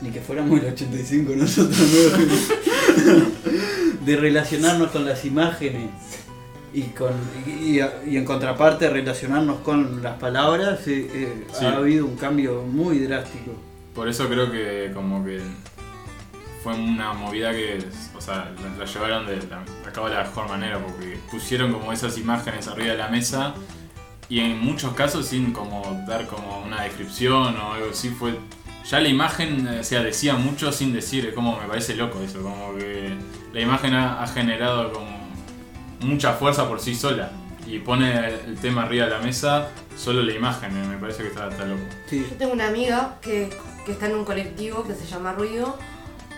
[0.00, 3.32] ni que fuéramos el 85 nosotros, generación,
[4.04, 5.90] de relacionarnos con las imágenes
[6.72, 7.12] y, con,
[7.46, 11.64] y, y en contraparte relacionarnos con las palabras, eh, eh, Sí.
[11.64, 13.52] ha habido un cambio muy drástico.
[13.94, 15.40] Por eso creo que como que
[16.62, 17.78] fue una movida que,
[18.16, 21.92] o sea, la, llevaron de la, a cabo de la mejor manera, porque pusieron como
[21.92, 23.54] esas imágenes arriba de la mesa
[24.28, 28.34] y en muchos casos sin como dar como una descripción o algo así, fue...
[28.88, 32.42] Ya la imagen, eh, o sea, decía mucho sin decir, como me parece loco eso,
[32.42, 33.14] como que
[33.52, 35.19] la imagen ha, ha generado como
[36.00, 37.30] mucha fuerza por sí sola
[37.66, 41.48] y pone el tema arriba de la mesa, solo la imagen, me parece que está,
[41.48, 41.82] está loco.
[42.08, 42.26] Sí.
[42.28, 43.50] Yo tengo una amiga que,
[43.86, 45.78] que está en un colectivo que se llama Ruido,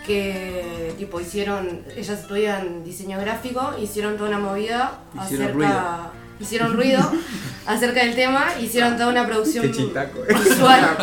[0.05, 6.99] que tipo hicieron, ellas estudian diseño gráfico, hicieron toda una movida Hicieron acerca, hicieron ruido
[7.65, 9.69] acerca del tema, hicieron toda una producción eh.
[9.69, 10.97] visual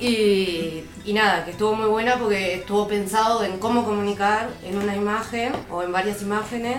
[0.00, 4.94] y, y nada, que estuvo muy buena porque estuvo pensado en cómo comunicar en una
[4.94, 6.78] imagen o en varias imágenes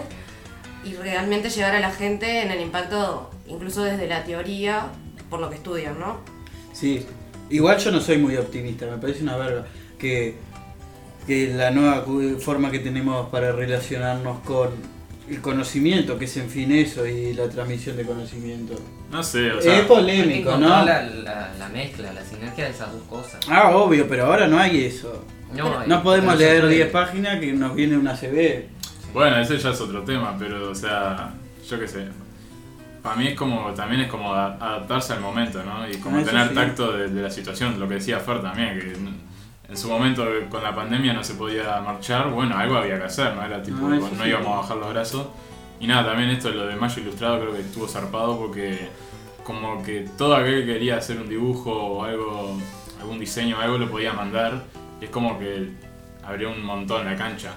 [0.84, 4.88] y realmente llegar a la gente en el impacto, incluso desde la teoría,
[5.30, 6.20] por lo que estudian, ¿no?
[6.74, 7.06] Sí,
[7.50, 9.66] igual yo no soy muy optimista, me parece una verga
[9.98, 10.36] que,
[11.26, 12.06] que la nueva
[12.40, 14.70] forma que tenemos para relacionarnos con
[15.30, 18.76] el conocimiento, que es en fin eso, y la transmisión de conocimiento.
[19.12, 19.80] No sé, o sea...
[19.80, 20.70] es polémico, ¿no?
[20.70, 23.40] La, la, la mezcla, la sinergia de esas dos cosas.
[23.50, 25.26] Ah, obvio, pero ahora no hay eso.
[25.54, 26.76] No, No podemos leer puede.
[26.76, 28.66] 10 páginas que nos viene una CB.
[29.18, 31.32] Bueno, ese ya es otro tema, pero o sea,
[31.68, 32.08] yo qué sé.
[33.02, 35.90] Para mí es como, también es como a- adaptarse al momento, ¿no?
[35.90, 36.54] Y como Ah, tener sí.
[36.54, 38.94] tacto de, de la situación, lo que decía Fer también, que
[39.70, 43.34] en, su momento con la pandemia no se podía marchar, bueno, algo había que hacer,
[43.34, 43.44] ¿no?
[43.44, 44.30] Era tipo, Ah, no sí.
[44.30, 45.28] íbamos a bajar los brazos.
[45.80, 48.88] Y nada, también esto, lo de Mayo Ilustrado, creo que estuvo zarpado porque
[49.44, 52.56] como que todo aquel que quería hacer un dibujo o algo,
[53.02, 54.62] algún diseño o algo lo podía mandar.
[55.02, 55.72] Y es como que
[56.24, 57.50] abrió un montón la cancha.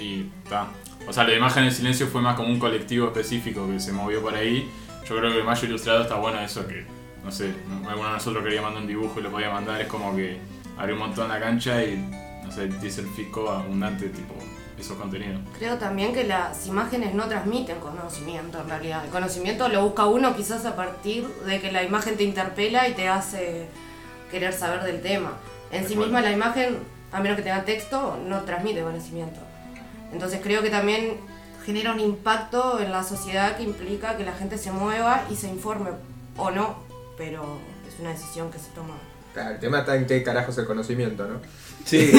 [0.00, 0.66] Y ta.
[1.06, 4.22] O sea, de Imagen en Silencio fue más como un colectivo específico que se movió
[4.22, 4.70] por ahí.
[5.08, 6.86] Yo creo que Mayo Ilustrado está bueno eso que,
[7.22, 7.52] no sé,
[7.86, 9.80] alguno de nosotros quería mandar un dibujo y lo podía mandar.
[9.80, 10.38] Es como que
[10.78, 11.96] abrió un montón la cancha y,
[12.42, 14.34] no sé, dice el fisco abundante, tipo,
[14.78, 15.40] esos contenidos.
[15.58, 19.04] Creo también que las imágenes no transmiten conocimiento en realidad.
[19.04, 22.94] El conocimiento lo busca uno quizás a partir de que la imagen te interpela y
[22.94, 23.68] te hace
[24.30, 25.34] querer saber del tema.
[25.70, 26.06] En sí cual.
[26.06, 26.78] misma la imagen,
[27.12, 29.40] a menos que tenga texto, no transmite conocimiento.
[30.14, 31.18] Entonces creo que también
[31.66, 35.48] genera un impacto en la sociedad que implica que la gente se mueva y se
[35.48, 35.90] informe
[36.36, 36.78] o no,
[37.18, 38.94] pero es una decisión que se toma
[39.34, 41.40] Claro, el tema está en qué carajo es el conocimiento, ¿no?
[41.84, 42.12] Sí.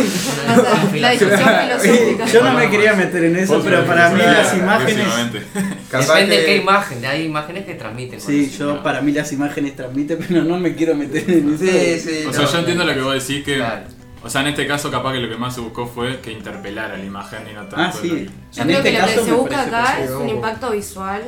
[1.00, 2.26] La discusión filosófica.
[2.26, 5.08] Yo no me quería meter en eso, pero para mí las imágenes.
[5.92, 8.20] Depende de qué imagen, hay imágenes que transmiten.
[8.20, 11.64] Sí, yo para mí las imágenes transmiten, pero no me quiero meter en eso.
[11.64, 12.26] Sí, sí.
[12.28, 13.56] O sea, no, yo entiendo lo que vos decís que.
[13.56, 13.95] Claro.
[14.26, 16.98] O sea, en este caso, capaz que lo que más se buscó fue que interpelara
[16.98, 17.76] la imagen y no tanto.
[17.78, 18.08] Ah, sí.
[18.10, 20.72] lo- Yo En creo este que lo caso que se busca acá es un impacto
[20.72, 21.24] visual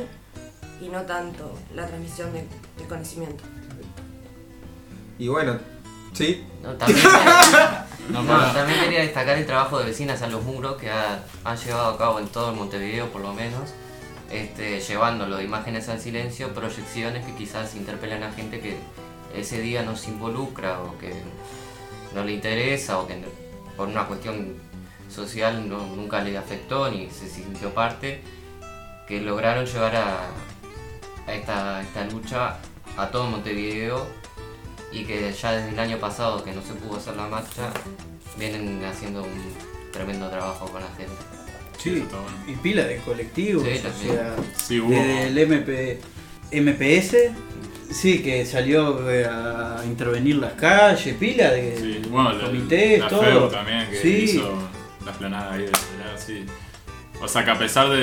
[0.82, 2.40] y no tanto la transmisión de,
[2.76, 3.44] de conocimiento.
[5.18, 5.58] Y bueno,
[6.12, 6.44] sí.
[6.62, 6.98] No, también,
[8.10, 11.22] No, no, para- también quería destacar el trabajo de Vecinas a los Muros que ha-
[11.44, 13.70] han llevado a cabo en todo el Montevideo, por lo menos,
[14.30, 18.76] este, llevándolo imágenes al silencio, proyecciones que quizás interpelan a gente que
[19.36, 21.12] ese día no se involucra o que
[22.14, 23.16] no le interesa o que
[23.76, 24.54] por una cuestión
[25.10, 28.20] social no- nunca le afectó ni se sintió parte,
[29.06, 30.20] que lograron llevar a,
[31.26, 32.58] a esta, esta lucha
[32.96, 34.06] a todo Montevideo
[34.92, 37.70] y que ya desde el año pasado que no se pudo hacer la marcha,
[38.38, 41.12] vienen haciendo un tremendo trabajo con la gente.
[41.78, 42.04] Sí,
[42.48, 44.90] y pila de colectivos, Sí, o sea, Sí, hubo.
[44.90, 46.00] desde el MP,
[46.50, 47.16] MPS,
[47.90, 53.08] sí, que salió eh, a intervenir las calles, pila de Sí, bueno, la, comités, la
[53.08, 53.48] todo.
[53.48, 54.08] También, que Sí.
[54.24, 54.58] hizo
[55.04, 56.44] la esplanada ahí de Pilar, sí.
[57.20, 57.98] O sea, que a pesar de,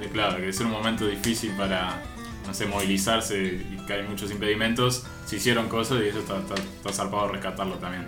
[0.00, 2.02] de, claro, que es un momento difícil para,
[2.46, 6.54] no sé, movilizarse y que hay muchos impedimentos, se hicieron cosas y eso está, está,
[6.54, 8.04] está zarpado rescatarlo también.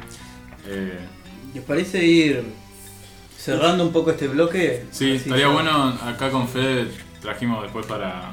[0.66, 0.98] Eh,
[1.54, 2.44] ¿Les parece ir
[3.36, 4.84] cerrando un poco este bloque?
[4.90, 6.86] sí, Así estaría ya- bueno, acá con Fede
[7.20, 8.32] trajimos después para,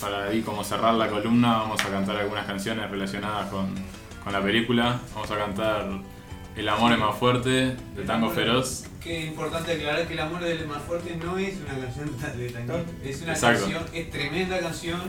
[0.00, 3.74] para ahí como cerrar la columna, vamos a cantar algunas canciones relacionadas con,
[4.24, 5.00] con la película.
[5.14, 5.86] Vamos a cantar
[6.56, 8.84] El amor es más fuerte, de Tango Feroz.
[9.00, 12.50] Que es importante aclarar que El amor del más fuerte no es una canción de
[12.50, 12.84] tanguito.
[13.04, 13.60] Es una Exacto.
[13.60, 15.00] canción, es tremenda canción.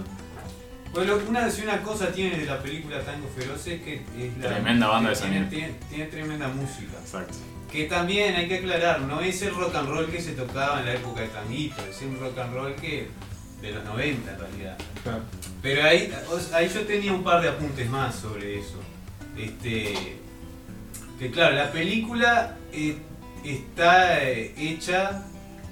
[0.93, 4.49] Bueno, una, si una cosa tiene de la película Tango Feroz es que es la,
[4.49, 5.49] Tremenda banda de tiene, sonido.
[5.49, 6.97] tiene, tiene tremenda música.
[7.01, 7.33] Exacto.
[7.71, 10.85] Que también hay que aclarar, no es el rock and roll que se tocaba en
[10.87, 13.07] la época de Tanguito, es un rock and roll que
[13.61, 14.77] de los 90 en realidad.
[15.61, 16.11] Pero ahí,
[16.53, 18.79] ahí yo tenía un par de apuntes más sobre eso.
[19.37, 20.17] Este,
[21.19, 22.97] que claro, la película eh,
[23.45, 25.23] está eh, hecha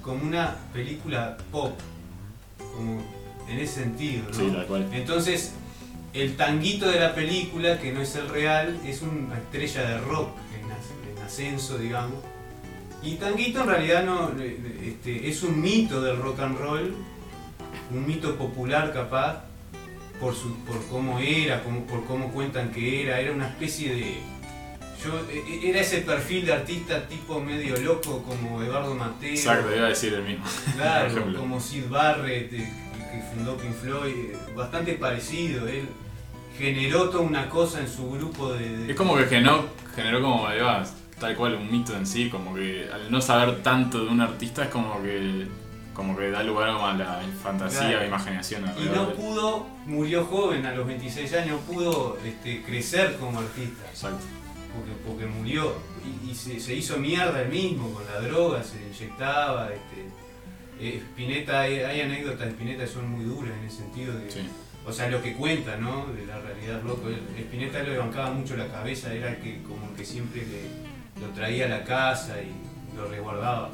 [0.02, 1.74] como una película pop,
[2.76, 3.02] como
[3.50, 4.34] en ese sentido, ¿no?
[4.34, 4.88] Sí, tal cual.
[4.94, 5.54] Entonces,
[6.14, 10.30] el tanguito de la película, que no es el real, es una estrella de rock
[10.60, 12.18] en, as- en ascenso, digamos.
[13.02, 16.96] Y tanguito en realidad no, eh, este, es un mito del rock and roll,
[17.92, 19.44] un mito popular capaz,
[20.20, 24.18] por, su, por cómo era, como- por cómo cuentan que era, era una especie de...
[25.04, 29.30] Yo, eh, era ese perfil de artista tipo medio loco como Eduardo Mateo.
[29.30, 30.44] Exacto, iba a decir el mismo.
[30.76, 35.70] Claro, como Sid Barrett, que fundó Pink Floyd, eh, bastante parecido.
[35.70, 35.88] Él
[36.58, 38.78] generó toda una cosa en su grupo de.
[38.78, 40.84] de- Es como que generó, generó como, va,
[41.18, 44.64] tal cual, un mito en sí, como que al no saber tanto de un artista
[44.64, 45.48] es como que
[45.94, 48.02] como que da lugar a la fantasía Claro.
[48.04, 53.18] e imaginación Y no de- pudo, murió joven a los 26 años, pudo este, crecer
[53.20, 53.86] como artista.
[53.90, 54.24] Exacto.
[54.74, 55.74] Porque, porque murió
[56.26, 59.70] y, y se, se hizo mierda él mismo con la droga, se inyectaba.
[59.74, 60.10] Este,
[60.80, 64.32] eh, Spinetta, hay, hay anécdotas de Spinetta que son muy duras en el sentido de.
[64.32, 64.48] Sí.
[64.86, 66.06] O sea, lo que cuenta, ¿no?
[66.14, 67.10] De la realidad loco.
[67.38, 71.66] Spinetta le bancaba mucho la cabeza, era el que como que siempre le- lo traía
[71.66, 73.70] a la casa y lo resguardaba.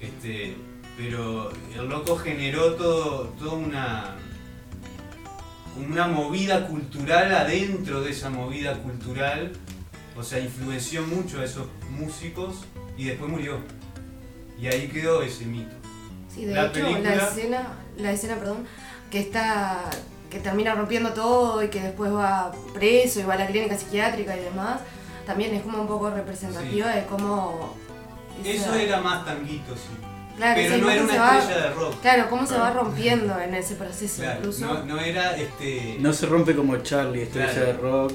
[0.00, 0.54] Este,
[0.96, 4.16] pero el loco generó todo, toda una,
[5.76, 9.52] una movida cultural adentro de esa movida cultural.
[10.16, 12.64] O sea, influenció mucho a esos músicos
[12.96, 13.58] y después murió.
[14.60, 15.74] Y ahí quedó ese mito.
[16.32, 18.66] Sí, de La hecho, película- la escena, la escena, perdón,
[19.10, 19.90] que está
[20.30, 24.36] que termina rompiendo todo y que después va preso y va a la clínica psiquiátrica
[24.36, 24.80] y demás,
[25.26, 27.76] también es como un poco representativa de cómo
[28.44, 30.04] esa- Eso era más tanguito, sí.
[30.36, 32.00] Claro, pero no era una va- estrella de rock.
[32.00, 34.66] Claro, cómo se va rompiendo en ese proceso Claro, incluso.
[34.66, 35.96] no, no era este.
[36.00, 37.66] No se rompe como Charlie, estrella Claro.
[37.66, 38.12] de rock,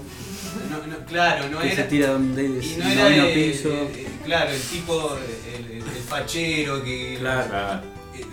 [0.69, 1.75] no- no- claro, no que era.
[1.77, 3.69] se tira de un de- y no era el, piso.
[3.69, 5.17] el- el- claro, el tipo,
[5.55, 7.17] el, fachero que.
[7.19, 7.47] Claro.
[7.49, 7.81] Claro.
[8.15, 8.25] Eh,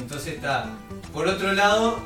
[0.00, 0.70] Entonces está.
[1.12, 2.00] Por otro lado,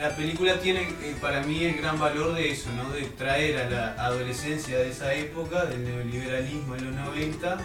[0.00, 2.90] la película tiene eh, para mí el gran valor de eso, ¿no?
[2.90, 7.58] De traer a la adolescencia de esa época, del neoliberalismo en los 90,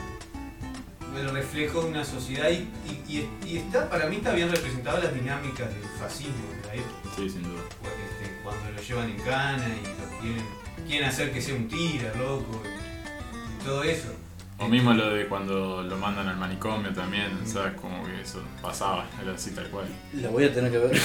[1.18, 2.68] el reflejo de una sociedad y,
[3.10, 6.73] y- y- y está, para mí está bien representadas las dinámicas del fascismo de la
[6.76, 7.10] época.
[7.15, 7.61] Sí, sin duda.
[7.84, 10.45] Este, cuando lo llevan en cana y lo quieren,
[10.88, 12.61] quieren hacer que sea un tira, loco,
[13.60, 14.14] y todo eso.
[14.61, 17.73] O mismo lo de cuando lo mandan al manicomio también, ¿sabes?
[17.80, 19.88] Como que eso pasaba, era así tal cual.
[20.14, 21.02] La voy a tener que ver.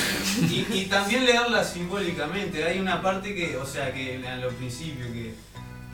[0.51, 2.64] Y, y también leerla simbólicamente.
[2.64, 5.35] Hay una parte que, o sea, que a los principios que,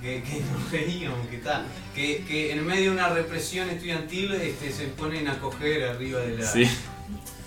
[0.01, 1.65] que, que nos reíamos, que tal,
[1.95, 6.39] que, que en medio de una represión estudiantil este, se ponen a coger arriba de
[6.39, 6.47] la.
[6.47, 6.63] Sí.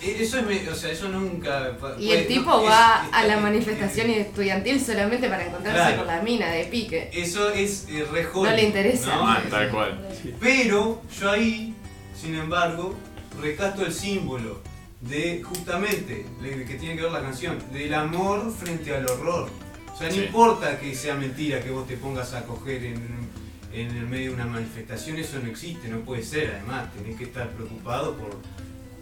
[0.02, 1.78] E- Eso es, o sea, eso nunca.
[1.98, 5.98] Y el tipo no, va está a la manifestación estudiantil solamente para encontrarse Claro.
[6.00, 7.10] con la mina de pique.
[7.14, 9.16] Eso es eh, re No le interesa.
[9.16, 9.28] ¿no?
[9.28, 10.10] Ah, tal cual.
[10.42, 11.74] Pero yo ahí,
[12.20, 12.96] sin embargo,
[13.42, 14.62] recasto el símbolo
[15.00, 19.50] de justamente, que tiene que ver la canción, del amor frente al horror.
[19.94, 20.22] O sea, no Sí.
[20.24, 23.30] importa que sea mentira que vos te pongas a coger en,
[23.74, 27.26] en el medio de una manifestación, eso no existe, no puede ser además, tenés que
[27.26, 28.38] estar preocupado por,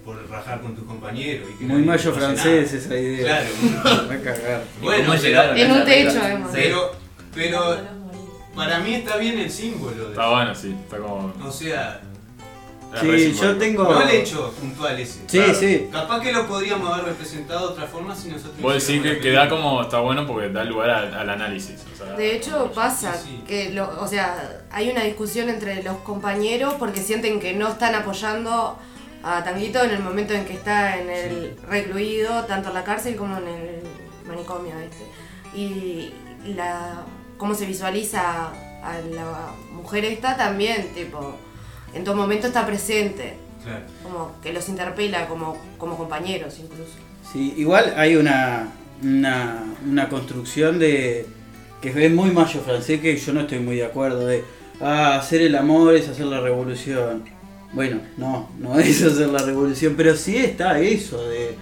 [0.04, 1.48] por rajar con tus compañeros.
[1.56, 2.84] Y que Muy mayo francés nada.
[2.86, 3.24] esa idea.
[3.84, 4.08] Claro.
[4.10, 4.64] Va a cagar.
[4.80, 6.50] ¿Y Bueno, En un techo, además.
[6.54, 6.92] Pero,
[7.34, 7.78] pero
[8.56, 10.06] para mí está bien el símbolo.
[10.06, 11.34] de- Está bueno, sí, está como.
[11.46, 12.02] O sea,
[13.00, 13.84] Sí, yo tengo.
[13.84, 15.20] no el hecho puntual ese.
[15.28, 15.54] Sí, Claro.
[15.56, 15.88] sí.
[15.92, 18.60] Capaz que lo podríamos haber representado de otra forma si nosotros.
[18.60, 19.82] Vos decís que, que da como.
[19.84, 21.80] Está bueno porque da lugar al, al análisis.
[21.94, 23.44] O sea, De hecho pasa Sí, sí.
[23.48, 27.96] que, lo, o sea, hay una discusión entre los compañeros porque sienten que no están
[27.96, 28.78] apoyando
[29.24, 33.16] a Tanguito en el momento en que está en el recluido, tanto en la cárcel
[33.16, 33.84] como en el
[34.28, 35.06] manicomio este.
[35.58, 36.14] Y
[36.56, 37.04] la
[37.38, 41.36] cómo se visualiza a la mujer esta también, tipo,
[41.94, 43.84] en todo momento está presente, Claro.
[44.02, 46.94] como que los interpela como, como compañeros incluso.
[47.32, 48.70] Sí, igual hay una,
[49.04, 51.28] una, una construcción de
[51.82, 54.44] que es muy mayo francés que yo no estoy muy de acuerdo de
[54.80, 57.24] ah, hacer el amor es hacer la revolución.
[57.74, 61.56] Bueno, no, no es hacer la revolución, pero sí está eso de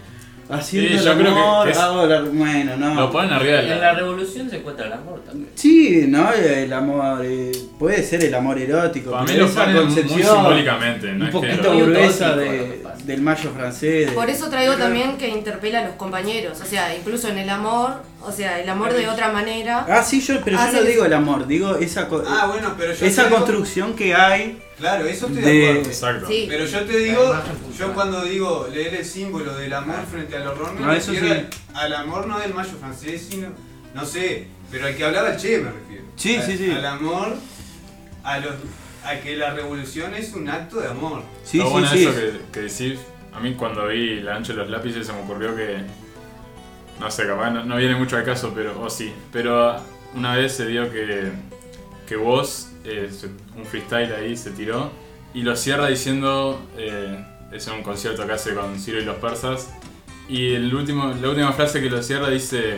[0.50, 2.96] haciendo Sí, el yo creo que- amor, que es- hago la bueno, no.
[2.96, 5.50] Lo ponen arriba de En la revolución se encuentra el amor también.
[5.56, 9.60] Sí, no, el amor eh, puede ser el amor erótico, Para mí pero lo esa
[9.62, 12.82] ponen muy concepción simbólicamente, no un poquito burguesa de-.
[13.10, 14.08] Del mayo francés.
[14.08, 17.50] de- Por eso traigo también que interpela a los compañeros, o sea, incluso en el
[17.50, 19.86] amor, o sea, el amor de otra manera.
[19.90, 22.94] Ah, sí, yo, pero yo no digo el amor, digo esa, co- Ah, bueno, pero
[22.94, 23.06] yo.
[23.06, 25.90] esa digo- construcción que hay Claro, eso estoy de, de- acuerdo.
[25.90, 26.28] Exacto.
[26.28, 26.46] Sí.
[26.50, 27.36] Pero yo te digo,
[27.78, 31.36] yo cuando digo leer el símbolo del amor frente al horror, me No, eso refiero
[31.36, 31.42] sí.
[31.74, 33.50] al, al amor no del mayo francés, sino,
[33.94, 36.04] no sé, pero al que hablaba el Che me refiero.
[36.16, 36.72] Sí, Al- sí, sí.
[36.72, 37.36] Al amor,
[38.24, 38.54] a, los,
[39.04, 41.24] a que la revolución es un acto de amor.
[41.44, 42.04] Sí, Está sí, bueno sí.
[42.06, 43.00] eso que, que decís.
[43.34, 45.78] A mí cuando vi la ancha de los lápices se me ocurrió que.
[47.00, 48.80] No sé, capaz no, no viene mucho al caso, pero.
[48.82, 49.14] O sí.
[49.32, 49.76] Pero
[50.16, 51.32] una vez se dio que.
[52.08, 53.10] Que vos, eh,
[53.56, 54.92] un freestyle ahí se tiró.
[55.34, 56.62] Y lo cierra diciendo.
[56.78, 59.70] Eh, es un concierto que hace con Ciro y los persas.
[60.28, 62.78] Y el último, la última frase que lo cierra dice.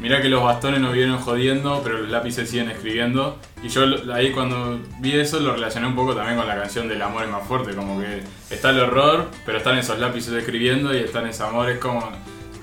[0.00, 3.38] Mirá que los bastones nos vienen jodiendo, pero los lápices siguen escribiendo.
[3.62, 7.00] Y yo ahí cuando vi eso lo relacioné un poco también con la canción del
[7.00, 7.74] amor es más fuerte.
[7.74, 11.70] Como que está el horror, pero están esos lápices escribiendo y están ese amor.
[11.70, 12.10] Es como...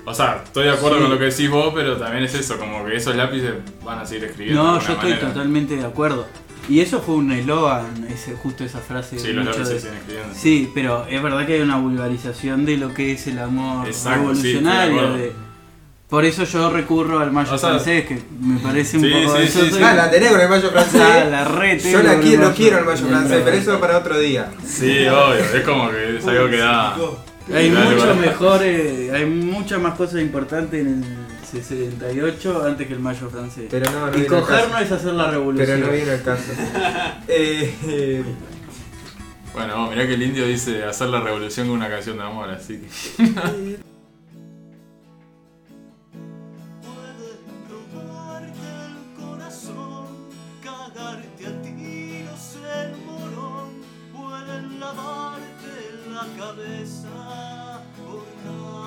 [0.04, 1.02] O sea, estoy de acuerdo Sí.
[1.02, 3.52] con lo que decís vos, pero también es eso, como que esos lápices
[3.84, 4.62] van a seguir escribiendo.
[4.62, 5.28] No, de yo estoy manera.
[5.28, 6.26] totalmente de acuerdo.
[6.68, 9.18] Y eso fue un eslogan, ese, justo esa frase.
[9.18, 10.34] Sí, los lápices de- siguen escribiendo.
[10.34, 14.20] Sí, pero es verdad que hay una vulgarización de lo que es el amor Exacto,
[14.20, 15.12] revolucionario.
[15.14, 15.32] de-
[16.12, 19.34] por eso yo recurro al mayo O sea, francés, que me parece un sí, poco
[19.34, 19.82] sí, eso sí, soy- sí.
[19.82, 21.00] Ah, la tenés con el mayo francés.
[21.02, 23.96] Ah, la re Yo la quiero, el lo quiero el mayo francés, pero eso para
[23.96, 24.50] otro día.
[24.62, 26.94] Sí, obvio, es como que es algo que da...
[27.54, 28.14] Hay mucho vale.
[28.20, 31.04] mejor, eh, hay muchas más cosas importantes en el
[31.50, 33.68] 68 antes que el mayo francés.
[33.70, 35.66] Pero no, no y coger no es hacer la revolución.
[35.66, 36.42] Pero no viene al caso.
[37.26, 38.24] Eh, eh,
[39.54, 42.82] Bueno, mirá que el indio dice hacer la revolución con una canción de amor, así
[42.82, 43.78] que...
[54.94, 55.74] lavarte
[56.10, 58.81] la cabeza por nada.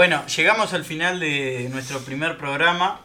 [0.00, 3.00] Bueno, llegamos al final de nuestro primer programa.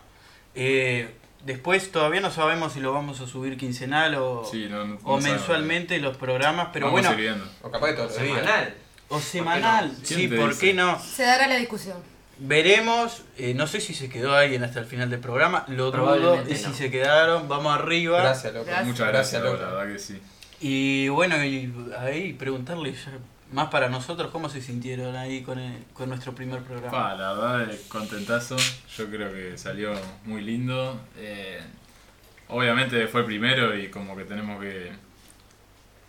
[0.56, 1.10] Eh,
[1.44, 5.16] después todavía no sabemos si lo vamos a subir quincenal o, Sí, no- no- o
[5.18, 5.24] no sabemos.
[5.26, 7.44] mensualmente los programas, pero Vamos bueno.
[7.64, 8.38] O capaz de todos los días.
[8.40, 8.76] Semanal.
[9.10, 10.62] o semanal, ¿Quién sí, ¿por dice?
[10.68, 10.98] qué no?
[10.98, 11.98] Se dará la discusión.
[12.38, 16.44] Veremos, eh, no sé si se quedó alguien hasta el final del programa, lo dudo,
[16.50, 16.74] y si no.
[16.74, 18.22] se quedaron, vamos arriba.
[18.22, 18.68] Gracias, loco.
[18.68, 18.88] Gracias.
[18.88, 19.58] Muchas gracias, loco.
[19.62, 20.22] la verdad que sí.
[20.62, 23.12] Y bueno, y ahí preguntarle ya
[23.56, 26.92] más para nosotros cómo se sintieron ahí con, el- con nuestro primer programa.
[26.92, 28.56] Pa, la verdad, eh, contentazo.
[28.98, 29.94] Yo creo que salió
[30.26, 31.00] muy lindo.
[31.18, 31.60] Eh,
[32.50, 34.92] obviamente fue el primero y como que tenemos que.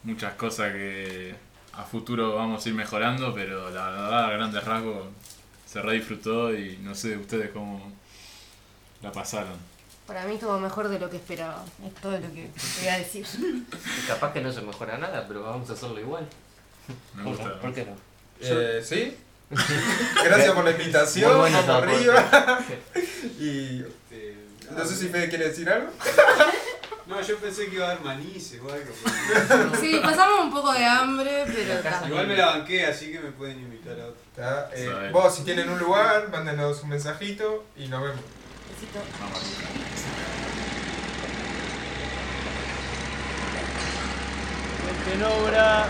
[0.03, 1.35] Muchas cosas que
[1.73, 5.09] a futuro vamos a ir mejorando, pero la verdad, a grandes rasgos,
[5.67, 7.93] se re disfrutó y no sé ustedes cómo
[9.03, 9.57] la pasaron.
[10.07, 11.65] Para mí estuvo mejor de lo que esperaba.
[11.85, 12.49] Es todo lo que
[12.79, 13.27] voy a decir.
[14.07, 16.29] Capaz que no se mejora nada, pero vamos a hacerlo igual.
[17.15, 17.61] Me ¿Por, gusta.
[17.61, 17.97] ¿Por qué no?
[18.41, 19.17] Eh, ¿Sí?
[20.25, 21.39] Gracias por la invitación.
[21.39, 22.61] Bueno Vamos arriba.
[23.39, 24.37] y Eh,
[24.71, 25.91] no sé si Fede quiere decir algo.
[27.07, 29.77] No, yo pensé que iba a haber manices o algo.
[29.81, 32.03] Sí, pasamos un poco de hambre, pero está.
[32.05, 34.21] Igual me la banqué, así que me pueden invitar a otro.
[34.33, 38.21] Está, eh, vos, si tienen un lugar, mándenos un mensajito y nos vemos.
[38.75, 38.99] Besito.
[44.87, 44.97] Vamos.
[44.97, 45.89] Gente en obra.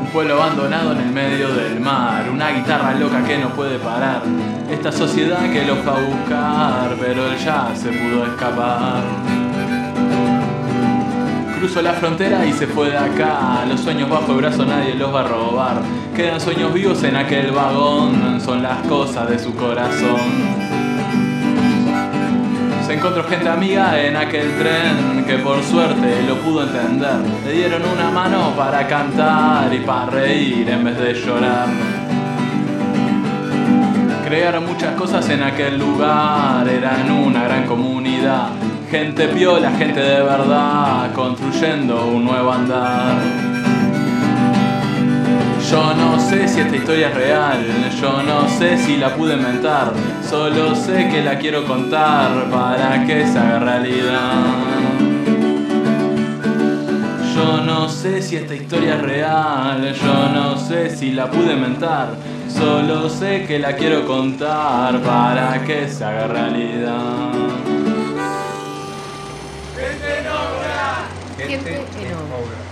[0.00, 4.22] Un pueblo abandonado en el medio del mar, una guitarra loca que no puede parar.
[4.70, 9.43] Esta sociedad que lo fue a buscar, pero él ya se pudo escapar.
[11.64, 13.64] Cruzó la frontera y se fue de acá.
[13.66, 15.80] Los sueños bajo el brazo nadie los va a robar.
[16.14, 20.20] Quedan sueños vivos en aquel vagón, son las cosas de su corazón.
[22.86, 27.16] Se encontró gente amiga en aquel tren que por suerte lo pudo entender.
[27.46, 31.68] Le dieron una mano para cantar y para reír en vez de llorar.
[34.26, 38.50] Crearon muchas cosas en aquel lugar, eran una gran comunidad.
[38.94, 43.16] Gente piola, gente de verdad, construyendo un nuevo andar.
[45.68, 47.58] Yo no sé si esta historia es real,
[48.00, 49.92] yo no sé si la pude inventar,
[50.22, 54.44] solo sé que la quiero contar para que se haga realidad.
[57.34, 62.10] Yo no sé si esta historia es real, yo no sé si la pude inventar,
[62.48, 67.73] solo sé que la quiero contar para que se haga realidad.
[69.84, 71.08] Gente en obra.
[72.32, 72.63] obra.